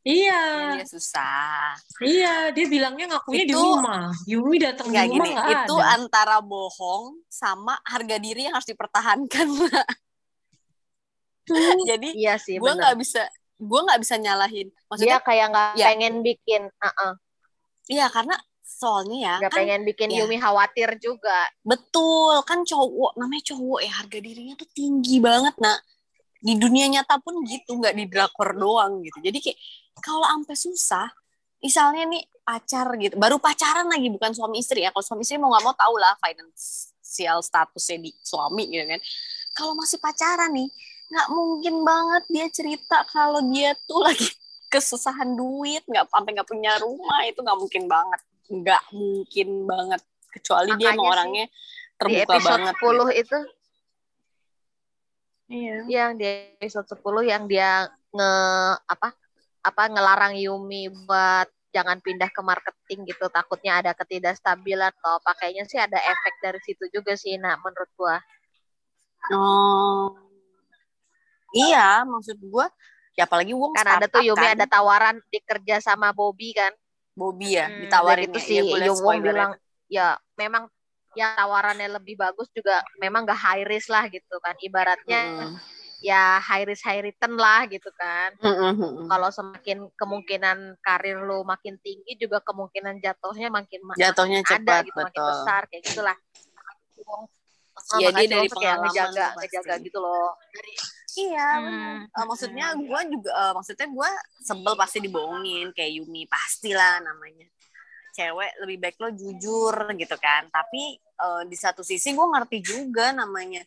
Iya. 0.00 0.40
Yang 0.40 0.76
dia 0.80 0.88
susah. 0.88 1.76
Iya, 2.00 2.34
dia 2.56 2.64
bilangnya 2.66 3.04
ngakunya 3.12 3.44
di 3.44 3.52
Itu- 3.52 3.60
rumah. 3.60 4.08
Yumi 4.24 4.56
datang 4.56 4.88
di 4.88 4.96
rumah 4.96 5.12
gini, 5.12 5.30
itu 5.36 5.76
ada. 5.76 5.92
antara 6.00 6.36
bohong 6.40 7.20
sama 7.28 7.76
harga 7.84 8.16
diri 8.16 8.48
yang 8.48 8.56
harus 8.56 8.64
dipertahankan. 8.64 9.46
Jadi 11.90 12.08
Iya 12.14 12.38
sih, 12.38 12.56
gue 12.56 12.64
bener. 12.64 12.78
nggak 12.78 12.96
bisa, 12.96 13.26
gue 13.58 13.80
nggak 13.82 14.00
bisa 14.00 14.14
nyalahin. 14.16 14.68
Dia 14.70 14.86
Maksudnya, 14.88 15.18
kayak 15.20 15.46
nggak 15.50 15.68
Ya. 15.76 15.86
pengen 15.92 16.14
bikin, 16.22 16.62
uh 16.70 17.14
iya 17.90 18.06
karena 18.06 18.38
soalnya 18.70 19.18
ya 19.18 19.34
nggak 19.42 19.52
kan 19.52 19.58
pengen 19.58 19.80
bikin 19.82 20.08
ya. 20.14 20.22
Yumi 20.22 20.38
khawatir 20.38 20.90
juga. 21.02 21.50
betul 21.66 22.38
kan 22.46 22.62
cowok 22.62 23.18
namanya 23.18 23.44
cowok 23.50 23.80
ya 23.82 23.92
harga 23.98 24.18
dirinya 24.22 24.54
tuh 24.54 24.70
tinggi 24.70 25.18
banget. 25.18 25.54
Nah 25.58 25.76
di 26.40 26.56
dunia 26.56 26.88
nyata 26.88 27.20
pun 27.20 27.42
gitu 27.44 27.76
nggak 27.76 27.94
di 27.98 28.04
drakor 28.06 28.54
doang 28.54 29.02
gitu. 29.02 29.18
Jadi 29.20 29.38
kayak 29.42 29.58
kalau 30.00 30.24
sampai 30.24 30.56
susah 30.56 31.08
misalnya 31.60 32.08
nih 32.08 32.24
pacar 32.40 32.88
gitu 32.96 33.20
baru 33.20 33.36
pacaran 33.36 33.84
lagi 33.90 34.08
bukan 34.08 34.32
suami 34.32 34.62
istri 34.62 34.86
ya. 34.86 34.94
Kalau 34.94 35.04
suami 35.04 35.26
istri 35.26 35.36
mau 35.36 35.52
nggak 35.52 35.64
mau 35.66 35.74
tahu 35.76 35.94
lah 35.98 36.14
financial 36.22 37.38
statusnya 37.44 37.98
di 38.06 38.10
suami 38.22 38.70
gitu 38.70 38.86
kan. 38.86 39.00
Kalau 39.52 39.74
masih 39.76 39.98
pacaran 40.00 40.54
nih 40.54 40.70
nggak 41.10 41.28
mungkin 41.34 41.74
banget 41.82 42.22
dia 42.30 42.46
cerita 42.54 43.02
kalau 43.10 43.42
dia 43.50 43.74
tuh 43.84 44.06
lagi 44.06 44.30
kesusahan 44.72 45.34
duit 45.34 45.82
nggak 45.90 46.06
sampai 46.06 46.30
nggak 46.38 46.46
punya 46.46 46.78
rumah 46.78 47.26
itu 47.26 47.42
nggak 47.42 47.58
mungkin 47.58 47.90
banget 47.90 48.20
nggak 48.50 48.82
mungkin 48.90 49.48
banget 49.64 50.02
kecuali 50.28 50.70
dia 50.74 50.90
Makanya 50.90 50.94
emang 50.94 51.06
sih, 51.06 51.12
orangnya 51.14 51.46
Di 51.46 51.96
terbuka 51.96 52.22
episode 52.26 52.50
banget 52.50 52.74
10 52.74 52.82
gitu. 52.82 53.04
itu 53.14 53.38
Iya. 55.50 55.76
yang 55.90 56.10
di 56.14 56.26
episode 56.56 56.86
10 56.86 57.26
yang 57.26 57.44
dia 57.46 57.70
nge 58.10 58.32
apa 58.86 59.08
apa 59.60 59.82
ngelarang 59.90 60.34
Yumi 60.38 60.86
buat 61.04 61.46
jangan 61.70 61.98
pindah 61.98 62.30
ke 62.30 62.40
marketing 62.40 63.06
gitu 63.06 63.26
takutnya 63.28 63.78
ada 63.78 63.90
ketidakstabilan 63.94 64.90
atau 64.90 65.18
apa 65.18 65.34
kayaknya 65.38 65.66
sih 65.66 65.78
ada 65.78 65.98
efek 65.98 66.34
dari 66.38 66.58
situ 66.62 66.86
juga 66.90 67.14
sih 67.14 67.34
nah 67.36 67.58
menurut 67.58 67.90
gua 67.94 68.18
Oh. 69.30 70.16
Iya, 71.52 72.08
maksud 72.08 72.40
gua 72.40 72.72
ya 73.12 73.28
apalagi 73.28 73.52
Wong 73.52 73.76
kan 73.76 73.84
ada 74.00 74.06
tuh 74.08 74.22
Yumi 74.24 74.38
kan. 74.40 74.54
ada 74.56 74.64
tawaran 74.64 75.20
dikerja 75.28 75.76
sama 75.78 76.14
Bobby 76.14 76.54
kan 76.56 76.72
Bobby 77.20 77.48
ya, 77.60 77.68
Hmm, 77.68 77.80
ditawarin 77.84 78.32
itu 78.32 78.38
ya. 78.40 78.46
si 78.48 78.54
ya, 78.56 78.62
Yowong 78.88 78.96
spoilernya. 78.96 79.28
bilang 79.28 79.52
ya 79.92 80.06
memang 80.40 80.64
ya 81.12 81.26
tawarannya 81.36 81.88
lebih 82.00 82.14
bagus 82.16 82.46
juga 82.54 82.80
memang 83.02 83.26
gak 83.26 83.36
high 83.36 83.66
risk 83.66 83.90
lah 83.90 84.06
gitu 84.08 84.38
kan 84.40 84.54
ibaratnya 84.62 85.20
Mm-mm. 85.26 85.50
ya 86.00 86.38
high 86.40 86.64
risk 86.64 86.86
high 86.86 87.02
return 87.02 87.34
lah 87.36 87.66
gitu 87.66 87.90
kan 87.98 88.30
mm-mm. 88.40 89.10
kalau 89.10 89.28
semakin 89.28 89.90
kemungkinan 89.98 90.78
karir 90.80 91.18
lu 91.18 91.42
makin 91.42 91.76
tinggi 91.82 92.14
juga 92.14 92.38
kemungkinan 92.46 93.02
jatuhnya 93.04 93.50
makin 93.50 93.80
ma- 93.84 93.98
Jatuhnya 93.98 94.40
ada 94.46 94.54
cepat, 94.54 94.82
gitu 94.86 94.98
makin 95.02 95.20
betul. 95.20 95.28
besar 95.28 95.62
kayak 95.68 95.82
gitulah 95.90 96.16
Wong 97.04 97.22
Iya, 97.98 98.08
makanya 98.14 98.22
dia 98.22 98.28
dari 98.30 98.38
Wong 98.38 98.54
kayak 98.54 98.54
pengalaman 98.54 98.86
ngejaga 98.86 99.26
ngejaga 99.34 99.74
gitu 99.82 99.98
loh 99.98 100.30
Iya, 101.18 101.48
Hmm. 101.58 101.98
Eh, 102.06 102.26
maksudnya 102.26 102.66
gua 102.78 103.00
juga 103.02 103.30
eh, 103.34 103.52
maksudnya 103.56 103.86
gua 103.90 104.10
sebel 104.38 104.74
pasti 104.78 104.98
dibohongin 105.02 105.74
kayak 105.74 105.90
Yumi 106.02 106.22
pastilah 106.30 107.02
namanya. 107.02 107.46
Cewek 108.14 108.52
lebih 108.66 108.76
baik 108.78 108.96
lo 109.02 109.08
jujur 109.14 109.74
gitu 109.98 110.16
kan. 110.20 110.46
Tapi 110.50 110.98
eh, 110.98 111.42
di 111.50 111.56
satu 111.58 111.82
sisi 111.82 112.14
gua 112.14 112.30
ngerti 112.38 112.58
juga 112.62 113.10
namanya. 113.10 113.62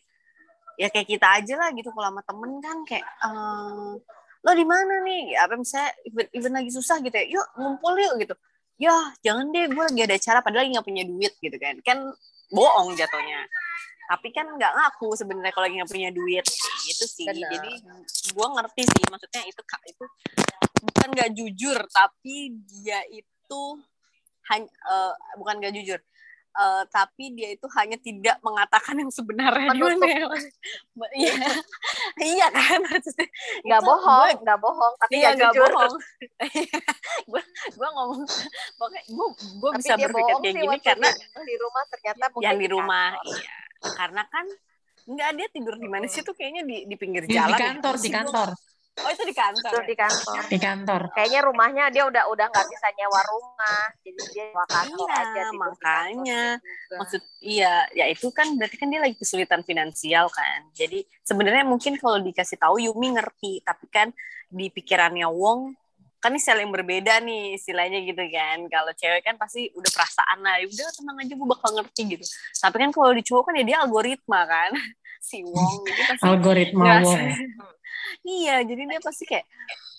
Ya 0.80 0.88
kayak 0.90 1.06
kita 1.06 1.26
aja 1.38 1.54
lah 1.60 1.70
gitu 1.76 1.92
kalau 1.94 2.10
sama 2.10 2.22
temen 2.24 2.52
kan 2.64 2.78
kayak 2.88 3.04
eh, 3.04 3.92
lo 4.44 4.52
di 4.56 4.64
mana 4.64 4.94
nih? 5.04 5.36
Apa 5.44 5.54
misalnya 5.60 5.90
event, 6.08 6.28
event 6.32 6.54
lagi 6.60 6.70
susah 6.72 6.96
gitu 7.04 7.16
ya 7.16 7.24
yuk 7.28 7.46
ngumpul 7.60 7.92
yuk 8.00 8.14
gitu. 8.24 8.34
Ya 8.80 8.94
jangan 9.20 9.52
deh 9.54 9.70
gue 9.70 9.84
lagi 9.84 10.00
ada 10.02 10.14
acara 10.16 10.38
padahal 10.40 10.66
lagi 10.66 10.70
nggak 10.74 10.86
punya 10.88 11.04
duit 11.04 11.32
gitu 11.44 11.56
kan. 11.60 11.74
Kan 11.84 11.98
bohong 12.52 12.96
jatuhnya. 12.96 13.44
Tapi 14.04 14.28
kan 14.36 14.44
nggak 14.44 14.72
ngaku 14.76 15.16
sebenarnya 15.16 15.52
kalau 15.52 15.64
lagi 15.64 15.76
nggak 15.80 15.92
punya 15.92 16.10
duit 16.12 16.44
gitu 16.84 17.04
sih. 17.08 17.26
Benar. 17.26 17.50
jadi 17.50 17.70
gue 18.32 18.46
ngerti 18.60 18.82
sih 18.84 19.04
maksudnya 19.08 19.42
itu 19.48 19.62
Kak, 19.64 19.82
itu 19.88 20.04
bukan 20.84 21.08
nggak 21.16 21.30
jujur 21.32 21.78
tapi 21.88 22.52
dia 22.68 23.00
itu 23.08 23.62
hanya 24.52 24.68
bukan 25.40 25.54
nggak 25.56 25.74
jujur 25.80 26.00
eh, 26.54 26.82
tapi 26.86 27.34
dia 27.34 27.48
itu 27.50 27.66
hanya 27.74 27.98
tidak 27.98 28.38
mengatakan 28.38 28.94
yang 28.94 29.10
sebenarnya. 29.10 29.74
Gimana 29.74 30.06
ya? 30.06 30.28
iya. 31.18 31.34
Iya 32.14 32.46
kan 32.46 32.78
maksudnya. 32.78 33.26
Nggak 33.66 33.80
itu 33.82 33.88
bohong 33.90 34.36
nggak 34.46 34.58
bohong 34.62 34.94
tapi 35.02 35.12
iya 35.18 35.34
nggak 35.34 35.50
bohong. 35.50 35.94
Gue 37.30 37.42
gue 37.74 37.88
ngomong 37.90 38.22
pokoknya 38.78 39.02
gue 39.10 39.26
gue 39.34 39.70
bisa 39.82 39.94
berpikir 39.98 40.34
kayak 40.38 40.56
gini 40.62 40.78
karena 40.78 41.08
di 41.42 41.54
rumah 41.58 41.82
ternyata 41.90 42.24
mungkin 42.30 42.46
yang 42.46 42.58
di 42.60 42.68
rumah 42.70 43.08
iya. 43.26 43.54
Karena 43.98 44.22
kan 44.30 44.46
nggak 45.04 45.30
dia 45.36 45.48
tidur 45.52 45.76
di 45.76 45.88
mana 45.88 46.06
sih 46.06 46.20
tuh 46.20 46.32
kayaknya 46.32 46.62
di 46.64 46.76
di 46.88 46.96
pinggir 46.96 47.24
Di, 47.24 47.32
di 47.32 47.36
jalan 47.36 47.52
ya. 47.52 47.60
kantor, 47.76 47.94
di 48.00 48.08
kantor, 48.08 48.48
oh 48.94 49.10
itu 49.10 49.22
di 49.26 49.34
kantor 49.34 49.72
ya? 49.74 49.84
di 49.84 49.96
kantor 49.98 50.40
di 50.48 50.58
kantor. 50.58 51.00
kayaknya 51.12 51.40
rumahnya 51.42 51.84
dia 51.90 52.04
udah 52.06 52.24
udah 52.30 52.46
nggak 52.46 52.66
bisa 52.70 52.86
nyewa 52.94 53.20
rumah 53.26 53.84
jadi 54.00 54.20
dia 54.30 54.44
nyewa 54.48 54.66
kantor 54.66 55.08
Iya, 55.08 55.18
aja 55.20 55.42
makanya. 55.52 56.42
kantor 56.56 56.96
maksud 56.96 57.22
iya 57.42 57.74
ya 57.92 58.04
itu 58.06 58.26
kan 58.30 58.46
berarti 58.54 58.76
kan 58.78 58.88
dia 58.88 59.00
lagi 59.02 59.16
kesulitan 59.18 59.60
finansial 59.60 60.26
kan 60.30 60.60
jadi 60.72 61.02
sebenarnya 61.20 61.64
mungkin 61.66 61.98
kalau 61.98 62.22
dikasih 62.22 62.56
tahu 62.56 62.78
Yumi 62.80 63.18
ngerti 63.18 63.60
tapi 63.60 63.86
kan 63.90 64.08
di 64.48 64.70
pikirannya 64.70 65.26
Wong 65.26 65.74
kan 66.24 66.32
ini 66.32 66.40
sel 66.40 66.56
yang 66.56 66.72
berbeda 66.72 67.20
nih 67.20 67.52
istilahnya 67.54 68.00
gitu 68.00 68.24
kan. 68.32 68.64
Kalau 68.66 68.92
cewek 68.96 69.20
kan 69.20 69.36
pasti 69.36 69.68
udah 69.70 69.90
perasaan 69.92 70.38
lah 70.40 70.56
"Ya 70.56 70.66
udah 70.66 70.88
tenang 70.90 71.16
aja 71.20 71.34
gue 71.36 71.48
bakal 71.52 71.70
ngerti 71.76 72.02
gitu. 72.16 72.24
Tapi 72.56 72.76
kan 72.80 72.90
kalau 72.90 73.12
di 73.12 73.20
cowok 73.20 73.44
kan 73.44 73.60
ya 73.60 73.64
dia 73.64 73.76
algoritma 73.84 74.40
kan. 74.48 74.72
Si 75.20 75.40
Wong 75.40 75.88
jadi 75.88 76.02
pasti 76.04 76.20
Algoritma 76.20 76.84
ngerasa- 76.84 77.16
Wong. 77.16 77.32
iya 78.28 78.60
jadi 78.60 78.82
dia 78.84 79.00
pasti 79.00 79.24
kayak 79.24 79.48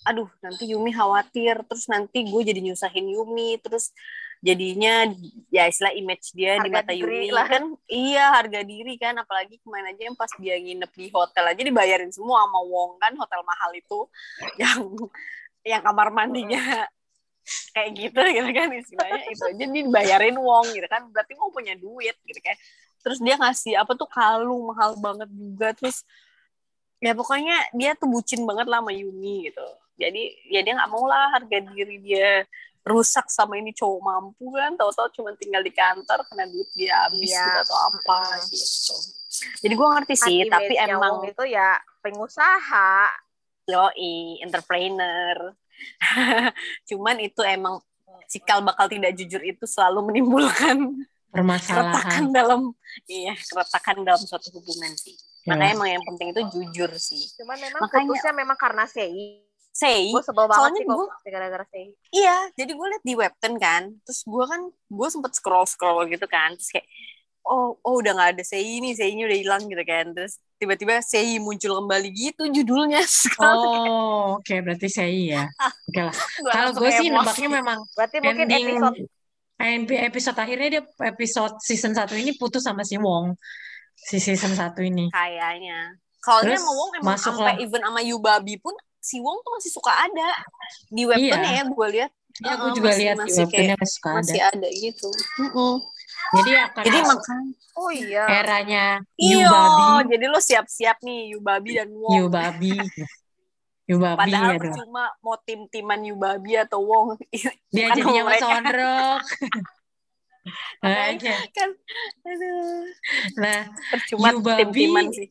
aduh 0.06 0.30
nanti 0.38 0.70
Yumi 0.70 0.94
khawatir 0.94 1.66
terus 1.66 1.90
nanti 1.90 2.30
gue 2.30 2.42
jadi 2.46 2.62
nyusahin 2.62 3.10
Yumi 3.10 3.58
terus 3.58 3.90
jadinya 4.38 5.10
ya 5.50 5.66
istilah 5.66 5.98
image 5.98 6.30
dia 6.30 6.62
di 6.62 6.70
Harga 6.70 6.78
mata 6.78 6.94
diri 6.94 7.26
Yumi 7.26 7.34
lah. 7.34 7.50
kan 7.50 7.64
iya 7.90 8.38
harga 8.38 8.62
diri 8.62 8.94
kan. 9.02 9.18
Apalagi 9.18 9.58
kemarin 9.66 9.98
aja 9.98 10.02
yang 10.06 10.14
pas 10.14 10.30
dia 10.38 10.62
nginep 10.62 10.92
di 10.94 11.10
hotel 11.10 11.46
aja 11.50 11.62
dibayarin 11.66 12.14
semua 12.14 12.46
sama 12.46 12.62
Wong 12.62 13.02
kan 13.02 13.18
hotel 13.18 13.42
mahal 13.42 13.74
itu. 13.74 14.06
Yang 14.62 15.10
yang 15.66 15.82
kamar 15.82 16.14
mandinya 16.14 16.62
kayak 17.74 17.90
gitu 17.94 18.22
gitu 18.22 18.50
kan 18.54 18.70
istilahnya 18.74 19.22
itu 19.30 19.44
aja 19.46 19.66
dia 19.66 19.68
dibayarin 19.70 20.38
Wong 20.38 20.66
gitu 20.74 20.88
kan 20.90 21.10
berarti 21.10 21.34
Wong 21.38 21.50
punya 21.50 21.74
duit 21.74 22.16
gitu 22.26 22.40
kan. 22.40 22.56
Terus 23.06 23.22
dia 23.22 23.38
ngasih 23.38 23.74
apa 23.78 23.94
tuh 23.94 24.10
kalung 24.10 24.66
mahal 24.70 24.98
banget 24.98 25.30
juga. 25.30 25.74
Terus 25.78 26.02
ya 26.98 27.14
pokoknya 27.14 27.54
dia 27.78 27.94
tuh 27.94 28.10
bucin 28.10 28.42
banget 28.50 28.66
lah 28.66 28.82
sama 28.82 28.94
Yumi 28.94 29.50
gitu. 29.50 29.68
Jadi 29.98 30.24
ya 30.50 30.66
dia 30.66 30.74
nggak 30.74 30.90
mau 30.90 31.06
lah 31.06 31.38
harga 31.38 31.58
diri 31.70 32.02
dia 32.02 32.50
rusak 32.86 33.30
sama 33.30 33.62
ini 33.62 33.74
cowok 33.78 34.02
mampu 34.02 34.50
kan. 34.58 34.74
Tahu-tahu 34.74 35.22
cuma 35.22 35.30
tinggal 35.38 35.62
di 35.62 35.70
kantor 35.70 36.26
kena 36.26 36.50
duit 36.50 36.70
dia 36.74 37.06
habis 37.06 37.30
Iya. 37.30 37.46
gitu 37.46 37.60
atau 37.70 37.78
apa 37.94 38.18
gitu. 38.50 38.96
Jadi 39.62 39.74
gue 39.78 39.88
ngerti 39.94 40.16
sih 40.18 40.38
Kan 40.50 40.54
tapi 40.58 40.74
emang 40.82 41.22
itu 41.30 41.44
ya 41.46 41.78
pengusaha 42.02 43.25
yoi 43.66 44.40
entrepreneur. 44.42 45.54
Cuman 46.90 47.16
itu 47.20 47.42
emang 47.42 47.82
cikal 48.30 48.64
bakal 48.64 48.88
tidak 48.88 49.12
jujur 49.14 49.42
itu 49.44 49.66
selalu 49.68 50.08
menimbulkan 50.10 50.78
Permasalahan. 51.30 51.92
keretakan 51.92 52.24
dalam 52.32 52.62
iya 53.06 53.36
keretakan 53.36 53.98
dalam 54.02 54.24
suatu 54.24 54.50
hubungan 54.56 54.94
sih. 54.96 55.14
Ya. 55.46 55.54
makanya 55.54 55.74
emang 55.78 55.90
yang 55.94 56.04
penting 56.08 56.28
itu 56.34 56.42
jujur 56.50 56.90
sih. 56.98 57.22
Cuman 57.38 57.58
memang 57.60 57.82
Makanya- 57.86 58.08
putusnya 58.10 58.34
memang 58.34 58.58
karena 58.58 58.86
sei. 58.88 59.44
Say 59.76 60.08
gue 60.08 60.24
sebel 60.24 60.48
banget 60.48 60.72
soalnya 60.72 60.80
sih 60.80 60.88
gua- 60.88 61.12
gara-gara 61.28 61.66
sei. 61.68 61.86
Iya, 62.10 62.38
jadi 62.56 62.72
gue 62.72 62.88
liat 62.88 63.04
di 63.04 63.14
webtoon 63.14 63.56
kan, 63.60 63.92
terus 64.08 64.24
gue 64.24 64.46
kan 64.48 64.62
gue 64.72 65.08
sempet 65.12 65.36
scroll 65.36 65.68
scroll 65.68 66.08
gitu 66.08 66.24
kan, 66.26 66.56
terus 66.56 66.72
kayak 66.72 66.88
oh 67.46 67.78
oh 67.80 67.94
udah 67.98 68.12
nggak 68.12 68.30
ada 68.36 68.44
Sei 68.44 68.78
nih, 68.78 68.94
Sei-nya 68.94 69.26
udah 69.26 69.38
hilang 69.38 69.64
gitu 69.64 69.82
kan, 69.82 70.06
terus 70.12 70.38
tiba-tiba 70.56 71.00
Sei 71.00 71.38
muncul 71.38 71.78
kembali 71.78 72.10
gitu 72.10 72.44
judulnya. 72.48 73.02
Oh, 73.40 74.38
oke 74.38 74.56
berarti 74.60 74.88
saya 74.88 75.08
iya. 75.08 75.44
Oke 75.88 76.02
lah. 76.02 76.16
Kalau 76.48 76.70
gue 76.74 76.90
sih 76.92 77.08
nebaknya 77.08 77.50
memang 77.54 77.80
berarti 77.94 78.16
mungkin 78.20 78.46
ending 78.46 78.66
episode 78.74 78.98
epi- 79.56 80.02
episode 80.04 80.38
akhirnya 80.38 80.68
dia 80.70 80.84
episode 81.06 81.56
season 81.62 81.94
satu 81.94 82.14
ini 82.14 82.34
putus 82.36 82.64
sama 82.64 82.82
si 82.82 82.98
Wong. 82.98 83.38
Si 83.96 84.18
season 84.18 84.52
satu 84.52 84.82
ini. 84.82 85.08
kayaknya. 85.10 85.96
Kalau 86.20 86.42
dia 86.42 86.58
Terus 86.58 86.62
sama 86.62 86.74
Wong 86.74 86.90
emang 86.98 87.18
sampai 87.18 87.54
even 87.62 87.80
sama 87.80 88.02
Yubabi 88.02 88.58
pun 88.58 88.74
si 88.98 89.22
Wong 89.22 89.38
tuh 89.40 89.52
masih 89.54 89.70
suka 89.70 89.94
ada 89.94 90.30
di 90.90 91.06
webtoonnya 91.06 91.52
Iya. 91.52 91.62
ya 91.62 91.66
gue 91.66 91.88
lihat. 91.94 92.12
Ya, 92.36 92.52
gue 92.52 92.68
Heeh, 92.68 92.76
juga 92.76 92.90
masih- 92.90 93.00
lihat 93.00 93.16
di 93.16 93.22
masih 93.22 93.44
kayak- 93.48 93.80
masih 93.80 93.94
suka 93.96 94.10
ada. 94.10 94.18
Masih 94.20 94.42
ada 94.44 94.68
gitu. 94.74 95.10
Jadi 96.34 96.52
akan 96.58 96.84
Jadi 96.84 97.00
masuk 97.04 97.14
makanya 97.20 97.66
oh 97.76 97.92
iya 97.92 98.24
eranya 98.32 98.86
Yubabi, 99.20 100.16
jadi 100.16 100.26
lo 100.32 100.40
siap-siap 100.40 101.04
nih 101.04 101.36
Yubabi 101.36 101.70
dan 101.76 101.90
Wong. 101.92 102.16
Yubabi, 102.16 102.72
Yubabi 103.92 104.20
Padahal 104.20 104.52
aduh. 104.56 104.62
percuma 104.64 105.04
mau 105.20 105.36
tim-timan 105.44 106.00
Yubabi 106.02 106.52
atau 106.56 106.80
Wong. 106.82 107.20
Dia 107.70 107.92
jadinya 107.92 108.24
mereka. 108.24 108.48
Mas 108.48 108.56
Ondrok. 108.58 109.24
Makanya. 110.86 111.36
kan 111.58 111.70
aduh 112.22 112.86
Nah, 113.42 113.60
percuma 113.90 114.30
tim-timan 114.62 115.10
sih 115.10 115.28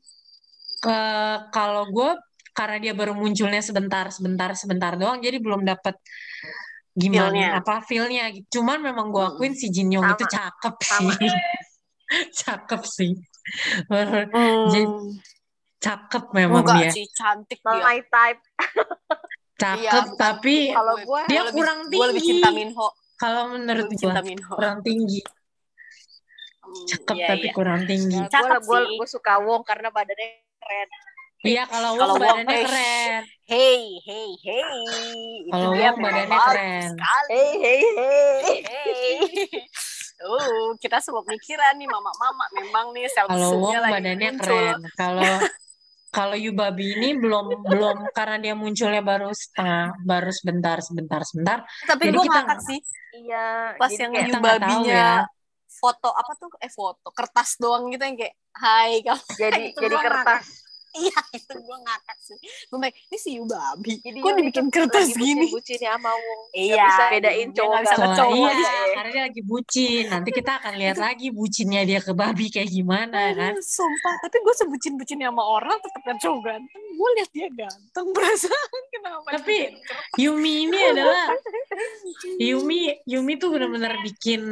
eh, 0.85 1.37
kalau 1.55 1.87
gue 1.89 2.13
karena 2.55 2.79
dia 2.79 2.95
baru 2.95 3.19
munculnya 3.19 3.63
sebentar, 3.63 4.07
sebentar, 4.15 4.55
sebentar 4.55 4.95
doang, 4.95 5.19
jadi 5.19 5.43
belum 5.43 5.67
dapat 5.67 5.99
gimana 6.95 7.29
Feel-nya. 7.29 7.49
apa 7.59 7.75
feel-nya. 7.83 8.25
gitu. 8.31 8.47
Cuman 8.55 8.79
memang 8.81 9.11
gue 9.11 9.25
akuin 9.25 9.53
si 9.53 9.67
Jin 9.69 9.91
Yong 9.91 10.03
Sama. 10.05 10.15
itu 10.15 10.25
cakep 10.29 10.75
Sama. 10.81 11.13
sih, 11.13 11.35
cakep 12.41 12.83
sih, 12.85 13.13
Hmm. 13.85 14.65
Jadi, 14.67 14.87
cakep 15.79 16.25
memang 16.33 16.65
enggak 16.65 16.81
dia, 16.81 16.91
sih 16.91 17.07
cantik 17.11 17.61
dia 17.61 17.77
my 17.79 18.01
type 18.01 18.41
cakep 19.55 19.85
Iya, 19.85 20.17
tapi 20.17 20.73
Kalau 20.73 20.95
gua 21.03 21.21
dia 21.27 21.45
lebih- 21.45 21.61
kurang 21.61 21.79
gua 21.87 22.07
lebih 22.09 22.19
tinggi. 22.19 22.41
cinta 22.41 22.49
Minho 22.51 22.89
kalau 23.15 23.43
menurut 23.53 23.85
lebih 23.85 23.93
gue 23.93 24.01
cinta 24.01 24.21
Minho 24.23 24.49
kurang 24.51 24.79
tinggi, 24.81 25.21
Hmm, 26.57 26.85
cakep 26.89 27.15
iya, 27.15 27.27
tapi 27.29 27.47
iya. 27.47 27.53
kurang 27.53 27.81
tinggi. 27.85 28.17
Cakep 28.25 28.61
gue 28.63 28.81
sih. 28.81 28.97
gue 28.97 29.09
suka 29.11 29.33
Wong 29.39 29.61
karena 29.63 29.89
badannya 29.89 30.29
keren 30.57 30.89
Iya 31.45 31.63
kalau 31.69 31.91
Kalau 32.01 32.15
Wong 32.17 32.25
badannya 32.25 32.57
keren, 32.65 33.23
hey 33.45 33.81
hey 34.09 34.29
hey 34.41 34.65
Itu 35.45 35.53
Kalau 35.53 35.77
dia 35.77 35.91
Wong 35.93 36.01
badannya 36.01 36.39
keren. 36.41 36.89
sekali. 36.89 37.33
hey 37.33 37.51
hey 37.61 37.83
hey 38.41 38.61
hey 38.65 39.13
Uh, 40.25 40.73
kita 40.81 41.03
semua 41.05 41.21
pikiran 41.27 41.75
nih 41.77 41.91
mama-mama 41.91 42.47
memang 42.55 42.97
nih 42.97 43.05
sel 43.13 43.29
kalau 43.29 43.61
Wong 43.61 43.77
badannya 43.77 44.31
muncul. 44.33 44.57
keren. 44.57 44.79
Kalau 44.97 45.35
kalau 46.17 46.37
Yubabi 46.39 46.87
ini 46.97 47.09
belum 47.19 47.47
belum 47.67 47.97
karena 48.15 48.37
dia 48.41 48.55
munculnya 48.57 49.03
baru 49.05 49.35
setengah, 49.35 49.99
baru 50.07 50.31
sebentar, 50.33 50.79
sebentar, 50.81 51.21
sebentar. 51.27 51.59
Tapi 51.85 52.03
Jadi 52.09 52.17
gue 52.17 52.25
kita 52.25 52.41
ngakak 52.41 52.61
sih 52.63 52.79
iya 53.15 53.75
pas 53.77 53.91
yang 53.91 54.13
Yubabinya 54.15 54.87
ya. 54.87 55.27
foto 55.83 56.09
apa 56.15 56.33
tuh 56.39 56.49
eh 56.63 56.71
foto 56.71 57.09
kertas 57.11 57.59
doang 57.59 57.91
gitu 57.91 58.03
yang 58.07 58.17
kayak 58.17 58.35
hai 58.55 59.03
kamu 59.03 59.23
jadi 59.35 59.63
jadi 59.83 59.97
kertas 59.99 60.64
iya 60.95 61.19
itu 61.35 61.55
gue 61.59 61.77
ngakak 61.83 62.19
sih 62.23 62.39
gue 62.43 62.77
bilang 62.79 62.95
ini 62.95 63.17
si 63.19 63.31
Yubabi 63.39 63.95
jadi 64.03 64.19
kok 64.19 64.33
dibikin 64.39 64.67
kertas 64.71 65.09
lagi 65.11 65.19
gini 65.19 65.47
bucin-bucinnya 65.51 65.91
sama 65.99 66.11
Wong 66.15 66.41
iya 66.55 66.85
bisa 66.87 67.05
bedain 67.11 67.49
cowok 67.55 67.79
bisa 67.83 67.95
sama 67.95 68.07
ngecowok 68.15 68.35
iya, 68.35 68.51
aja 68.51 68.63
ya. 68.63 68.95
karena 68.95 69.11
dia 69.15 69.23
lagi 69.31 69.43
bucin. 69.47 70.05
Nanti 70.11 70.31
kita 70.35 70.53
akan 70.59 70.73
lihat 70.75 70.99
lagi 70.99 71.27
bucinnya 71.31 71.81
dia 71.87 72.01
ke 72.03 72.13
babi 72.13 72.47
kayak 72.51 72.71
gimana 72.71 73.21
kan. 73.35 73.53
Aduh, 73.55 73.65
sumpah 73.65 74.15
tapi 74.27 74.37
gue 74.43 74.55
sebucin-bucinnya 74.59 75.31
sama 75.31 75.45
orang 75.45 75.79
tetap 75.79 76.03
kan 76.03 76.17
cowok 76.19 76.41
ganteng 76.43 76.85
gue 76.95 77.11
lihat 77.21 77.31
dia 77.35 77.49
ganteng 77.51 78.07
perasaan 78.17 78.83
kenapa 78.91 79.29
Tapi? 79.39 79.59
Yumi 80.19 80.71
ini 80.71 80.79
adalah 80.95 81.35
Yumi 82.39 82.93
Yumi 83.05 83.33
tuh 83.37 83.55
benar-benar 83.55 84.01
bikin 84.03 84.43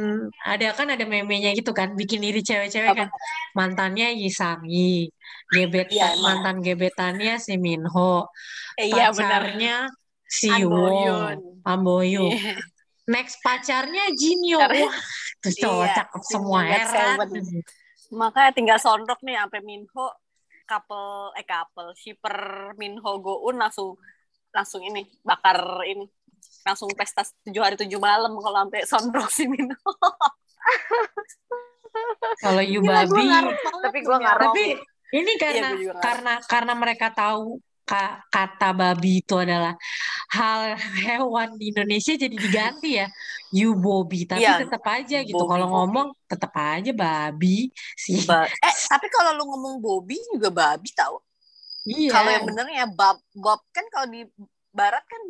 ada 0.41 0.71
kan 0.75 0.87
ada 0.87 1.03
memenya 1.03 1.51
gitu 1.51 1.71
kan 1.71 1.93
bikin 1.93 2.21
iri 2.21 2.39
cewek-cewek 2.39 2.93
kan. 2.95 3.09
mantannya 3.53 4.13
Yisangi 4.15 5.09
gebet 5.49 5.89
Iya, 5.89 6.15
emang. 6.15 6.41
mantan 6.43 6.57
gebetannya 6.61 7.37
si 7.37 7.55
Minho 7.57 8.27
eh, 8.79 8.89
iya 8.89 9.09
benar 9.11 9.43
pacarnya 9.53 9.75
si 10.25 10.49
An 10.49 10.65
Wong 10.65 10.73
Boyun. 10.73 11.37
Amboyun 11.63 12.31
Iya. 12.33 12.55
next 13.05 13.37
pacarnya 13.43 14.09
Jinyo 14.15 14.59
wah 14.59 14.95
tuh 15.39 15.53
cowok 15.53 15.85
Iya, 15.85 15.95
cakep 15.99 16.21
si 16.23 16.31
semua 16.33 16.59
heran 16.63 17.17
makanya 18.13 18.51
tinggal 18.53 18.79
sondok 18.79 19.19
nih 19.21 19.35
sampai 19.37 19.61
Minho 19.61 20.05
couple 20.63 21.35
eh 21.35 21.43
couple 21.43 21.91
shipper 21.93 22.37
Minho 22.77 23.11
Goun 23.19 23.59
langsung 23.59 23.99
langsung 24.53 24.81
ini 24.81 25.03
bakar 25.21 25.59
ini 25.83 26.05
langsung 26.63 26.89
pesta 26.95 27.21
tujuh 27.43 27.61
hari 27.61 27.75
tujuh 27.75 27.99
malam 27.99 28.31
kalau 28.39 28.57
sampai 28.65 28.81
sondok 28.87 29.27
si 29.27 29.43
Minho 29.47 29.75
kalau 32.43 32.63
Gila, 32.63 33.03
Yubabi 33.05 33.23
gua 33.23 33.39
Tapi 33.83 33.99
Minho. 34.01 34.17
ngarep. 34.23 34.43
tapi 34.49 34.65
ini 35.13 35.31
karena 35.37 35.67
gue 35.69 35.77
juga 35.77 35.93
ngarep. 35.93 36.01
karena 36.01 36.33
karena 36.49 36.73
mereka 36.73 37.07
tahu 37.13 37.61
ka- 37.83 38.23
kata 38.31 38.71
babi 38.73 39.19
itu 39.21 39.35
adalah 39.37 39.75
hal 40.31 40.73
hewan 41.03 41.59
di 41.59 41.69
Indonesia 41.69 42.15
jadi 42.15 42.33
diganti 42.33 42.97
ya. 42.97 43.07
You 43.53 43.77
Bobby 43.77 44.25
tapi 44.25 44.41
Iya, 44.41 44.65
tetap 44.65 44.81
aja 44.87 45.21
gitu. 45.21 45.43
Kalau 45.45 45.67
ngomong 45.69 46.09
tetap 46.25 46.49
aja 46.57 46.89
babi 46.89 47.69
sih. 47.93 48.25
Ba- 48.25 48.49
eh 48.49 48.75
tapi 48.89 49.05
kalau 49.13 49.37
lu 49.37 49.45
ngomong 49.45 49.77
Bobby 49.77 50.17
juga 50.33 50.49
babi 50.49 50.89
tau. 50.97 51.21
Iya. 51.85 52.09
Kalau 52.09 52.29
yang 52.33 52.45
benernya 52.49 52.85
Bob 52.89 53.21
Bob 53.37 53.61
kan 53.69 53.85
kalau 53.93 54.09
di 54.09 54.25
barat 54.73 55.05
kan 55.05 55.21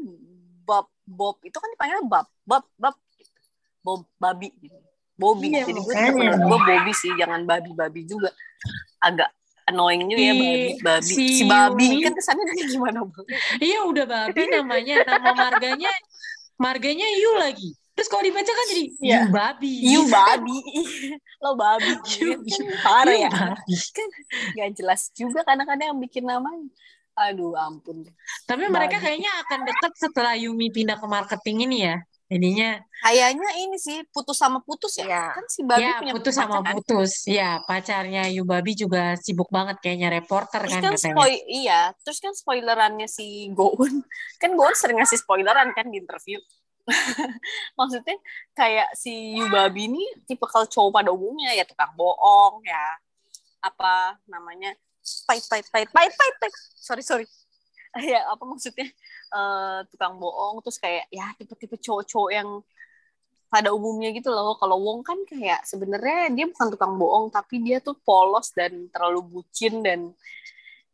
Bob 1.04 1.38
itu 1.42 1.54
kan 1.54 1.70
dipanggil 1.70 2.00
Bob 2.06 2.28
Bob 2.44 2.64
Bob 2.76 2.96
gitu. 3.16 3.32
Bob 3.80 4.02
babi 4.16 4.50
gitu. 4.58 4.78
Bobby 5.14 5.54
Iya, 5.54 5.70
jadi 5.70 5.78
gue 5.78 5.94
menurut 6.18 6.42
gue 6.42 6.60
Bobby 6.66 6.92
sih 6.92 7.12
jangan 7.16 7.46
babi 7.46 7.70
babi 7.72 8.02
juga. 8.04 8.34
Agak 8.98 9.30
annoying 9.64 10.10
juga 10.10 10.20
ya 10.20 10.34
Si- 10.34 10.40
babi 10.42 10.64
babi. 10.82 11.14
si 11.14 11.24
si, 11.38 11.44
babi 11.46 11.86
Yumi- 11.88 12.04
kan 12.04 12.14
kesannya 12.14 12.44
dia 12.52 12.66
gimana 12.68 13.00
banget 13.08 13.28
iya 13.62 13.80
udah 13.86 14.04
babi 14.04 14.42
namanya 14.52 14.96
nama 15.08 15.32
marganya 15.34 15.92
marganya 16.58 17.08
you 17.16 17.32
lagi. 17.38 17.72
Terus 17.94 18.10
kalau 18.10 18.26
dibaca 18.26 18.50
kan 18.50 18.66
jadi 18.68 18.84
Iya. 19.00 19.20
you 19.22 19.30
babi. 19.30 19.74
You 19.86 20.02
babi. 20.10 20.58
Lo 21.40 21.54
babi 21.54 21.94
You- 22.18 22.42
gitu. 22.42 22.64
Parah 22.82 23.14
ya. 23.14 23.30
babi. 23.30 23.76
kan 23.94 24.10
nggak 24.58 24.70
jelas 24.74 25.02
juga 25.14 25.46
kadang-kadang 25.46 25.94
yang 25.94 26.00
bikin 26.02 26.26
namanya 26.26 26.68
aduh 27.14 27.54
ampun 27.54 28.06
tapi 28.50 28.66
mereka 28.70 28.98
Babi. 28.98 29.06
kayaknya 29.06 29.32
akan 29.46 29.60
dekat 29.70 29.94
setelah 29.98 30.34
Yumi 30.34 30.74
pindah 30.74 30.98
ke 30.98 31.08
marketing 31.08 31.70
ini 31.70 31.78
ya 31.86 31.96
jadinya 32.34 32.82
kayaknya 33.06 33.50
ini 33.62 33.78
sih 33.78 34.02
putus 34.10 34.40
sama 34.42 34.64
putus 34.66 34.98
ya 34.98 35.06
Iya. 35.06 35.24
kan 35.38 35.46
si 35.46 35.62
babi 35.62 35.86
ya 35.86 35.92
punya 36.02 36.14
putus 36.18 36.34
sama 36.34 36.56
pacar 36.58 36.66
kan? 36.66 36.74
putus 36.80 37.12
ya 37.30 37.50
pacarnya 37.68 38.24
Yubabi 38.34 38.74
juga 38.74 39.14
sibuk 39.22 39.54
banget 39.54 39.78
kayaknya 39.84 40.10
reporter 40.10 40.66
Terus 40.66 40.74
kan 40.74 40.82
kan 40.82 40.98
spoil 40.98 41.38
iya, 41.46 41.94
terus 42.02 42.18
kan 42.24 42.34
spoilerannya 42.34 43.06
si 43.06 43.52
Goun, 43.54 44.02
kan 44.42 44.50
Goun 44.58 44.74
sering 44.74 44.98
ngasih 44.98 45.20
spoileran 45.22 45.76
kan 45.78 45.86
di 45.92 46.02
interview. 46.02 46.40
Maksudnya 47.80 48.18
kayak 48.58 48.92
si 48.98 49.38
Yubabi 49.38 49.88
ini 49.92 50.04
tipe 50.26 50.44
kalau 50.50 50.66
cowok 50.66 50.90
pada 51.04 51.10
umumnya 51.14 51.54
ya 51.54 51.64
tukang 51.68 51.94
bohong 51.94 52.64
ya 52.66 52.98
apa 53.64 54.18
namanya 54.28 54.74
pait 55.28 55.44
pait 55.50 55.66
pait 55.72 55.88
pait 55.92 56.12
pait 56.12 56.36
pait 56.40 56.54
sorry 56.80 57.04
sorry. 57.04 57.28
Ya 58.02 58.26
apa 58.26 58.42
maksudnya? 58.42 58.90
Eh, 59.34 59.80
tukang 59.94 60.18
bohong 60.18 60.66
terus 60.66 60.82
kayak 60.82 61.06
ya 61.14 61.30
tipe-tipe 61.38 61.78
cowok-cowok 61.78 62.30
yang 62.34 62.50
pada 63.54 63.70
umumnya 63.70 64.10
gitu 64.18 64.34
loh. 64.34 64.58
Kalau 64.58 64.82
Wong 64.82 65.06
kan 65.06 65.18
kayak 65.30 65.62
sebenarnya 65.62 66.34
dia 66.34 66.46
bukan 66.50 66.74
tukang 66.74 66.98
bohong 66.98 67.30
tapi 67.30 67.62
dia 67.62 67.78
tuh 67.78 67.94
polos 68.02 68.50
dan 68.58 68.90
terlalu 68.90 69.22
bucin 69.22 69.86
dan 69.86 70.10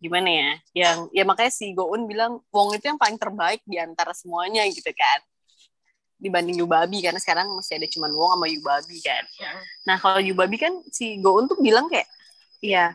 gimana 0.04 0.28
ya? 0.28 0.50
Yang 0.88 0.98
ya 1.16 1.24
makanya 1.24 1.52
si 1.56 1.72
Goun 1.72 2.04
bilang 2.04 2.44
Wong 2.52 2.76
itu 2.76 2.92
yang 2.92 3.00
paling 3.00 3.16
terbaik 3.16 3.64
di 3.64 3.80
antara 3.80 4.12
semuanya 4.12 4.68
gitu 4.68 4.92
kan. 4.92 5.20
Dibanding 6.20 6.60
Yubabi 6.60 7.00
karena 7.00 7.20
sekarang 7.20 7.48
masih 7.56 7.80
ada 7.80 7.88
cuman 7.88 8.12
Wong 8.12 8.32
sama 8.36 8.48
Yubabi 8.52 8.98
kan. 9.00 9.24
Nah 9.88 9.96
kalau 9.96 10.20
Yubabi 10.20 10.60
kan 10.60 10.84
si 10.92 11.16
Goun 11.24 11.48
tuh 11.48 11.60
bilang 11.64 11.88
kayak 11.88 12.12
ya 12.60 12.92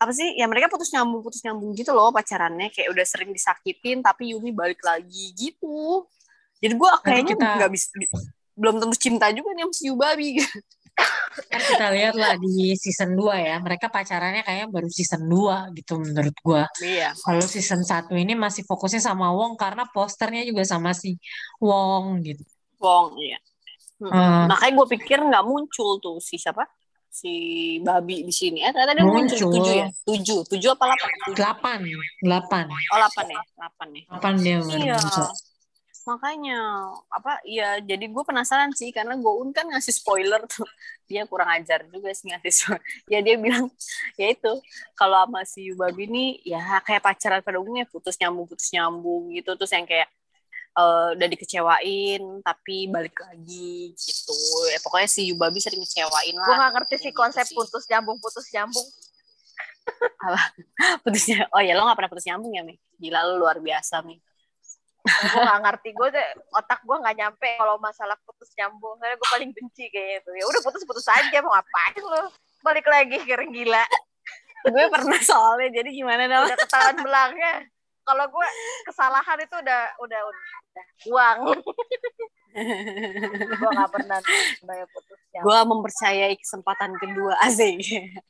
apa 0.00 0.12
sih 0.16 0.32
ya 0.32 0.48
mereka 0.48 0.72
putus 0.72 0.88
nyambung 0.96 1.20
putus 1.20 1.44
nyambung 1.44 1.76
gitu 1.76 1.92
loh 1.92 2.08
pacarannya. 2.08 2.72
Kayak 2.72 2.88
udah 2.96 3.04
sering 3.04 3.30
disakitin 3.36 4.00
tapi 4.00 4.32
Yumi 4.32 4.50
balik 4.56 4.80
lagi 4.80 5.36
gitu. 5.36 6.08
Jadi 6.60 6.74
gua 6.74 6.96
kayaknya 7.04 7.36
kita- 7.36 7.56
nggak 7.60 7.72
bisa 7.72 7.88
belum 8.56 8.76
tentu 8.80 8.96
cinta 8.96 9.28
juga 9.32 9.52
nih 9.52 9.64
sama 9.68 9.74
si 9.76 9.84
Yubabi. 9.92 10.28
Kan 11.48 11.60
kita 11.64 11.86
lihat 11.96 12.12
lah 12.16 12.36
di 12.36 12.76
season 12.76 13.16
2 13.16 13.36
ya. 13.40 13.56
Mereka 13.60 13.88
pacarannya 13.88 14.44
kayaknya 14.44 14.68
baru 14.68 14.88
season 14.92 15.24
2 15.28 15.72
gitu 15.76 15.96
menurut 15.96 16.36
gua. 16.44 16.64
Iya. 16.80 17.12
Kalau 17.16 17.44
season 17.44 17.84
1 17.84 18.16
ini 18.16 18.36
masih 18.36 18.64
fokusnya 18.64 19.00
sama 19.00 19.32
Wong 19.32 19.56
karena 19.56 19.84
posternya 19.88 20.44
juga 20.44 20.64
sama 20.64 20.92
si 20.96 21.16
Wong 21.60 22.24
gitu. 22.24 22.44
Wong 22.80 23.16
iya. 23.20 23.36
Mm-mm. 24.00 24.16
Hmm. 24.16 24.48
makanya 24.48 24.72
gue 24.80 24.86
pikir 24.96 25.18
nggak 25.20 25.44
muncul 25.44 26.00
tuh 26.00 26.16
si 26.24 26.40
siapa 26.40 26.64
si 27.10 27.34
babi 27.82 28.22
di 28.22 28.32
sini. 28.32 28.62
Eh 28.62 28.70
ternyata 28.70 28.94
dia 28.94 29.04
muncul, 29.04 29.26
Muncul. 29.26 29.50
tujuh 29.58 29.74
ya? 29.74 29.86
tujuh. 30.06 30.40
Tujuh 30.46 30.70
apa 30.72 30.84
delapan? 30.88 31.10
Delapan. 31.34 31.80
Delapan. 32.22 32.64
Oh 32.70 32.96
delapan 32.96 33.24
ya? 33.26 33.40
Delapan 33.58 33.88
ya? 33.90 34.02
Delapan 34.06 34.32
dia 34.38 34.56
baru 34.62 34.78
iya. 34.80 34.96
muncul 34.96 35.28
makanya 36.08 36.58
apa 37.12 37.38
ya 37.44 37.78
jadi 37.78 38.08
gue 38.08 38.24
penasaran 38.24 38.72
sih 38.72 38.88
karena 38.90 39.14
Goun 39.20 39.52
kan 39.52 39.68
ngasih 39.68 39.94
spoiler 39.94 40.42
tuh. 40.48 40.66
Dia 41.10 41.26
kurang 41.26 41.50
ajar 41.50 41.84
juga 41.90 42.10
sih 42.16 42.30
ngasih 42.32 42.52
spoiler. 42.52 42.82
Ya 43.06 43.18
dia 43.20 43.36
bilang 43.36 43.68
ya 44.20 44.32
itu 44.32 44.52
kalau 44.96 45.26
sama 45.26 45.42
si 45.44 45.70
Yubabi 45.70 46.08
ini 46.08 46.24
ya 46.42 46.80
kayak 46.82 47.02
pacaran 47.04 47.40
pada 47.44 47.60
umumnya 47.60 47.86
putus 47.86 48.16
nyambung 48.16 48.46
putus 48.48 48.68
nyambung 48.72 49.30
gitu. 49.36 49.54
Terus 49.54 49.72
yang 49.76 49.86
kayak 49.86 50.08
eh, 50.76 51.08
udah 51.18 51.28
dikecewain 51.30 52.22
tapi 52.46 52.86
balik 52.86 53.16
lagi 53.18 53.94
gitu. 53.94 54.36
Ya 54.70 54.78
pokoknya 54.82 55.08
si 55.10 55.30
Yubabi 55.30 55.58
sering 55.58 55.82
ngecewain 55.82 56.34
lah 56.38 56.46
Gue 56.46 56.56
gak 56.56 56.72
ngerti 56.78 56.94
sih 56.98 57.10
Gitu 57.10 57.18
konsep 57.18 57.46
sih. 57.46 57.56
putus 57.56 57.84
nyambung 57.90 58.18
putus 58.22 58.46
nyambung. 58.54 58.86
putusnya 61.02 61.50
oh 61.50 61.60
ya 61.60 61.74
lo 61.74 61.82
gak 61.88 61.98
pernah 61.98 62.12
putus 62.12 62.26
nyambung 62.28 62.52
ya 62.54 62.62
Mi? 62.62 62.74
Gila 63.00 63.20
lo 63.26 63.34
luar 63.42 63.58
biasa 63.58 64.02
Mi. 64.06 64.16
Gue 65.02 65.40
gak 65.42 65.60
ngerti. 65.64 65.88
Gue 65.96 66.08
deh 66.14 66.28
otak 66.54 66.80
gue 66.86 66.96
nggak 66.96 67.16
nyampe 67.16 67.48
kalau 67.58 67.76
masalah 67.82 68.16
putus 68.22 68.52
nyambung. 68.54 68.96
Karena 69.00 69.14
gue 69.18 69.28
paling 69.32 69.50
benci 69.50 69.90
kayaknya 69.90 70.22
itu 70.22 70.30
ya 70.38 70.44
udah 70.46 70.60
putus 70.62 70.82
putus 70.86 71.06
aja 71.10 71.36
mau 71.42 71.52
ngapain 71.56 72.02
lo? 72.04 72.24
Balik 72.60 72.86
lagi 72.86 73.16
keren 73.26 73.50
gila. 73.50 73.84
Gue 74.60 74.84
pernah 74.92 75.20
soalnya 75.24 75.82
jadi 75.82 75.88
gimana 75.88 76.28
dong 76.28 76.44
udah 76.52 76.58
ketahuan 76.60 76.96
belangnya 77.00 77.64
kalau 78.10 78.24
gue 78.26 78.48
kesalahan 78.90 79.38
itu 79.38 79.54
udah 79.54 79.82
udah 80.02 80.20
udah 80.26 80.84
uang 81.06 81.38
gue 82.50 83.70
nggak 83.70 83.90
pernah 83.94 84.18
namanya 84.18 84.86
putus 84.90 85.18
nyambung 85.30 85.46
gue 85.46 85.58
mempercayai 85.70 86.34
kesempatan 86.34 86.90
kedua 86.98 87.38
asik 87.46 87.78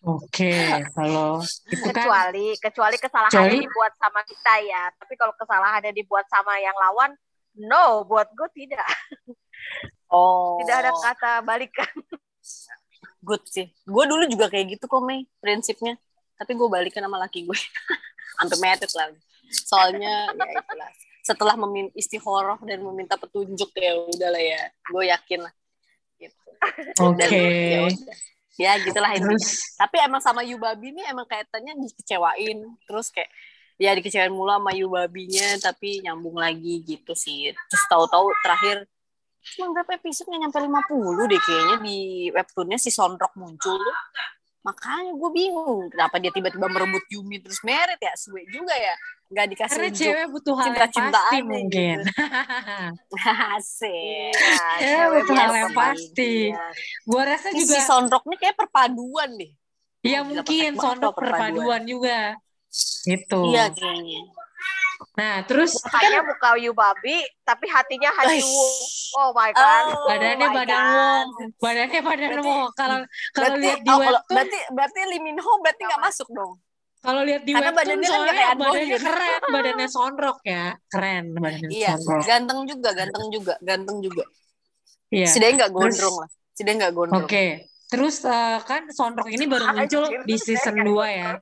oke 0.04 0.52
kalau 0.92 1.40
itu 1.72 1.80
kan. 1.88 1.94
Kecuali 1.96 2.46
kecuali 2.60 2.96
kesalahannya 3.00 3.48
Kecuali- 3.48 3.64
dibuat 3.64 3.92
sama 3.96 4.20
kita 4.28 4.54
ya. 4.60 4.82
Tapi 4.92 5.14
kalau 5.16 5.32
kesalahannya 5.40 5.92
dibuat 5.96 6.28
sama 6.28 6.60
yang 6.60 6.76
lawan 6.76 7.16
no 7.64 8.04
buat 8.04 8.28
gue 8.36 8.48
tidak. 8.56 8.84
Oh. 10.10 10.58
Tidak 10.58 10.74
ada 10.74 10.90
kata 10.90 11.38
balikan. 11.46 11.86
Good 13.22 13.46
sih. 13.46 13.70
Gue 13.86 14.10
dulu 14.10 14.26
juga 14.26 14.50
kayak 14.50 14.74
gitu 14.74 14.90
kok 14.90 14.98
Mei 15.06 15.22
prinsipnya. 15.38 15.94
Tapi 16.34 16.58
gue 16.58 16.66
balikan 16.66 17.06
sama 17.06 17.14
laki 17.14 17.46
gue. 17.46 17.54
Sampai 18.34 18.58
metet 18.58 18.90
lah 18.98 19.14
soalnya 19.50 20.30
ya 20.32 20.62
itulah 20.62 20.90
setelah 21.20 21.54
memin 21.54 21.92
istikharah 21.94 22.58
dan 22.64 22.80
meminta 22.80 23.14
petunjuk 23.14 23.70
ya 23.76 23.92
udahlah 23.98 24.40
ya. 24.40 24.62
Gue 24.88 25.04
yakin 25.12 25.40
lah. 25.46 25.54
Gitu. 26.16 26.48
Oke. 27.00 27.16
Dan 27.18 27.30
ya 27.30 27.80
ya 28.60 28.72
gitulah 28.80 29.10
intinya. 29.16 29.36
Terus? 29.36 29.76
Tapi 29.76 29.96
emang 30.04 30.20
sama 30.20 30.44
Yubabi 30.44 30.92
ini 30.92 31.02
emang 31.08 31.24
kaitannya 31.28 31.76
dikecewain. 31.76 32.58
Terus 32.84 33.08
kayak 33.12 33.30
ya 33.80 33.96
dikecewain 33.96 34.32
mulu 34.32 34.52
sama 34.52 34.72
Yubabinya 34.76 35.56
tapi 35.60 36.04
nyambung 36.04 36.36
lagi 36.36 36.84
gitu 36.84 37.12
sih. 37.16 37.52
Terus 37.52 37.84
tahu-tahu 37.88 38.28
terakhir 38.44 38.88
cuma 39.40 39.72
berapa 39.72 39.96
episode 39.96 40.28
nggak 40.28 40.40
nyampe 40.52 40.58
50 40.60 41.32
deh 41.32 41.40
kayaknya 41.40 41.76
di 41.80 42.28
webtoonnya 42.28 42.76
si 42.76 42.92
Sondrok 42.92 43.32
muncul 43.40 43.72
tuh 43.72 43.96
makanya 44.60 45.12
gue 45.16 45.30
bingung 45.32 45.88
kenapa 45.88 46.20
dia 46.20 46.28
tiba-tiba 46.30 46.68
merebut 46.68 47.04
Yumi 47.08 47.40
terus 47.40 47.60
merit 47.62 47.96
ya? 47.96 48.12
Suwe 48.14 48.44
juga 48.48 48.76
ya? 48.76 48.94
Nggak 49.30 49.46
dikasih 49.54 49.72
karena 49.72 49.88
unjuk 49.88 50.00
cewek 50.02 50.26
butuh 50.34 50.54
hal 50.58 50.66
pasti 50.74 51.00
nih, 51.00 51.42
mungkin. 51.46 51.98
Asik 53.54 54.32
Iya, 54.34 54.56
Ya, 54.80 55.06
cewek 55.06 55.22
biasa 55.28 55.40
hal 55.40 55.52
yang 55.54 55.72
pasti. 55.72 56.34
gua 57.06 57.22
rasa 57.24 57.46
Ini 57.50 57.58
juga 57.62 57.74
si 57.74 57.80
Sondrok 57.82 58.24
nih 58.26 58.38
kayak 58.38 58.56
perpaduan 58.58 59.30
deh. 59.38 59.52
Ya 60.00 60.20
Gila, 60.20 60.28
mungkin 60.42 60.70
kalau 60.74 61.12
perpaduan. 61.12 61.52
perpaduan 61.52 61.82
juga. 61.84 62.18
Gitu. 63.04 63.40
Iya 63.50 63.64
kayaknya 63.70 64.20
nah 65.16 65.42
terus 65.42 65.74
Mukanya 65.76 66.20
muka 66.22 66.50
Yu 66.56 66.72
babi, 66.72 67.16
tapi 67.42 67.66
hatinya 67.66 68.10
hati. 68.12 68.40
Wong. 68.40 68.74
Oh 69.16 69.30
my 69.32 69.50
god. 69.50 69.84
Oh 69.90 70.06
badannya 70.06 70.46
my 70.46 70.54
badan 70.54 70.82
wong 70.86 71.26
badannya 71.58 72.00
badan 72.00 72.32
wong 72.40 72.68
kalau 72.72 72.98
kalau 73.32 73.56
lihat 73.56 73.80
di 73.80 73.90
oh, 73.90 73.98
kalau- 73.98 74.20
webtoon 74.20 74.30
berarti 74.30 74.58
berarti 74.70 74.98
Lee 75.08 75.22
Min 75.22 75.38
Ho 75.38 75.52
berarti 75.60 75.82
nggak 75.84 76.02
masuk 76.02 76.28
dong. 76.30 76.52
kalau 77.00 77.24
lihat 77.24 77.42
di 77.42 77.52
Karena 77.56 77.72
webtoon 77.72 77.80
badannya 77.80 78.04
kan 78.04 78.12
soalnya 78.12 78.34
kayak 78.36 78.54
badannya 78.54 78.84
Unbound. 78.86 79.02
keren 79.02 79.40
badannya 79.48 79.88
sondrok 79.88 80.38
ya 80.44 80.64
keren 80.86 81.24
badannya 81.32 81.68
Iya, 81.72 81.90
sondrok 81.96 82.24
ganteng 82.24 82.60
juga, 82.68 82.88
ganteng 82.92 83.26
juga, 83.32 83.54
ganteng 83.60 83.96
juga. 84.00 84.24
iya 85.10 85.26
Si 85.26 85.36
dia 85.40 85.50
nggak 85.50 85.70
Terus- 85.70 85.96
gondrong 85.96 86.16
lah. 86.20 86.28
Si 86.50 86.60
dia 86.60 86.74
nggak 86.76 86.92
gondrong. 86.92 87.24
Oke, 87.24 87.44
terus 87.88 88.20
eh, 88.22 88.58
kan 88.62 88.84
Sondrok 88.92 89.26
ini 89.26 89.48
baru 89.48 89.64
muncul 89.72 90.04
di 90.22 90.36
season 90.36 90.76
2 90.76 90.86
ya. 91.08 91.40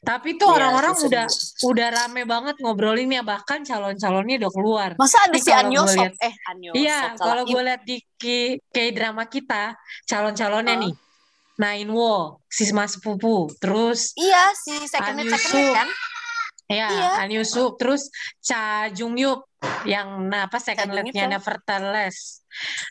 Tapi 0.00 0.40
tuh 0.40 0.48
Iya, 0.48 0.56
orang-orang 0.56 0.94
season 0.96 1.08
udah 1.12 1.26
udah 1.60 1.88
rame 1.92 2.22
banget 2.24 2.56
ngobrolinnya 2.56 3.20
bahkan 3.20 3.60
calon-calonnya 3.60 4.40
udah 4.40 4.52
keluar. 4.52 4.90
Masa 4.96 5.28
ada 5.28 5.36
si 5.36 5.52
Anyo 5.52 5.84
Eh, 5.84 6.34
Anyo 6.48 6.72
Iya, 6.72 7.20
kalau 7.20 7.44
gue 7.44 7.60
lihat 7.60 7.84
di 7.84 8.00
kayak 8.72 8.92
drama 8.96 9.28
kita 9.28 9.76
calon-calonnya 10.08 10.76
Heeh. 10.80 10.84
nih. 10.88 10.94
Nain 11.60 11.92
Wo, 11.92 12.40
Sisma 12.48 12.88
Sepupu, 12.88 13.52
terus 13.60 14.16
Iya, 14.16 14.48
si 14.56 14.80
second 14.88 15.20
second 15.20 15.28
Yusuf. 15.28 15.76
kan? 15.76 15.88
Ya, 16.70 16.86
Iya. 16.88 17.10
An 17.20 17.28
Yusup. 17.28 17.76
Terus 17.76 18.08
Cha 18.40 18.86
Jung 18.94 19.18
Yup 19.18 19.42
yang 19.84 20.30
nah, 20.30 20.46
apa 20.48 20.56
second 20.56 20.94
lead-nya 20.94 21.26
ya. 21.26 21.32
Nevertheless. 21.36 22.40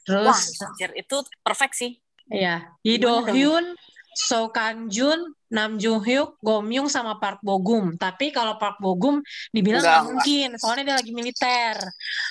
Wah, 0.06 0.36
Terus 0.36 0.40
anjir, 0.62 0.92
itu 0.94 1.16
perfect 1.42 1.74
sih. 1.74 1.92
ya, 2.30 2.78
Lee 2.86 3.02
Do 3.02 3.26
Hyun, 3.26 3.74
So 4.20 4.52
Kan 4.52 4.92
Jun, 4.92 5.32
Nam 5.48 5.80
Joo 5.80 6.04
Hyuk, 6.04 6.36
Go 6.44 6.60
Myung 6.60 6.92
sama 6.92 7.16
Park 7.24 7.40
Bo 7.40 7.56
Gum. 7.64 7.96
Tapi 7.96 8.36
kalau 8.36 8.60
Park 8.60 8.84
Bo 8.84 9.00
Gum 9.00 9.24
dibilang 9.56 9.80
Enggak, 9.80 9.88
nggak 9.88 10.04
enggak. 10.04 10.12
mungkin, 10.12 10.50
soalnya 10.60 10.84
dia 10.84 10.96
lagi 11.00 11.12
militer. 11.16 11.76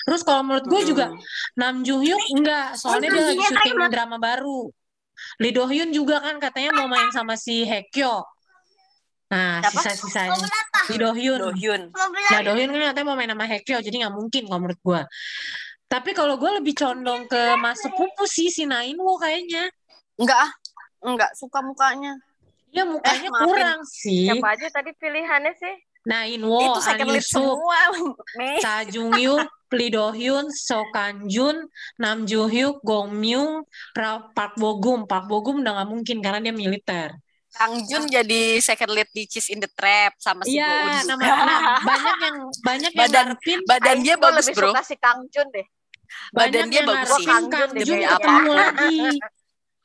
Terus 0.05 0.21
kalau 0.21 0.41
menurut 0.45 0.65
gue 0.69 0.81
juga 0.85 1.05
Mm. 1.09 1.17
Nam 1.57 1.75
Joo 1.81 1.99
Hyuk 2.05 2.23
enggak, 2.37 2.77
soalnya 2.77 3.09
dia 3.09 3.23
lagi 3.33 3.41
syuting 3.41 3.89
drama 3.89 4.17
baru. 4.21 4.69
Lee 5.41 5.51
Do 5.51 5.65
Hyun 5.65 5.89
juga 5.89 6.21
kan 6.21 6.37
katanya 6.37 6.71
mau 6.77 6.87
main 6.87 7.09
sama 7.09 7.33
si 7.33 7.65
Hekyo. 7.65 8.23
Nah, 9.29 9.61
sisa-sisanya. 9.61 10.45
Lee 10.89 10.97
Do 11.01 11.09
Hyun. 11.13 11.39
Do 11.41 11.51
Hyun. 11.53 11.81
Nah, 12.29 12.41
Dohyun 12.45 12.69
kan 12.73 12.81
katanya 12.93 13.07
mau 13.09 13.17
main 13.17 13.29
sama 13.29 13.45
Hekyo, 13.49 13.77
jadi 13.81 13.95
nggak 14.05 14.15
mungkin 14.15 14.41
kalau 14.45 14.59
menurut 14.61 14.79
gue. 14.81 15.01
Tapi 15.89 16.13
kalau 16.13 16.37
gue 16.37 16.51
lebih 16.61 16.77
condong 16.77 17.25
ke 17.25 17.57
Mas 17.57 17.81
Sepupu 17.81 18.29
sih, 18.29 18.53
si 18.53 18.69
Nainwo 18.69 19.17
kayaknya. 19.17 19.65
Enggak 20.21 20.37
ah. 20.37 20.51
Enggak 20.99 21.31
suka 21.35 21.59
mukanya. 21.63 22.13
Ya 22.69 22.85
mukanya 22.85 23.29
maafin. 23.33 23.47
kurang 23.49 23.81
sih. 23.83 24.29
Siapa 24.29 24.47
aja 24.53 24.67
tadi 24.69 24.91
pilihannya 24.93 25.53
sih? 25.57 25.75
Nainwo, 25.99 26.63
itu 26.63 26.79
An 26.79 26.85
second 26.85 27.09
lead 27.11 27.25
semua. 27.25 27.79
Cha 28.63 28.87
Jung 28.87 29.11
Yup, 29.13 29.43
Lee 29.69 29.91
Do 29.91 30.09
Hyun, 30.09 30.47
So 30.47 30.85
Kan 30.89 31.27
Jun, 31.27 31.67
Nam 31.97 32.23
Joo 32.23 32.47
Hyuk, 32.47 32.79
Gong 32.81 33.11
Myung, 33.11 33.67
Park 34.31 34.55
Bo 34.55 34.79
Gum. 34.79 35.03
Park 35.05 35.27
Bo 35.27 35.43
Gum 35.43 35.59
udah 35.59 35.81
nggak 35.81 35.89
mungkin 35.89 36.17
karena 36.23 36.39
dia 36.39 36.55
militer. 36.55 37.09
Kang 37.49 37.81
Jun 37.83 38.05
jadi 38.05 38.61
second 38.61 38.93
lead 38.93 39.09
di 39.09 39.25
Cheese 39.25 39.49
in 39.51 39.59
the 39.59 39.67
Trap 39.67 40.13
sama 40.21 40.45
si 40.45 40.55
Iya, 40.55 41.01
nama, 41.03 41.17
nah, 41.17 41.61
banyak 41.89 42.15
yang 42.21 42.37
banyak 42.61 42.91
yang 42.93 43.01
Badan- 43.09 43.27
ngarepin 43.33 43.59
Badan 43.65 43.97
dia 43.99 44.15
bagus, 44.15 44.45
lebih 44.45 44.55
bro. 44.55 44.69
suka 44.71 44.81
si 44.85 44.95
Kang 44.95 45.19
Jun 45.27 45.47
deh. 45.49 45.65
banyak 46.31 46.53
Badan 46.53 46.65
dia 46.69 46.81
bagus 46.85 47.09
sih. 47.17 47.25
Kang 47.25 47.45
Kang 47.49 47.69
Jun 47.73 47.81
Jun 47.81 47.97
demi 47.97 48.05
ketemu 48.05 48.51
apa? 48.53 48.53
lagi. 48.55 48.97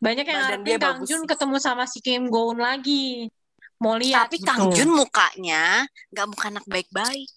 Banyak 0.05 0.25
yang 0.29 0.37
Badan 0.37 0.49
ngarepin 0.61 0.67
dia 0.69 0.77
Kang 0.77 0.89
bagus 1.01 1.09
Jun 1.09 1.23
ketemu 1.25 1.57
sama 1.57 1.85
si 1.89 1.99
Kim 2.05 2.29
Go 2.29 2.53
Eun 2.53 2.61
lagi. 2.61 3.33
Mau 3.81 3.97
lihat 3.97 4.29
Tapi 4.29 4.37
gitu. 4.37 4.47
Kang 4.53 4.69
Jun 4.77 4.91
mukanya 4.93 5.89
nggak 6.13 6.27
muka 6.29 6.47
anak 6.53 6.65
baik-baik. 6.69 7.29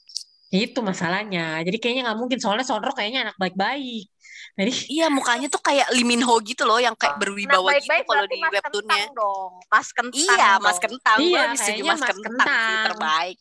Itu 0.48 0.80
masalahnya. 0.84 1.64
Jadi 1.64 1.78
kayaknya 1.80 2.12
nggak 2.12 2.20
mungkin. 2.20 2.38
Soalnya 2.44 2.68
Sondro 2.68 2.92
kayaknya 2.92 3.32
anak 3.32 3.38
baik-baik. 3.40 4.12
Jadi 4.60 4.72
Iya, 5.00 5.08
mukanya 5.08 5.48
tuh 5.48 5.64
kayak 5.64 5.88
Lee 5.96 6.04
Min 6.04 6.24
Ho 6.28 6.36
gitu 6.44 6.68
loh, 6.68 6.80
yang 6.80 6.96
kayak 6.96 7.16
Nah, 7.16 7.22
berwibawa 7.24 7.72
gitu 7.80 7.88
baik-baik 7.88 8.04
kalau 8.04 8.26
di 8.28 8.38
Mas 8.40 8.52
webtoonnya. 8.52 9.00
Kentang 9.00 9.16
dong. 9.16 9.52
Mas 9.72 9.90
Kentang 9.96 10.20
Iya, 10.36 10.48
Mas 10.60 10.72
dong. 10.76 10.84
Kentang. 10.84 11.18
Iya, 11.24 11.42
lebih 11.48 11.58
setuju 11.60 11.84
Mas 11.88 12.02
Kentang 12.04 12.16
sih 12.20 12.24
Kentang. 12.28 12.84
terbaik. 12.92 13.38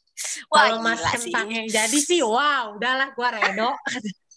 Wah, 0.50 0.56
kalau 0.56 0.76
Mas 0.82 1.02
Kentang 1.02 1.46
sih. 1.50 1.56
yang 1.56 1.66
jadi 1.66 1.98
sih, 1.98 2.20
wow, 2.22 2.64
udahlah 2.78 3.08
gua 3.14 3.28
redo. 3.34 3.70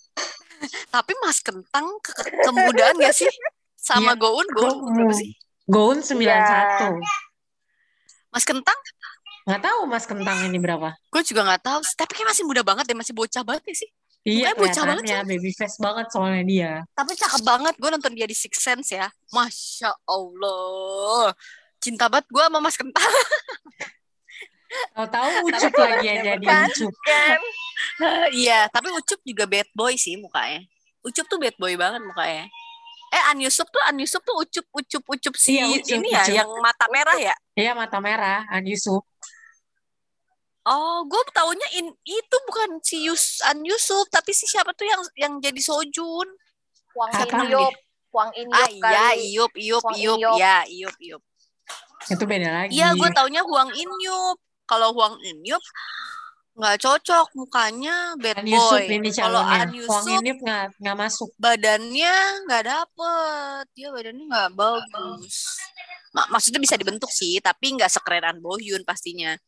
Tapi 0.94 1.12
Mas 1.24 1.40
Kentang 1.40 1.86
ke 2.04 2.12
ke- 2.12 2.44
kemudahan 2.44 2.96
gak 2.98 3.16
sih? 3.16 3.30
Sama 3.80 4.14
Iya. 4.14 4.20
Goun, 4.20 4.48
Goun 4.52 4.78
berapa 4.94 5.14
sih? 5.16 5.32
Goun 5.66 5.98
91. 6.04 7.00
Mas 8.30 8.46
Kentang? 8.46 8.80
Nggak 9.50 9.62
tahu 9.66 9.80
Mas 9.90 10.06
Kentang 10.06 10.38
ini 10.46 10.58
berapa. 10.62 10.94
Gue 11.10 11.22
juga 11.26 11.42
nggak 11.48 11.62
tahu. 11.66 11.80
Tapi 11.98 12.12
kayak 12.14 12.30
masih 12.36 12.44
muda 12.46 12.62
banget 12.62 12.86
deh, 12.86 12.98
masih 12.98 13.14
bocah 13.18 13.42
banget 13.42 13.64
ya 13.74 13.76
sih. 13.86 13.90
Iya, 14.28 14.52
Mukanya 14.52 14.60
bocah 14.60 14.84
banget 14.84 15.04
kelihatannya 15.08 15.32
baby 15.32 15.52
face 15.56 15.78
banget 15.80 16.06
soalnya 16.12 16.44
dia. 16.44 16.72
Tapi 16.92 17.12
cakep 17.16 17.42
banget. 17.42 17.74
Gue 17.80 17.90
nonton 17.90 18.14
dia 18.14 18.28
di 18.28 18.36
Six 18.36 18.54
Sense 18.60 18.90
ya. 18.94 19.08
Masya 19.32 19.90
Allah. 20.06 21.34
Cinta 21.80 22.12
banget 22.12 22.28
gue 22.28 22.44
sama 22.44 22.60
Mas 22.60 22.76
Kentang. 22.76 23.10
Tahu-tahu 24.94 25.50
Ucup 25.50 25.74
lagi 25.82 26.06
yang 26.06 26.22
jadi. 26.22 26.46
Ucup. 26.46 26.94
Kan? 27.06 27.42
Iya, 28.36 28.68
tapi 28.70 28.92
Ucup 28.92 29.18
juga 29.24 29.48
bad 29.48 29.66
boy 29.74 29.96
sih 29.96 30.20
mukanya. 30.20 30.62
Ucup 31.02 31.26
tuh 31.26 31.40
bad 31.40 31.56
boy 31.58 31.74
banget 31.80 32.04
mukanya. 32.04 32.46
Eh, 33.10 33.24
An 33.34 33.42
Yusup 33.42 33.66
tuh, 33.74 33.82
An 33.90 33.98
Yusup 33.98 34.22
tuh 34.22 34.38
ucup, 34.38 34.66
ucup, 34.70 35.04
ucup 35.10 35.34
si 35.34 35.58
Iya, 35.58 35.66
Ucup, 35.66 35.98
ini 35.98 36.10
ya, 36.14 36.22
Ucup. 36.22 36.38
yang 36.38 36.50
mata 36.62 36.86
merah 36.94 37.18
ya. 37.18 37.36
Iya, 37.58 37.72
mata 37.74 37.98
merah, 37.98 38.46
An 38.54 38.64
Yusuf. 38.70 39.02
Oh, 40.70 41.02
gue 41.10 41.22
taunya 41.34 41.66
in, 41.82 41.90
itu 42.06 42.36
bukan 42.46 42.78
si 42.86 43.02
Yus, 43.10 43.42
An 43.50 43.66
Yusuf, 43.66 44.06
tapi 44.14 44.30
si 44.38 44.46
siapa 44.46 44.78
tuh 44.78 44.86
yang 44.86 45.02
yang 45.18 45.34
jadi 45.42 45.58
Sojun. 45.58 46.28
Wang 46.94 47.10
Apa? 47.10 47.50
Inyop. 47.50 47.74
Wang 48.14 48.30
Inyop 48.38 48.54
Ah 48.54 48.70
iya. 48.70 49.18
Iup, 49.18 49.54
Iup, 49.58 49.86
Iup, 49.98 50.20
ya, 50.38 50.66
Iup, 50.70 50.94
Iup. 51.02 51.22
Itu 52.06 52.24
beda 52.30 52.48
lagi. 52.66 52.78
Iya, 52.78 52.94
gue 52.94 53.10
taunya 53.14 53.42
Huang 53.42 53.74
Inyup. 53.74 54.38
Kalau 54.70 54.94
Huang 54.94 55.18
Inyup 55.26 55.62
nggak 56.60 56.78
cocok 56.78 57.28
mukanya 57.34 58.20
bad 58.20 58.44
boy. 58.44 58.84
ini 58.84 59.10
Kalau. 59.10 59.40
An 59.40 59.72
Huang 59.72 59.80
Yusuf 59.80 60.20
Inip 60.20 60.38
nggak 60.44 60.76
nggak 60.76 60.98
masuk. 61.00 61.30
badannya 61.40 62.16
nggak 62.44 62.64
dapet, 62.68 63.64
dia 63.74 63.88
badannya 63.90 64.26
nggak 64.28 64.50
bagus. 64.54 65.36
Ma- 66.12 66.28
maksudnya 66.28 66.60
bisa 66.60 66.76
dibentuk 66.76 67.08
sih, 67.10 67.40
tapi 67.40 67.80
nggak 67.80 67.88
sekeren 67.88 68.28
An 68.28 68.38
Bohyun 68.38 68.84
pastinya. 68.84 69.40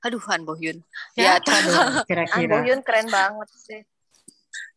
Aduh, 0.00 0.20
An 0.28 0.44
Bohyun. 0.44 0.80
Ya, 1.12 1.36
Siapa 1.36 1.52
dong 1.64 1.80
An 1.80 2.04
kira-kira? 2.08 2.48
Bohyun 2.50 2.80
keren 2.80 3.08
banget 3.08 3.48
sih. 3.56 3.80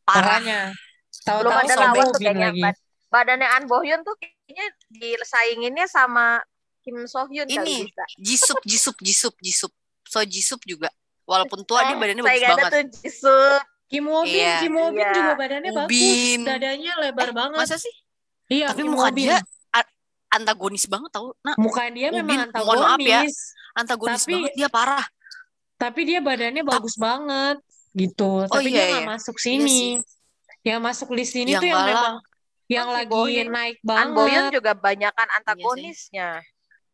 parah. 0.04 0.40
Makanya. 0.40 0.62
Belum 1.28 1.52
Tahu-tahu 1.52 1.60
ada 1.62 1.76
lawan 1.78 2.06
tuh 2.06 2.20
kayaknya. 2.20 2.48
lagi. 2.52 2.62
Badannya 3.08 3.48
An 3.50 3.64
Bohyun 3.66 4.02
tuh 4.04 4.16
kayaknya 4.16 4.66
disainginnya 4.90 5.88
sama 5.88 6.40
Kim 6.82 7.04
So 7.04 7.28
Hyun 7.28 7.48
Ini. 7.48 7.84
bisa. 7.86 8.04
Jisup, 8.18 8.60
Jisup, 8.64 8.96
Jisup, 9.00 9.36
Jisup. 9.40 9.72
So 10.04 10.24
Jisup 10.24 10.64
juga. 10.64 10.88
Walaupun 11.28 11.60
tua 11.62 11.84
dia 11.84 11.96
badannya 11.96 12.24
bagus 12.24 12.40
banget. 12.42 12.72
tuh 12.72 12.84
Jisoo. 12.98 13.60
Kim 13.88 14.04
Wobin, 14.04 14.36
Iya. 14.36 14.56
Kim 14.60 14.74
Wobin 14.74 15.00
Iya. 15.00 15.12
juga 15.14 15.34
badannya 15.36 15.72
bagus. 15.74 15.88
Ubin. 15.92 16.40
Dadanya 16.44 16.92
lebar 16.98 17.28
Eh, 17.28 17.34
banget. 17.34 17.58
Masa 17.58 17.76
sih? 17.76 17.96
Iya, 18.48 18.68
Tapi 18.72 18.80
Kim 18.80 18.88
muka 18.90 19.08
Wobin. 19.08 19.28
dia 19.28 19.38
antagonis 20.28 20.84
banget 20.86 21.10
tau. 21.10 21.32
Nah, 21.40 21.56
Muka 21.56 21.88
dia 21.88 22.08
Ubin, 22.10 22.20
memang 22.20 22.52
mohon 22.54 22.78
maaf 22.78 23.00
ya. 23.00 23.24
antagonis. 23.24 23.38
antagonis 23.74 24.22
Tapi- 24.22 24.34
banget 24.34 24.54
dia 24.56 24.68
parah. 24.68 25.06
Tapi 25.78 26.02
dia 26.04 26.20
badannya 26.20 26.64
bagus 26.64 26.96
banget 26.98 27.58
gitu. 27.94 28.44
Tapi 28.44 28.66
iya, 28.66 28.74
dia 28.74 28.84
nggak 28.90 29.04
iya. 29.04 29.10
masuk 29.10 29.36
Iya 29.36 29.44
sini. 29.46 29.70
sih. 29.70 29.92
yang 30.66 30.84
masuk 30.84 31.16
list 31.16 31.32
ini 31.32 31.56
Yang 31.56 31.62
tuh 31.64 31.70
yang 31.70 31.80
malah- 31.80 31.88
memang 31.88 32.16
yang 32.68 32.88
Oh, 32.88 32.92
lagi 32.92 33.08
Boyun. 33.08 33.48
naik 33.48 33.76
An 33.88 34.12
Bohyun 34.12 34.36
banget. 34.44 34.52
juga 34.52 34.72
banyakan 34.76 35.28
antagonisnya. 35.32 36.30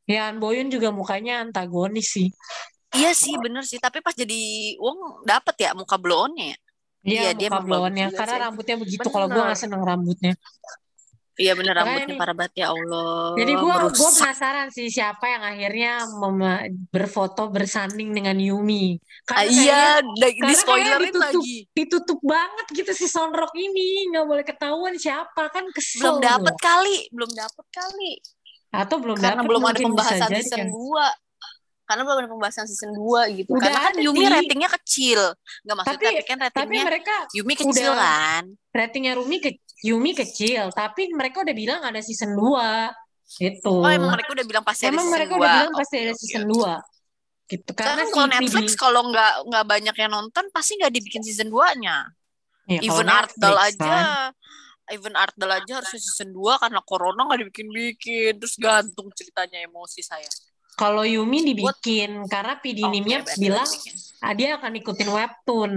Ya, 0.05 0.21
An 0.29 0.37
Boyun 0.37 0.69
juga 0.69 0.93
mukanya 0.93 1.41
antagonis 1.41 2.13
sih. 2.13 2.29
Iya 2.93 3.11
sih, 3.17 3.33
bener 3.41 3.63
sih. 3.65 3.81
Tapi 3.81 3.99
pas 4.05 4.13
jadi 4.13 4.41
Wong 4.77 5.25
dapet 5.25 5.55
ya 5.57 5.73
muka 5.73 5.97
blow 5.97 6.29
on-nya 6.29 6.53
ya. 6.53 6.57
Iya, 7.03 7.19
Iya, 7.19 7.31
dia 7.35 7.49
juga 7.51 8.15
Karena 8.15 8.35
sih. 8.37 8.43
rambutnya 8.47 8.75
begitu. 8.79 9.07
Kalau 9.11 9.27
gue 9.27 9.41
nggak 9.43 9.59
seneng 9.59 9.81
rambutnya. 9.83 10.33
Iya 11.33 11.57
bener 11.57 11.73
Makanya 11.73 11.89
rambutnya 11.89 12.13
nih. 12.13 12.19
parah 12.21 12.35
banget 12.37 12.53
ya 12.61 12.67
Allah. 12.69 13.33
Jadi 13.33 13.53
gue 13.57 13.73
gue 13.89 14.09
penasaran 14.21 14.67
sih 14.69 14.85
siapa 14.93 15.25
yang 15.25 15.41
akhirnya 15.41 15.93
mem- 16.21 16.85
berfoto 16.93 17.49
bersanding 17.49 18.13
dengan 18.13 18.37
Yumi. 18.37 19.01
Ah, 19.33 19.41
Karena 19.41 19.49
iya, 19.49 19.81
kayaknya 19.97 20.13
di, 20.13 20.29
karena 20.37 20.53
spoilerin 20.53 20.93
kayaknya 20.93 21.09
ditutup. 21.09 21.41
lagi. 21.41 21.57
ditutup 21.73 22.19
banget 22.21 22.65
gitu 22.77 22.91
si 22.93 23.05
Sonrok 23.09 23.49
ini. 23.57 24.13
Nggak 24.13 24.25
boleh 24.29 24.45
ketahuan 24.45 24.93
siapa. 24.93 25.49
Kan 25.49 25.65
kesel. 25.73 26.05
Belum 26.05 26.17
dapet 26.21 26.55
kali, 26.61 26.97
belum 27.09 27.31
dapet 27.33 27.65
kali. 27.73 28.11
Atau 28.69 28.95
belum 29.01 29.17
Karena 29.17 29.41
dapet 29.41 29.49
belum 29.49 29.63
ada 29.65 29.79
pembahasan 29.81 30.29
season 30.37 30.57
kan. 30.61 30.67
2. 31.93 31.95
Karena 31.95 32.01
belum 32.03 32.19
ada 32.19 32.29
pembahasan 32.33 32.65
season 32.65 32.91
2 32.91 33.29
gitu. 33.37 33.49
Udah 33.53 33.61
Karena 33.63 33.79
kan 33.79 33.93
ada 33.93 34.01
Yumi 34.01 34.17
sih. 34.19 34.33
ratingnya 34.33 34.69
kecil. 34.73 35.19
Nggak 35.61 35.75
maksudnya, 35.77 35.93
Tapi- 35.93 36.05
tapi, 36.09 36.25
kan 36.25 36.37
Tapi 36.37 36.47
ratingnya 36.49 36.83
mereka 36.89 37.15
Yumi 37.31 37.53
kecil 37.53 37.89
udah- 37.89 38.01
kan. 38.01 38.43
ratingnya 38.71 39.13
Rumi 39.13 39.37
ke 39.37 39.49
Yumi 39.83 40.11
kecil, 40.13 40.63
tapi 40.71 41.11
mereka 41.11 41.43
udah 41.43 41.51
bilang 41.53 41.81
ada 41.83 41.99
season 41.99 42.33
2. 42.33 42.87
Gitu. 43.29 43.67
Oh 43.67 43.85
emang 43.85 44.11
mereka 44.11 44.29
udah 44.31 44.45
bilang 44.45 44.63
pasti 44.63 44.85
ada 44.85 44.93
Emang 44.93 45.05
season 45.05 45.15
mereka 45.15 45.33
2. 45.33 45.39
udah 45.39 45.53
bilang 45.59 45.73
pasti 45.75 45.95
ada 45.97 46.09
Oke, 46.09 46.19
season 46.19 46.43
oke. 46.43 46.51
2. 46.53 46.73
Gitu. 47.43 47.69
Karena 47.75 47.89
Karena 47.91 48.03
kalau 48.09 48.27
Netflix 48.31 48.67
kalau 48.73 49.01
nggak 49.11 49.33
nggak 49.45 49.65
banyak 49.67 49.95
yang 49.99 50.11
nonton 50.11 50.45
pasti 50.49 50.71
nggak 50.79 50.91
dibikin 50.91 51.21
season 51.21 51.49
2-nya. 51.49 51.97
Ya, 52.63 52.79
Even 52.79 53.11
Artdal 53.11 53.53
kan. 53.53 53.67
aja. 53.67 53.95
Even 54.87 55.15
Artdal 55.15 55.51
aja 55.51 55.73
harus 55.83 55.91
season 55.91 56.31
2 56.31 56.55
karena 56.55 56.79
corona 56.83 57.27
nggak 57.27 57.39
dibikin-bikin. 57.43 58.39
Terus 58.39 58.55
gantung 58.55 59.11
ceritanya 59.11 59.59
emosi 59.63 59.99
saya. 59.99 60.27
Kalau 60.73 61.05
Yumi 61.05 61.53
dibikin 61.53 62.25
karena 62.25 62.57
PD 62.57 62.81
Oke, 62.81 62.91
Nimnya 62.97 63.21
berarti 63.21 63.39
bilang 63.39 63.69
ah, 64.25 64.33
dia 64.33 64.57
akan 64.57 64.71
ikutin 64.81 65.09
webtoon. 65.09 65.71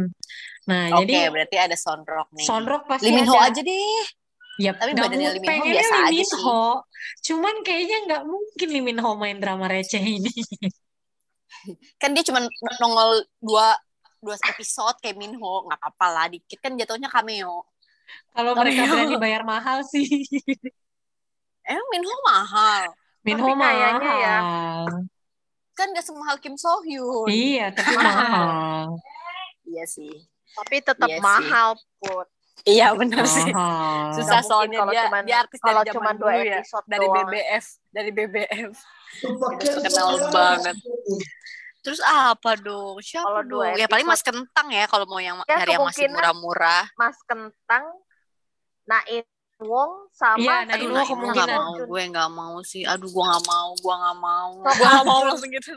Nah, 0.66 0.84
Oke, 0.96 1.06
jadi 1.06 1.28
berarti 1.30 1.56
ada 1.60 1.76
Sonrok 1.76 2.28
nih. 2.32 2.46
Sonrok 2.48 2.82
pasti 2.88 3.06
Lee 3.12 3.14
Min 3.20 3.28
Ho 3.28 3.36
ada. 3.36 3.52
aja 3.52 3.60
deh. 3.60 4.02
Ya, 4.56 4.72
Tapi 4.72 4.96
badannya 4.96 5.28
mu- 5.30 5.34
Lee 5.36 5.42
Min 5.42 5.46
Ho 5.46 5.52
pengennya 5.52 5.74
biasa 5.76 5.94
Lee 5.94 6.04
aja 6.08 6.24
sih. 6.24 6.44
Cuman 7.30 7.54
kayaknya 7.60 7.98
nggak 8.08 8.22
mungkin 8.24 8.68
Lee 8.72 8.84
Min 8.84 8.98
Ho 9.04 9.10
main 9.14 9.38
drama 9.38 9.68
receh 9.68 10.00
ini. 10.00 10.32
Kan 12.00 12.14
dia 12.14 12.24
cuma 12.26 12.40
nongol 12.80 13.24
dua 13.42 13.76
dua 14.20 14.36
episode 14.48 14.96
kayak 14.98 15.16
Minho 15.16 15.66
nggak 15.68 15.78
apa-apa 15.78 16.06
lah 16.10 16.26
dikit 16.26 16.58
kan 16.58 16.74
jatuhnya 16.74 17.06
cameo 17.06 17.62
Kalau 18.34 18.52
mereka 18.58 18.86
berani 18.90 19.16
bayar 19.18 19.42
mahal 19.46 19.82
sih. 19.86 20.06
emang 21.70 21.88
Minho 21.94 22.16
mahal 22.26 22.90
Min 23.26 23.36
Ho 23.36 23.48
Tapi 23.48 23.58
kayaknya 23.58 24.12
ya, 24.16 24.36
mahal. 24.38 24.84
kan 25.74 25.86
gak 25.90 26.06
semahal 26.06 26.36
Kim 26.38 26.54
So 26.54 26.78
Hyun. 26.80 27.26
Iya, 27.26 27.74
tapi 27.74 27.90
mahal. 27.92 28.96
Iya 29.66 29.84
sih. 29.84 30.14
Tapi 30.54 30.76
tetap 30.78 31.04
Iya 31.04 31.18
sih. 31.18 31.22
mahal, 31.22 31.68
Put. 31.98 32.28
Iya 32.62 32.94
benar 32.94 33.22
sih. 33.26 33.50
Susah 33.50 34.40
Nggak 34.40 34.40
mungkin 34.40 34.48
soalnya 34.48 34.78
kalau 34.80 34.92
dia, 34.92 35.02
cuman- 35.04 35.26
dia 35.26 35.36
artis 35.38 35.58
kalau 35.60 35.82
dari 35.82 35.90
zaman 35.92 36.14
dua 36.16 36.30
dulu 36.32 36.40
ya. 36.40 36.56
episode 36.56 36.86
Dari 36.86 37.02
doang. 37.04 37.16
BBF. 37.26 37.64
Dari 37.88 38.10
BBF. 38.10 38.72
Terkenal 39.60 40.08
banget. 40.30 40.76
Terus 41.78 42.00
apa 42.00 42.50
dong? 42.56 42.96
Siapa 42.98 43.22
Kalau 43.22 43.42
dong? 43.42 43.62
dua 43.62 43.76
Ya 43.76 43.86
paling 43.86 44.02
Mas 44.02 44.18
episode- 44.18 44.42
Kentang 44.42 44.66
ya 44.70 44.84
kalau 44.86 45.06
mau 45.06 45.18
yang 45.18 45.38
Ya, 45.44 45.56
nyari 45.56 45.72
yang 45.74 45.84
masih 45.84 46.06
murah-murah. 46.08 46.84
Mas 46.94 47.18
Kentang, 47.22 47.84
Nain 48.84 49.26
Wong 49.56 50.12
sama 50.12 50.36
Iya, 50.36 50.68
Wong 50.68 50.92
nah, 50.92 51.06
kemungkinan. 51.08 51.48
gak 51.48 51.56
mau, 51.56 51.72
gue 51.80 52.02
gak 52.12 52.30
mau 52.32 52.56
sih. 52.60 52.82
Aduh, 52.84 53.08
gue 53.08 53.24
gak 53.24 53.44
mau, 53.48 53.68
gue 53.72 53.94
gak 53.94 54.16
mau. 54.20 54.50
Gue 54.60 54.84
gak 54.84 55.04
mau 55.08 55.20
langsung 55.32 55.48
gitu. 55.48 55.72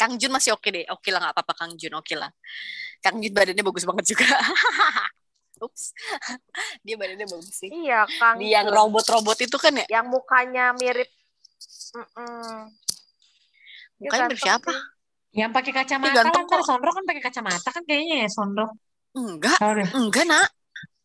Kang 0.00 0.16
Jun 0.16 0.32
masih 0.32 0.56
oke 0.56 0.68
deh. 0.72 0.88
Oke 0.88 1.12
lah, 1.12 1.20
gak 1.28 1.34
apa-apa 1.36 1.52
Kang 1.52 1.72
Jun, 1.76 1.92
oke 2.00 2.14
lah. 2.16 2.32
Kang 3.04 3.20
Jun 3.20 3.36
badannya 3.36 3.60
bagus 3.60 3.84
banget 3.84 4.16
juga. 4.16 4.32
Ups. 5.64 5.92
Dia 6.88 6.96
badannya 6.96 7.28
bagus 7.28 7.52
sih. 7.52 7.68
Iya, 7.68 8.08
Kang. 8.16 8.40
Di 8.40 8.48
yang 8.48 8.72
robot-robot 8.72 9.36
itu 9.44 9.56
kan 9.60 9.76
ya? 9.76 10.00
yang 10.00 10.08
mukanya 10.08 10.72
mirip 10.72 11.08
Mm-mm. 11.90 12.70
Dia 14.00 14.08
Mukanya 14.08 14.26
mirip 14.32 14.40
siapa? 14.40 14.72
Yang 15.36 15.50
pakai 15.54 15.72
kacamata 15.84 16.16
ganteng 16.16 16.44
kan, 16.48 16.58
kok. 16.58 16.66
Sondro 16.66 16.90
kan 16.96 17.04
pakai 17.04 17.22
kacamata 17.22 17.68
kan 17.70 17.82
kayaknya 17.84 18.24
ya 18.24 18.28
Sondro. 18.32 18.66
Enggak, 19.12 19.58
enggak 19.92 20.24
nak. 20.24 20.48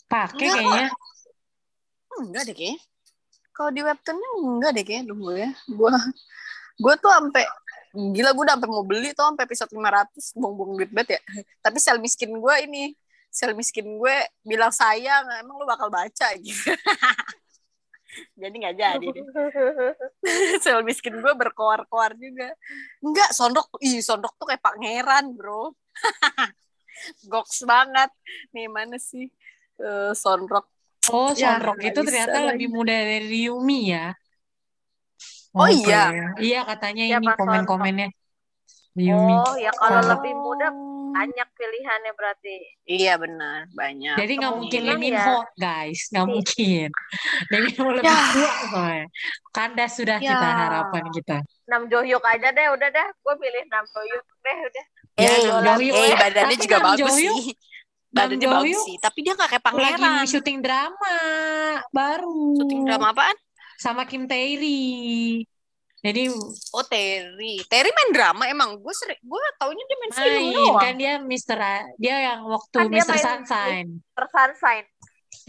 pakai 0.05 0.47
kayaknya. 0.53 0.87
Enggak 2.21 2.43
deh 2.47 2.55
kayaknya. 2.55 2.81
Kalau 3.55 3.71
di 3.71 3.81
webtoonnya 3.83 4.29
enggak 4.43 4.71
deh 4.75 4.83
kayaknya 4.83 5.05
dulu 5.11 5.31
ya. 5.35 5.51
Gue 5.67 5.91
gue 6.75 6.93
tuh 6.99 7.11
sampai 7.11 7.43
gila 7.95 8.35
gue 8.35 8.43
udah 8.43 8.55
sampai 8.59 8.69
mau 8.69 8.83
beli 8.83 9.15
tuh 9.15 9.23
sampai 9.23 9.43
episode 9.47 9.71
500 9.71 10.35
buang-buang 10.35 10.71
duit 10.75 10.91
banget 10.91 11.19
ya. 11.19 11.21
Tapi 11.63 11.77
sel 11.79 11.97
miskin 12.03 12.35
gue 12.35 12.55
ini 12.67 12.91
sel 13.31 13.51
miskin 13.55 13.99
gue 13.99 14.15
bilang 14.47 14.71
sayang 14.71 15.27
emang 15.43 15.55
lu 15.59 15.67
bakal 15.67 15.91
baca 15.91 16.27
gitu. 16.43 16.71
jadi 18.39 18.55
nggak 18.55 18.75
jadi 18.79 19.07
sel 20.63 20.83
miskin 20.87 21.19
gue 21.19 21.33
berkoar-koar 21.35 22.15
juga. 22.19 22.51
Enggak, 22.99 23.31
Sondok, 23.31 23.79
ih 23.83 23.99
Sondok 24.03 24.35
tuh 24.39 24.51
kayak 24.51 24.63
pangeran, 24.63 25.35
Bro. 25.35 25.75
Goks 27.31 27.63
banget. 27.67 28.11
Nih 28.55 28.71
mana 28.71 28.95
sih 28.99 29.27
eh, 29.79 30.11
Sondok? 30.15 30.74
Oh, 31.13 31.29
Ya, 31.33 31.57
Sondrok 31.57 31.75
nggak 31.77 31.89
itu 31.91 31.99
ternyata 32.01 32.37
lagi. 32.39 32.47
lebih 32.55 32.67
muda 32.71 32.95
dari 32.95 33.39
Yumi 33.45 33.79
ya. 33.93 34.05
Oh, 35.55 35.63
Oke. 35.63 35.85
iya. 35.85 36.03
Iya 36.35 36.59
katanya 36.65 37.03
Siapa 37.07 37.21
ini 37.21 37.37
komen-komennya. 37.37 38.07
Yumi. 38.95 39.33
Oh, 39.37 39.55
ya 39.55 39.71
kalau 39.71 40.01
Sondrok. 40.01 40.11
lebih 40.19 40.33
muda 40.35 40.67
banyak 41.15 41.47
pilihannya 41.55 42.11
berarti. 42.11 42.55
Iya 42.83 43.15
benar, 43.15 43.71
banyak. 43.71 44.15
Jadi 44.19 44.33
nggak 44.35 44.53
mungkin 44.53 44.81
Lee 44.83 44.99
Min 44.99 45.15
ya. 45.15 45.23
Ho, 45.23 45.37
guys. 45.55 45.99
Nggak 46.11 46.25
Iya. 46.25 46.31
mungkin. 46.35 46.87
Lee 47.47 47.61
Min 47.63 47.75
Ho 47.79 47.87
lebih 47.93 48.03
Ya. 48.07 48.19
tua 48.35 48.51
soalnya. 48.67 49.05
Kandas 49.51 49.91
sudah 49.95 50.17
Ya. 50.19 50.27
kita 50.27 50.47
harapan 50.49 51.03
kita. 51.13 51.37
Nam 51.65 51.87
Jo 51.87 52.03
Hyuk 52.03 52.19
aja 52.21 52.49
deh, 52.51 52.67
udah 52.67 52.89
deh. 52.89 53.07
Gue 53.21 53.35
pilih 53.39 53.63
Nam 53.69 53.85
Jo 53.87 54.01
Hyuk 54.03 54.25
deh, 54.43 54.57
udah. 54.59 54.85
Ya, 55.15 55.29
eh, 55.31 55.39
Nam 55.63 55.79
Jo 55.79 55.83
Hyuk. 55.87 55.95
eh, 55.95 56.15
badannya 56.19 56.51
Tapi 56.51 56.55
juga 56.59 56.77
Nam 56.77 56.85
bagus 56.91 57.13
Hyuk- 57.15 57.39
sih. 57.39 57.55
Badannya 58.15 58.39
Jo 58.39 58.49
bagus 58.49 58.79
sih, 58.87 58.95
tapi 58.97 59.19
dia 59.21 59.35
nggak 59.35 59.49
kayak 59.51 59.63
Lagi 59.75 59.99
pangeran. 59.99 60.23
syuting 60.23 60.59
drama 60.63 61.15
baru. 61.91 62.55
Syuting 62.55 62.81
drama 62.87 63.11
apaan? 63.11 63.35
Sama 63.75 64.07
Kim 64.07 64.23
Tae-ri. 64.23 65.43
Jadi 65.99 66.29
Oh, 66.71 66.85
Terry. 66.85 67.59
Terry 67.65 67.89
main 67.89 68.11
drama 68.13 68.45
emang. 68.45 68.77
Gue 68.77 68.93
sering, 68.93 69.17
gue 69.19 69.41
taunya 69.57 69.83
dia 69.83 69.97
main 69.97 70.11
film 70.13 70.29
main 70.29 70.53
doang. 70.53 70.77
kan 70.77 70.93
dia. 70.95 71.13
A- 71.17 71.89
dia 71.97 72.15
yang 72.23 72.39
waktu 72.45 72.77
Kan 72.77 72.87
dia 72.87 73.01
Mr. 73.01 73.09
main- 73.09 73.25
Sunshine. 73.25 73.89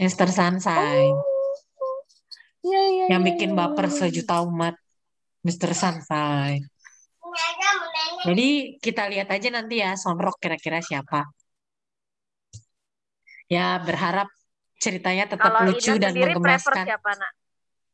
Mr. 0.01 0.27
Sunshine. 0.27 1.15
Iya, 2.65 2.81
iya, 2.83 3.05
yang 3.15 3.21
iya, 3.21 3.27
bikin 3.31 3.53
iya, 3.53 3.57
baper 3.63 3.85
iya. 3.87 3.95
sejuta 3.95 4.41
umat. 4.43 4.75
Mr. 5.45 5.71
Sunshine. 5.71 6.65
Jadi 8.25 8.47
kita 8.81 9.05
lihat 9.07 9.29
aja 9.29 9.47
nanti 9.53 9.77
ya 9.77 9.93
Sonrok 9.93 10.41
kira-kira 10.41 10.81
siapa. 10.81 11.21
Ya 13.47 13.79
berharap 13.79 14.27
ceritanya 14.77 15.25
tetap 15.25 15.51
Kalau 15.55 15.71
lucu 15.71 15.95
Ina 15.95 16.03
dan 16.03 16.13
menggemaskan. 16.15 16.85
siapa, 16.85 17.11
Nak? 17.15 17.31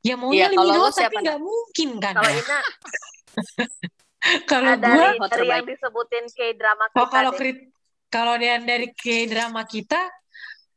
Ya 0.04 0.16
maunya 0.20 0.52
Ho 0.52 0.64
lo 0.68 0.92
tapi 0.92 1.16
nggak 1.24 1.40
mungkin 1.40 1.90
kan. 2.02 2.14
Kalau 2.18 2.32
Ina 2.32 2.60
Kalau 4.50 4.80
gua 4.80 5.20
dari, 5.20 5.48
yang 5.52 5.68
disebutin 5.68 6.26
K-drama 6.32 6.86
kita 6.92 7.00
Oh 7.00 7.08
kalau 7.12 7.32
deh. 7.36 7.40
krit 7.40 7.60
kalau 8.08 8.38
dia 8.38 8.62
dari 8.62 8.94
ke 8.94 9.26
drama 9.26 9.66
kita, 9.66 9.98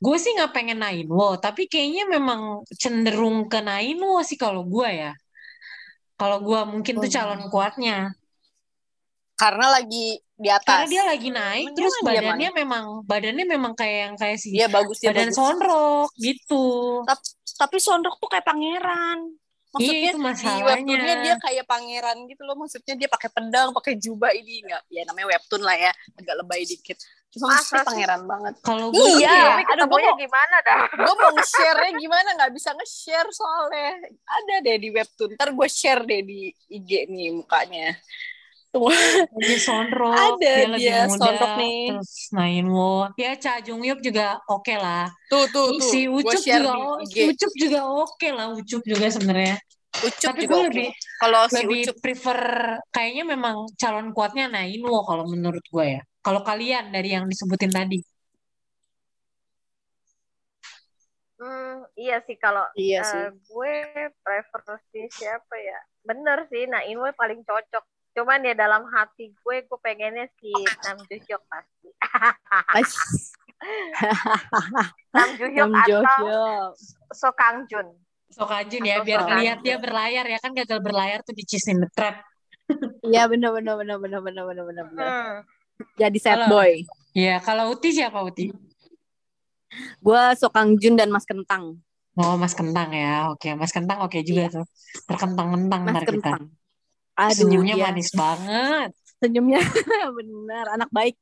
gue 0.01 0.17
sih 0.17 0.33
nggak 0.33 0.57
pengen 0.57 0.81
Nainwo, 0.81 1.37
tapi 1.37 1.69
kayaknya 1.69 2.09
memang 2.09 2.65
cenderung 2.81 3.45
ke 3.45 3.61
Nainwo 3.61 4.25
sih 4.25 4.41
kalau 4.41 4.65
gue 4.65 4.89
ya. 4.89 5.13
Kalau 6.17 6.41
gue 6.41 6.61
mungkin 6.65 6.97
tuh 6.97 7.13
calon 7.13 7.53
kuatnya, 7.53 8.17
Karena 9.37 9.69
lagi 9.69 10.17
di 10.37 10.49
atas. 10.49 10.69
karena 10.69 10.87
dia 10.87 11.03
lagi 11.03 11.29
naik, 11.31 11.65
Emang 11.65 11.75
terus 11.75 11.95
dia 11.95 12.03
mana? 12.03 12.13
badannya 12.13 12.51
memang 12.55 12.85
badannya 13.03 13.45
memang 13.47 13.73
kayak 13.73 13.99
yang 14.03 14.15
kayak 14.15 14.37
si 14.37 14.49
Dia 14.51 14.69
bagus 14.69 15.01
dia 15.01 15.11
badan 15.11 15.25
bagus. 15.27 15.37
Sonrok 15.37 16.11
gitu. 16.17 16.65
Tapi 17.57 17.77
Sondok 17.77 18.15
tuh 18.17 18.29
kayak 18.29 18.45
pangeran. 18.45 19.33
Iya 19.77 19.93
Maksudnya 19.93 20.09
itu 20.09 20.17
di 20.17 20.25
masalahnya. 20.25 20.65
webtoonnya 20.67 21.15
dia 21.21 21.35
kayak 21.37 21.65
pangeran 21.67 22.17
gitu 22.25 22.43
loh. 22.43 22.57
Maksudnya 22.57 22.95
dia 22.95 23.09
pakai 23.09 23.29
pedang, 23.29 23.69
pakai 23.73 23.93
jubah 23.95 24.31
ini 24.31 24.61
enggak. 24.61 24.83
Ya 24.89 25.05
namanya 25.05 25.27
webtoon 25.33 25.61
lah 25.61 25.77
ya, 25.79 25.93
agak 26.15 26.35
lebay 26.35 26.65
dikit. 26.65 26.97
Cuma 27.29 27.53
Masa 27.53 27.65
sih? 27.75 27.85
pangeran 27.85 28.25
banget. 28.25 28.55
Kalau 28.63 28.89
gue 28.89 28.97
Iya. 28.97 29.29
sih 29.29 29.37
ya, 29.37 29.53
Tapi 29.67 29.85
gua 29.85 30.01
mau- 30.03 30.17
gimana 30.17 30.57
dah? 30.63 30.81
gue 30.89 31.15
mau 31.15 31.31
nge-share-nya 31.31 31.91
gimana 31.95 32.29
nggak 32.35 32.53
bisa 32.53 32.71
nge-share 32.73 33.29
soalnya 33.31 33.89
ada 34.25 34.55
deh 34.63 34.77
di 34.79 34.89
webtoon 34.91 35.31
ntar 35.35 35.51
gue 35.51 35.69
share 35.69 36.03
deh 36.03 36.21
di 36.23 36.41
IG 36.71 36.91
nih 37.07 37.29
mukanya 37.35 37.93
Tuh. 38.77 38.93
dia 39.47 39.59
Sonrok, 39.67 40.37
Ada 40.37 40.53
dia 40.53 40.67
lebih 40.75 40.93
dia, 40.93 40.97
muda, 41.09 41.17
Sonrok 41.17 41.53
nih. 41.61 41.77
terus 41.87 42.11
Nainwo. 42.37 43.09
Ya 43.17 43.33
Cha 43.43 43.53
Jung 43.65 43.81
Hyuk 43.85 44.01
juga 44.05 44.37
oke 44.49 44.75
lah. 44.77 45.09
tuh 45.31 45.45
tuh 45.55 45.69
tuh 45.81 45.91
Si 45.91 46.07
Ucup 46.09 46.43
juga, 46.45 46.71
Ucup 47.29 47.53
juga 47.63 47.81
oke 47.89 48.29
lah, 48.37 48.47
Ucup 48.59 48.83
juga 48.85 49.07
sebenarnya. 49.15 49.57
Ucup 50.07 50.33
Tapi 50.33 50.43
juga 50.43 50.55
gue 50.55 50.61
lebih 50.69 50.87
kalau 51.21 51.43
si 51.49 51.57
lebih 51.57 51.83
Ucup 51.89 51.97
prefer 52.05 52.41
kayaknya 52.95 53.25
memang 53.35 53.57
calon 53.81 54.13
kuatnya 54.17 54.45
Nainwo 54.53 55.03
kalau 55.09 55.25
menurut 55.33 55.65
gue 55.75 55.85
ya. 55.97 56.03
Kalau 56.25 56.41
kalian 56.45 56.85
dari 56.95 57.09
yang 57.17 57.25
disebutin 57.31 57.73
tadi. 57.73 57.99
Hmm, 61.37 61.85
iya 62.01 62.17
sih 62.27 62.37
kalau 62.45 62.65
iya 62.81 62.99
eh, 63.05 63.05
sih 63.11 63.23
gue 63.49 63.73
prefer 64.25 64.61
si 64.91 65.01
siapa 65.19 65.55
ya? 65.69 65.79
Bener 66.09 66.39
sih, 66.51 66.63
nah 66.73 66.81
Inwe 66.91 67.11
paling 67.21 67.41
cocok 67.49 67.85
cuman 68.17 68.41
ya 68.41 68.57
dalam 68.57 68.89
hati 68.89 69.37
gue 69.37 69.57
gue 69.69 69.79
pengennya 69.85 70.25
si 70.41 70.49
Nam 70.89 70.97
jujuk 71.05 71.43
pasti 71.53 71.93
Nam 75.13 75.29
jujuk 75.37 75.69
atau 75.69 76.73
So 77.13 77.29
Kang 77.37 77.69
Jun 77.69 77.93
Sokang 78.27 78.67
Jun 78.67 78.83
ya 78.83 79.01
atau 79.01 79.07
biar 79.07 79.21
lihat 79.39 79.59
dia 79.63 79.77
berlayar 79.79 80.25
ya 80.27 80.39
kan 80.43 80.51
gagal 80.51 80.83
berlayar 80.83 81.23
tuh 81.23 81.35
di 81.37 81.47
Cisin 81.47 81.79
Trap 81.95 82.27
iya 83.13 83.31
benar 83.31 83.55
benar 83.55 83.79
benar 83.79 83.99
benar 84.03 84.21
benar 84.21 84.45
benar 84.45 84.65
benar 84.67 84.85
hmm. 84.91 85.37
jadi 85.95 86.19
sad 86.19 86.39
kalau, 86.45 86.51
boy 86.51 86.73
iya 87.15 87.37
kalau 87.39 87.71
Uti 87.71 87.95
siapa 87.95 88.19
Uti 88.25 88.51
gue 90.03 90.23
Sokang 90.41 90.75
Jun 90.81 90.99
dan 90.99 91.13
Mas 91.13 91.29
Kentang 91.29 91.79
Oh, 92.17 92.33
Mas 92.41 92.57
Kentang 92.57 92.97
ya. 92.97 93.29
Oke, 93.29 93.53
Mas 93.53 93.77
Kentang 93.77 94.01
oke 94.01 94.25
juga 94.25 94.49
iya. 94.49 94.55
tuh. 94.57 94.65
Terkentang-kentang 95.05 95.85
ntar 95.85 96.05
kentang. 96.09 96.49
kita. 96.49 96.66
Kentang 97.17 97.33
aduh 97.33 97.37
Senyumnya 97.49 97.75
dia 97.75 97.85
manis 97.89 98.11
banget. 98.13 98.91
senyumnya 99.17 99.61
bener 100.19 100.67
anak 100.71 100.91
baik 100.93 101.17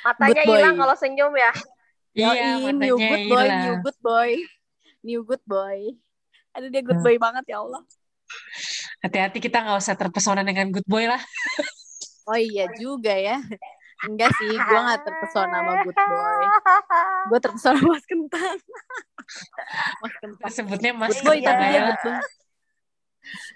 Matanya 0.00 0.42
hilang 0.42 0.74
kalau 0.78 0.94
senyum 0.96 1.32
ya. 1.34 1.52
Iya, 2.14 2.56
Yoi, 2.56 2.72
new 2.72 2.96
good 2.96 3.26
boy, 3.28 3.44
hilang. 3.44 3.60
new 3.60 3.74
good 3.84 3.98
boy, 4.00 4.30
new 5.04 5.20
good 5.22 5.44
boy. 5.44 5.78
Aduh 6.54 6.70
dia 6.70 6.80
good 6.80 6.96
Hmm. 6.96 7.04
boy 7.04 7.16
banget 7.18 7.44
ya 7.46 7.60
Allah. 7.60 7.82
Hati-hati 8.98 9.38
kita 9.38 9.60
nggak 9.60 9.78
usah 9.78 9.94
terpesona 9.94 10.40
dengan 10.40 10.70
good 10.70 10.86
boy 10.86 11.04
lah. 11.04 11.20
Oh 12.24 12.38
iya 12.38 12.70
juga 12.72 13.12
ya. 13.12 13.42
Enggak 13.98 14.30
sih, 14.38 14.46
gue 14.46 14.78
gak 14.78 15.02
terpesona 15.02 15.58
sama 15.58 15.72
good 15.82 15.98
boy. 15.98 16.44
Gue 17.28 17.38
terpesona 17.42 17.76
sama 17.76 17.90
Mas 17.92 18.06
Kentang. 18.06 18.56
Mas 20.00 20.14
Kentang. 20.22 20.50
Sebutnya 20.54 20.90
Mas 20.94 21.18
Good 21.18 21.26
boy 21.26 21.36
Iya, 21.36 21.44
tapi 21.44 21.58
Kentang 21.58 21.66
dia 21.66 21.74
ya. 21.74 21.82
good 21.84 22.00
boy. 22.00 22.16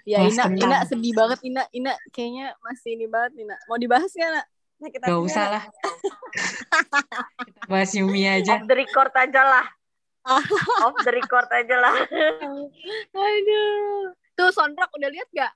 Ya 0.03 0.19
Mas 0.23 0.33
Ina, 0.33 0.43
Kentang. 0.47 0.69
Ina 0.69 0.77
sedih 0.85 1.13
banget 1.13 1.39
Ina, 1.41 1.63
Ina 1.71 1.93
kayaknya 2.09 2.45
masih 2.59 2.95
ini 2.95 3.05
banget 3.07 3.31
Ina. 3.39 3.55
Mau 3.65 3.77
dibahas 3.77 4.11
gak 4.11 4.29
Nak? 4.29 4.45
Sakit 4.77 4.99
Gak 4.99 5.21
usah 5.21 5.45
lah. 5.47 5.63
Kita 7.39 7.61
bahas 7.67 7.91
Yumi 7.95 8.27
aja. 8.27 8.59
Off 8.59 8.67
the 8.67 8.75
record 8.75 9.13
aja 9.13 9.41
lah. 9.41 9.65
Off 10.85 10.95
the 11.01 11.11
record 11.11 11.47
aja 11.49 11.75
lah. 11.79 11.95
Aduh. 13.13 14.11
Tuh 14.33 14.49
Sondrak 14.49 14.89
udah 14.91 15.09
lihat 15.09 15.29
gak? 15.31 15.51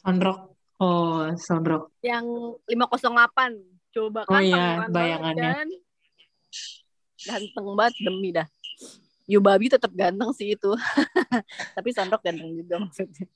Sondrok. 0.00 0.54
Oh, 0.78 1.26
Sondrok. 1.34 1.90
yang 2.00 2.24
508 2.70 3.58
coba 3.88 4.22
Oh 4.24 4.30
kan 4.30 4.42
iya, 4.42 4.54
pangeran 4.54 4.78
banget 4.78 4.94
bayangannya. 4.94 5.50
kan. 5.54 5.68
ganteng 7.18 7.66
banget 7.74 7.94
demi 7.98 8.30
dah 8.30 8.46
Yubabi 9.26 9.66
tetap 9.66 9.90
ganteng 9.90 10.30
sih 10.32 10.54
itu 10.54 10.70
tapi 11.76 11.88
Sondok 11.90 12.22
ganteng 12.22 12.54
juga 12.54 12.78
maksudnya 12.78 13.26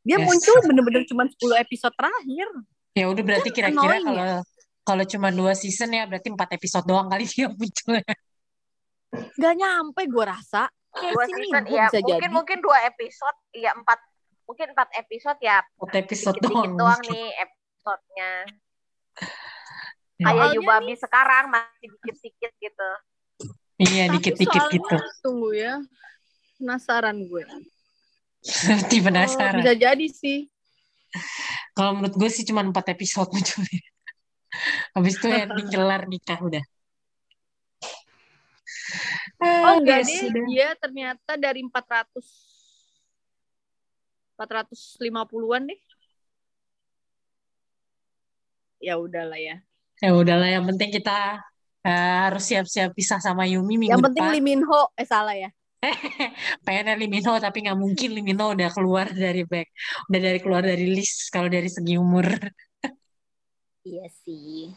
dia 0.00 0.16
Yes. 0.16 0.22
muncul 0.22 0.56
bener-bener 0.62 1.02
cuma 1.04 1.24
10 1.24 1.34
episode 1.58 1.94
terakhir 1.94 2.48
Ya 2.92 3.04
udah 3.08 3.22
berarti 3.22 3.50
kira-kira 3.50 3.98
annoying 3.98 4.06
kalau 4.06 4.34
kalau 4.84 5.04
cuma 5.04 5.28
dua 5.28 5.52
season 5.52 5.90
ya 5.90 6.04
berarti 6.04 6.28
empat 6.28 6.52
episode 6.52 6.84
doang 6.84 7.08
kali 7.08 7.24
dia 7.24 7.48
munculnya. 7.48 8.14
Gak 9.34 9.54
nyampe 9.54 10.02
gue 10.04 10.24
rasa 10.24 10.68
dua 10.92 11.24
season 11.26 11.64
ya 11.66 11.88
bisa 11.88 11.98
mungkin 11.98 12.20
jadi 12.20 12.26
mungkin 12.30 12.58
dua 12.60 12.78
episode 12.84 13.38
ya 13.50 13.72
empat 13.72 13.98
mungkin 14.44 14.66
empat 14.70 14.88
episode 14.94 15.40
ya 15.40 15.58
Empat 15.74 15.94
episode 15.96 16.36
dikit-dikit 16.36 16.70
doang. 16.70 16.78
doang 16.78 17.00
nih 17.08 17.26
episodenya 17.34 18.30
Ya. 20.14 20.30
kayak 20.30 20.54
Yubabi 20.54 20.94
sekarang 20.94 21.50
masih 21.50 21.90
dikit-dikit 21.90 22.52
gitu 22.54 22.90
Iya, 23.74 24.06
dikit-dikit 24.08 24.62
gitu. 24.70 24.96
tunggu 25.18 25.50
ya 25.50 25.82
penasaran 26.54 27.18
gue 27.20 27.42
Seperti 28.60 29.00
Oh, 29.00 29.04
penasaran. 29.08 29.64
bisa 29.64 29.72
jadi 29.74 30.06
sih 30.12 30.38
Kalau 31.72 31.94
menurut 31.96 32.14
gue 32.18 32.30
sih 32.30 32.44
cuma 32.44 32.60
empat 32.66 32.90
episode 32.94 33.30
munculnya. 33.34 33.80
Habis 34.94 35.14
itu 35.18 35.26
ending 35.30 35.68
kelar 35.70 36.02
nikah 36.06 36.38
udah. 36.42 36.64
Oh 39.42 39.78
enggak 39.78 40.02
ya 40.02 40.06
deh, 40.06 40.18
sudah. 40.26 40.44
dia 40.46 40.68
ternyata 40.78 41.32
dari 41.38 41.60
400 41.62 42.22
450-an 44.34 45.62
deh. 45.70 45.80
Ya 48.82 48.98
udahlah 48.98 49.38
ya. 49.38 49.56
Ya 50.02 50.10
udahlah, 50.12 50.50
yang 50.50 50.66
penting 50.68 50.90
kita 50.92 51.40
eh, 51.86 52.14
harus 52.28 52.42
siap-siap 52.44 52.92
pisah 52.92 53.22
sama 53.22 53.46
Yumi 53.46 53.78
minggu 53.78 53.94
Yang 53.94 54.04
penting 54.10 54.24
depan. 54.26 54.34
Lee 54.34 54.44
Min 54.44 54.62
Ho, 54.66 54.90
eh 54.98 55.06
salah 55.06 55.34
ya. 55.38 55.50
Pengennya 56.64 56.94
Lee 56.98 57.10
Min 57.12 57.24
Ho, 57.28 57.34
tapi 57.40 57.58
nggak 57.64 57.78
mungkin 57.84 58.08
Lee 58.14 58.24
Min 58.26 58.38
Ho 58.40 58.46
udah 58.56 58.70
keluar 58.76 59.06
dari 59.12 59.42
back, 59.50 59.68
udah 60.10 60.20
dari 60.26 60.38
keluar 60.44 60.62
dari 60.64 60.86
list 60.96 61.28
kalau 61.34 61.48
dari 61.50 61.68
segi 61.70 61.94
umur. 62.00 62.26
Iya 63.88 64.06
sih. 64.24 64.72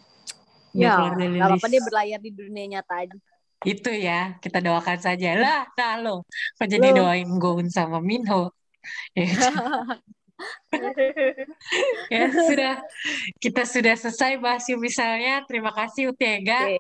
Udah 0.76 0.90
Ya, 0.90 0.96
keluar 0.96 1.14
dari 1.20 1.30
nggak 1.38 1.48
apa-apa 1.50 1.68
dia 1.72 1.82
berlayar 1.88 2.20
di 2.26 2.32
dunia 2.40 2.66
nyata 2.72 2.94
aja. 3.04 3.18
Itu 3.66 3.90
ya, 3.90 4.38
kita 4.44 4.58
doakan 4.66 5.00
saja. 5.06 5.28
Lah, 5.44 5.60
nah 5.78 5.94
lo, 6.04 6.10
kok 6.58 6.68
jadi 6.74 6.88
doain 6.98 7.30
Goun 7.42 7.68
sama 7.74 7.98
Minho? 8.10 8.54
Ya, 9.18 9.26
ya 12.14 12.24
sudah, 12.30 12.74
kita 13.42 13.66
sudah 13.66 13.96
selesai 13.98 14.38
bahas 14.38 14.66
misalnya. 14.78 15.42
Terima 15.50 15.74
kasih 15.74 16.14
Utega. 16.14 16.70
Oke. 16.70 16.78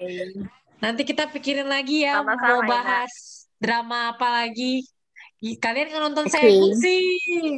Nanti 0.78 1.02
kita 1.10 1.26
pikirin 1.34 1.66
lagi 1.66 2.06
ya 2.06 2.22
Sama-sama, 2.22 2.48
mau 2.54 2.62
Ina. 2.62 2.70
bahas 2.70 3.14
drama 3.58 4.14
apa 4.14 4.28
lagi. 4.44 4.86
Kalian 5.38 5.88
kan 5.90 6.02
nonton 6.10 6.26
Oke. 6.26 6.34
saya 6.34 6.50
sih. 6.78 7.58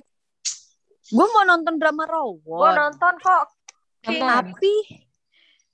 Gue 1.09 1.25
mau 1.31 1.43
nonton 1.43 1.79
drama 1.79 2.03
gue 2.03 2.11
Rawon. 2.13 2.75
nonton 2.75 3.13
kok 3.17 3.45
Nonton. 4.05 4.27
Tapi 4.27 4.75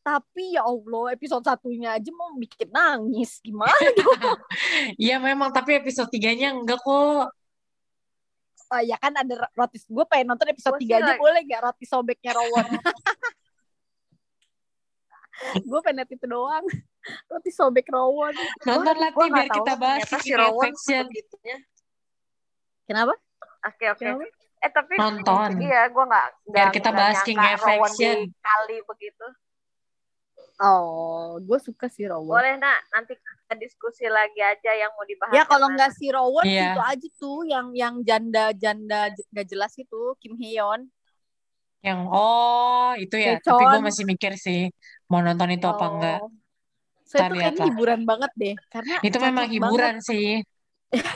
tapi 0.05 0.53
ya 0.53 0.61
Allah 0.61 1.17
episode 1.17 1.41
satunya 1.41 1.97
aja 1.97 2.13
mau 2.13 2.29
bikin 2.37 2.69
nangis 2.69 3.41
gimana 3.41 3.73
dong? 3.97 4.37
Iya 5.01 5.17
memang, 5.17 5.49
tapi 5.49 5.81
episode 5.81 6.13
3-nya 6.13 6.53
enggak 6.53 6.77
kok. 6.77 7.33
Oh, 8.65 8.81
ya 8.81 8.97
kan 8.97 9.13
ada 9.13 9.45
roti 9.53 9.77
gue 9.81 10.05
pengen 10.09 10.33
nonton 10.33 10.49
episode 10.49 10.77
3 10.77 10.89
aja 10.89 11.13
like- 11.13 11.21
boleh 11.21 11.41
gak 11.45 11.61
roti 11.69 11.85
sobeknya 11.85 12.33
Rawon 12.33 12.65
gue 15.69 15.79
pengen 15.85 16.09
itu 16.09 16.25
doang 16.25 16.65
roti 17.27 17.49
sobek 17.49 17.87
Rawon 17.87 18.33
Nonton 18.67 18.95
lah 18.95 19.09
biar 19.09 19.27
nggak 19.27 19.47
tahu 19.47 19.57
kita 19.57 19.73
bahas 19.75 20.01
si 20.17 20.31
Rowan 20.31 20.53
Affection. 20.67 21.03
sebegitunya. 21.05 21.57
kenapa 22.83 23.13
Oke 23.65 23.85
oke. 23.89 23.97
Kenapa? 23.99 24.25
Eh 24.57 24.71
tapi 24.71 24.93
Nonton. 24.95 25.49
Iya, 25.57 25.81
gue 25.87 26.03
nggak 26.03 26.27
Biar 26.47 26.53
nggak- 26.63 26.73
kita 26.75 26.87
nggak 26.87 26.99
bahas 26.99 27.17
King 27.21 27.37
Rowan 27.37 27.53
Affection. 27.55 28.15
dikali 28.25 28.77
begitu. 28.83 29.27
oh 30.57 31.35
gue 31.37 31.59
suka 31.59 31.85
si 31.85 32.01
Rawon 32.03 32.31
Boleh 32.31 32.55
nak 32.55 32.79
nanti 32.89 33.11
kita 33.13 33.53
diskusi 33.55 34.07
lagi 34.07 34.39
aja 34.39 34.71
yang 34.73 34.87
mau 34.89 35.03
dibahas. 35.03 35.33
ya 35.33 35.43
kalau 35.43 35.67
nggak 35.67 35.91
si 35.91 36.07
Rawon 36.07 36.41
Iya. 36.43 36.71
itu 36.71 36.81
aja 36.81 37.07
tuh 37.13 37.39
yang 37.43 37.67
yang 37.73 37.99
janda 38.01 38.53
janda 38.53 39.11
j- 39.11 39.27
gak 39.29 39.45
jelas 39.45 39.73
itu 39.75 39.99
Kim 40.15 40.33
Hyeon 40.33 40.87
Yang 41.81 41.99
oh 42.07 42.95
itu 42.95 43.15
ya, 43.15 43.35
Kecon. 43.35 43.51
tapi 43.51 43.63
gue 43.67 43.81
masih 43.83 44.03
mikir 44.05 44.31
sih 44.35 44.71
mau 45.05 45.19
nonton 45.19 45.51
itu 45.51 45.65
apa 45.65 45.81
Oh. 45.81 45.91
enggak. 45.91 46.19
Itu 47.05 47.21
lihat 47.31 47.53
kayaknya 47.53 47.65
hiburan 47.69 48.01
banget 48.03 48.31
deh 48.35 48.55
karena 48.67 48.95
Itu 48.99 49.17
memang 49.19 49.45
banget. 49.45 49.53
hiburan 49.53 49.95
sih. 50.01 50.29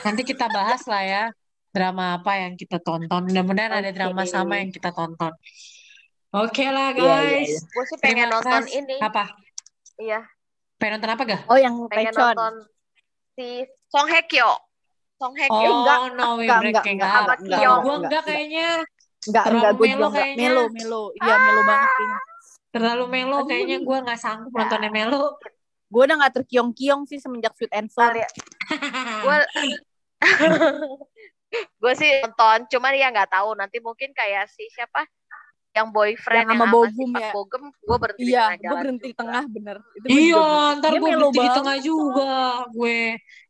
Nanti 0.00 0.22
kita 0.22 0.46
bahas 0.48 0.82
lah 0.86 1.02
ya 1.02 1.24
drama 1.70 2.18
apa 2.18 2.32
yang 2.38 2.54
kita 2.54 2.78
tonton. 2.78 3.22
Mudah-mudahan 3.26 3.72
ada 3.72 3.90
Oke. 3.90 3.96
drama 3.96 4.22
sama 4.24 4.58
yang 4.58 4.70
kita 4.70 4.90
tonton. 4.90 5.32
Oke 6.30 6.64
lah 6.66 6.94
Iya, 6.94 7.02
iya, 7.02 7.14
guys. 7.42 7.50
iya. 7.50 7.60
Gue 7.66 7.84
sih 7.86 7.98
pengen 7.98 8.16
Terima 8.24 8.34
nonton 8.38 8.62
kasih. 8.62 8.78
ini. 8.78 8.96
Apa? 8.98 9.24
Iya, 9.98 10.20
Pengen 10.78 10.92
nonton 10.96 11.10
apa 11.10 11.22
gak? 11.26 11.40
oh 11.44 11.58
yang 11.58 11.74
pengen 11.86 12.14
Taechon 12.14 12.22
nonton 12.32 12.54
si 13.34 13.46
Song 13.86 14.06
Hye 14.06 14.22
Kyo. 14.24 14.50
Song 15.16 15.34
Hye 15.34 15.48
Kyo. 15.48 15.58
Oh, 15.58 15.74
enggak, 15.82 15.98
no 16.14 16.26
enggak, 16.38 16.58
enggak, 16.62 16.84
enggak, 16.86 17.10
Kalau 17.10 17.34
enggak, 17.34 17.58
gue 17.58 17.58
enggak, 17.58 17.98
enggak 18.00 18.22
kayaknya 18.24 18.68
enggak 19.20 19.44
enggak 19.44 19.72
gue 19.74 19.84
melo 19.84 19.90
juga 19.90 20.06
enggak 20.06 20.14
kayaknya. 20.16 20.48
melo 20.48 20.62
melo 20.72 21.02
iya 21.12 21.34
melo 21.36 21.60
banget 21.66 21.90
kayaknya 21.92 22.18
terlalu 22.70 23.04
melo 23.10 23.38
kayaknya 23.44 23.76
gue 23.82 23.96
nggak 24.00 24.18
sanggup 24.18 24.52
nontonnya 24.54 24.90
melo. 24.90 25.24
Gue 25.90 26.02
udah 26.06 26.16
gak 26.22 26.34
terkiong-kiong 26.42 27.02
sih 27.10 27.18
semenjak 27.18 27.52
Sweet 27.58 27.74
and 27.74 27.90
Sour 27.90 28.14
Kali 28.14 28.22
gue 29.26 29.36
gue 31.82 31.92
sih 31.98 32.10
nonton 32.22 32.58
cuman 32.70 32.92
ya 32.94 33.10
nggak 33.10 33.30
tahu. 33.34 33.58
Nanti 33.58 33.82
mungkin 33.82 34.14
kayak 34.14 34.46
si 34.52 34.70
siapa? 34.70 35.02
Yang 35.70 35.88
boyfriend 35.94 36.46
Yang 36.46 36.58
sama 36.58 36.66
si 36.66 36.70
Bogum 36.74 37.10
ya? 37.14 37.30
Bogem 37.30 37.62
gue 37.70 37.96
berhenti 37.98 38.22
di 38.22 38.30
iya 38.30 38.42
tengah 38.50 38.58
gue 38.58 38.76
berhenti 38.82 39.02
di 39.02 39.10
juga. 39.10 39.20
tengah 39.22 39.44
bener. 39.50 39.76
Itu 39.94 40.06
Iya, 40.10 40.46
ntar 40.78 40.92
gue 40.94 41.00
berhenti 41.02 41.30
di 41.30 41.38
banget, 41.40 41.56
tengah 41.58 41.76
juga. 41.82 42.34
Gue. 42.74 42.98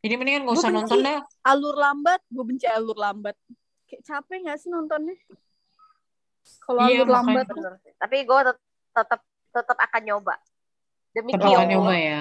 Ini 0.01 0.14
mendingan 0.16 0.43
gak 0.49 0.57
usah 0.57 0.70
nonton 0.72 0.99
dah. 1.01 1.18
alur 1.45 1.76
lambat 1.76 2.20
gue 2.28 2.45
benci 2.45 2.66
alur 2.68 2.97
lambat. 2.97 3.36
Kayak 3.88 4.03
capek 4.07 4.38
gak 4.49 4.59
sih 4.61 4.68
nontonnya? 4.72 5.16
Kalau 6.64 6.80
Iya, 6.88 7.05
alur 7.05 7.09
lambat 7.09 7.45
tuh. 7.49 7.57
Bener 7.57 7.74
tapi 8.01 8.16
gue 8.24 8.41
tetap 8.97 9.20
tetap 9.51 9.76
akan 9.76 10.03
nyoba 10.07 10.34
demi 11.11 11.30
Kyo. 11.34 11.61
nyoba 11.66 11.94
ya. 11.96 12.20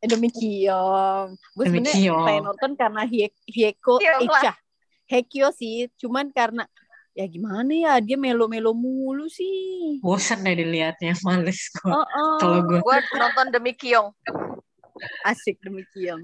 eh, 0.00 0.08
demi 0.08 0.28
Kiong 0.32 1.36
gue 1.56 1.64
Demi 1.68 1.84
sebenarnya 1.84 1.96
Kiong. 2.00 2.24
pengen 2.24 2.44
nonton 2.48 2.70
karena 2.76 3.02
Hie- 3.04 3.36
Hieko 3.44 4.00
Kiong. 4.00 4.22
Icha 4.28 4.52
Hekyo 5.10 5.50
sih 5.50 5.90
cuman 5.98 6.30
karena 6.30 6.64
ya 7.18 7.26
gimana 7.26 7.68
ya 7.74 7.92
dia 7.98 8.14
melo-melo 8.14 8.70
mulu 8.72 9.26
sih 9.26 9.98
Bosan 9.98 10.46
deh 10.46 10.54
dilihatnya, 10.54 11.18
males 11.26 11.66
gue. 11.74 11.90
oh, 11.90 12.06
oh. 12.06 12.38
Kalau 12.38 12.62
gue. 12.64 12.78
gue 12.80 12.96
nonton 13.18 13.46
demi 13.50 13.74
Kyong 13.74 14.14
asik 15.26 15.58
demi 15.60 15.82
Kiong 15.90 16.22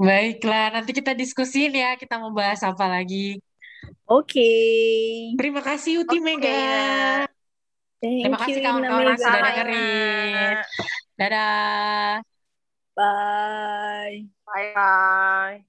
Baiklah, 0.00 0.80
nanti 0.80 0.96
kita 0.96 1.12
diskusin 1.12 1.76
ya. 1.76 1.92
Kita 1.98 2.16
mau 2.16 2.32
bahas 2.32 2.64
apa 2.64 2.88
lagi. 2.88 3.36
oke 4.08 4.52
Terima 5.36 5.60
kasih 5.60 6.06
Uti 6.06 6.16
Oke, 6.16 6.24
Mega. 6.24 7.28
Thank 8.00 8.24
Terima 8.24 8.38
kasih 8.40 8.60
you, 8.60 8.64
kawan-kawan 8.64 9.16
sudah 9.20 9.40
dengerin. 9.44 10.54
Dadah. 11.20 12.24
bye 12.96 14.26
bye 14.46 14.72
bye 14.74 15.64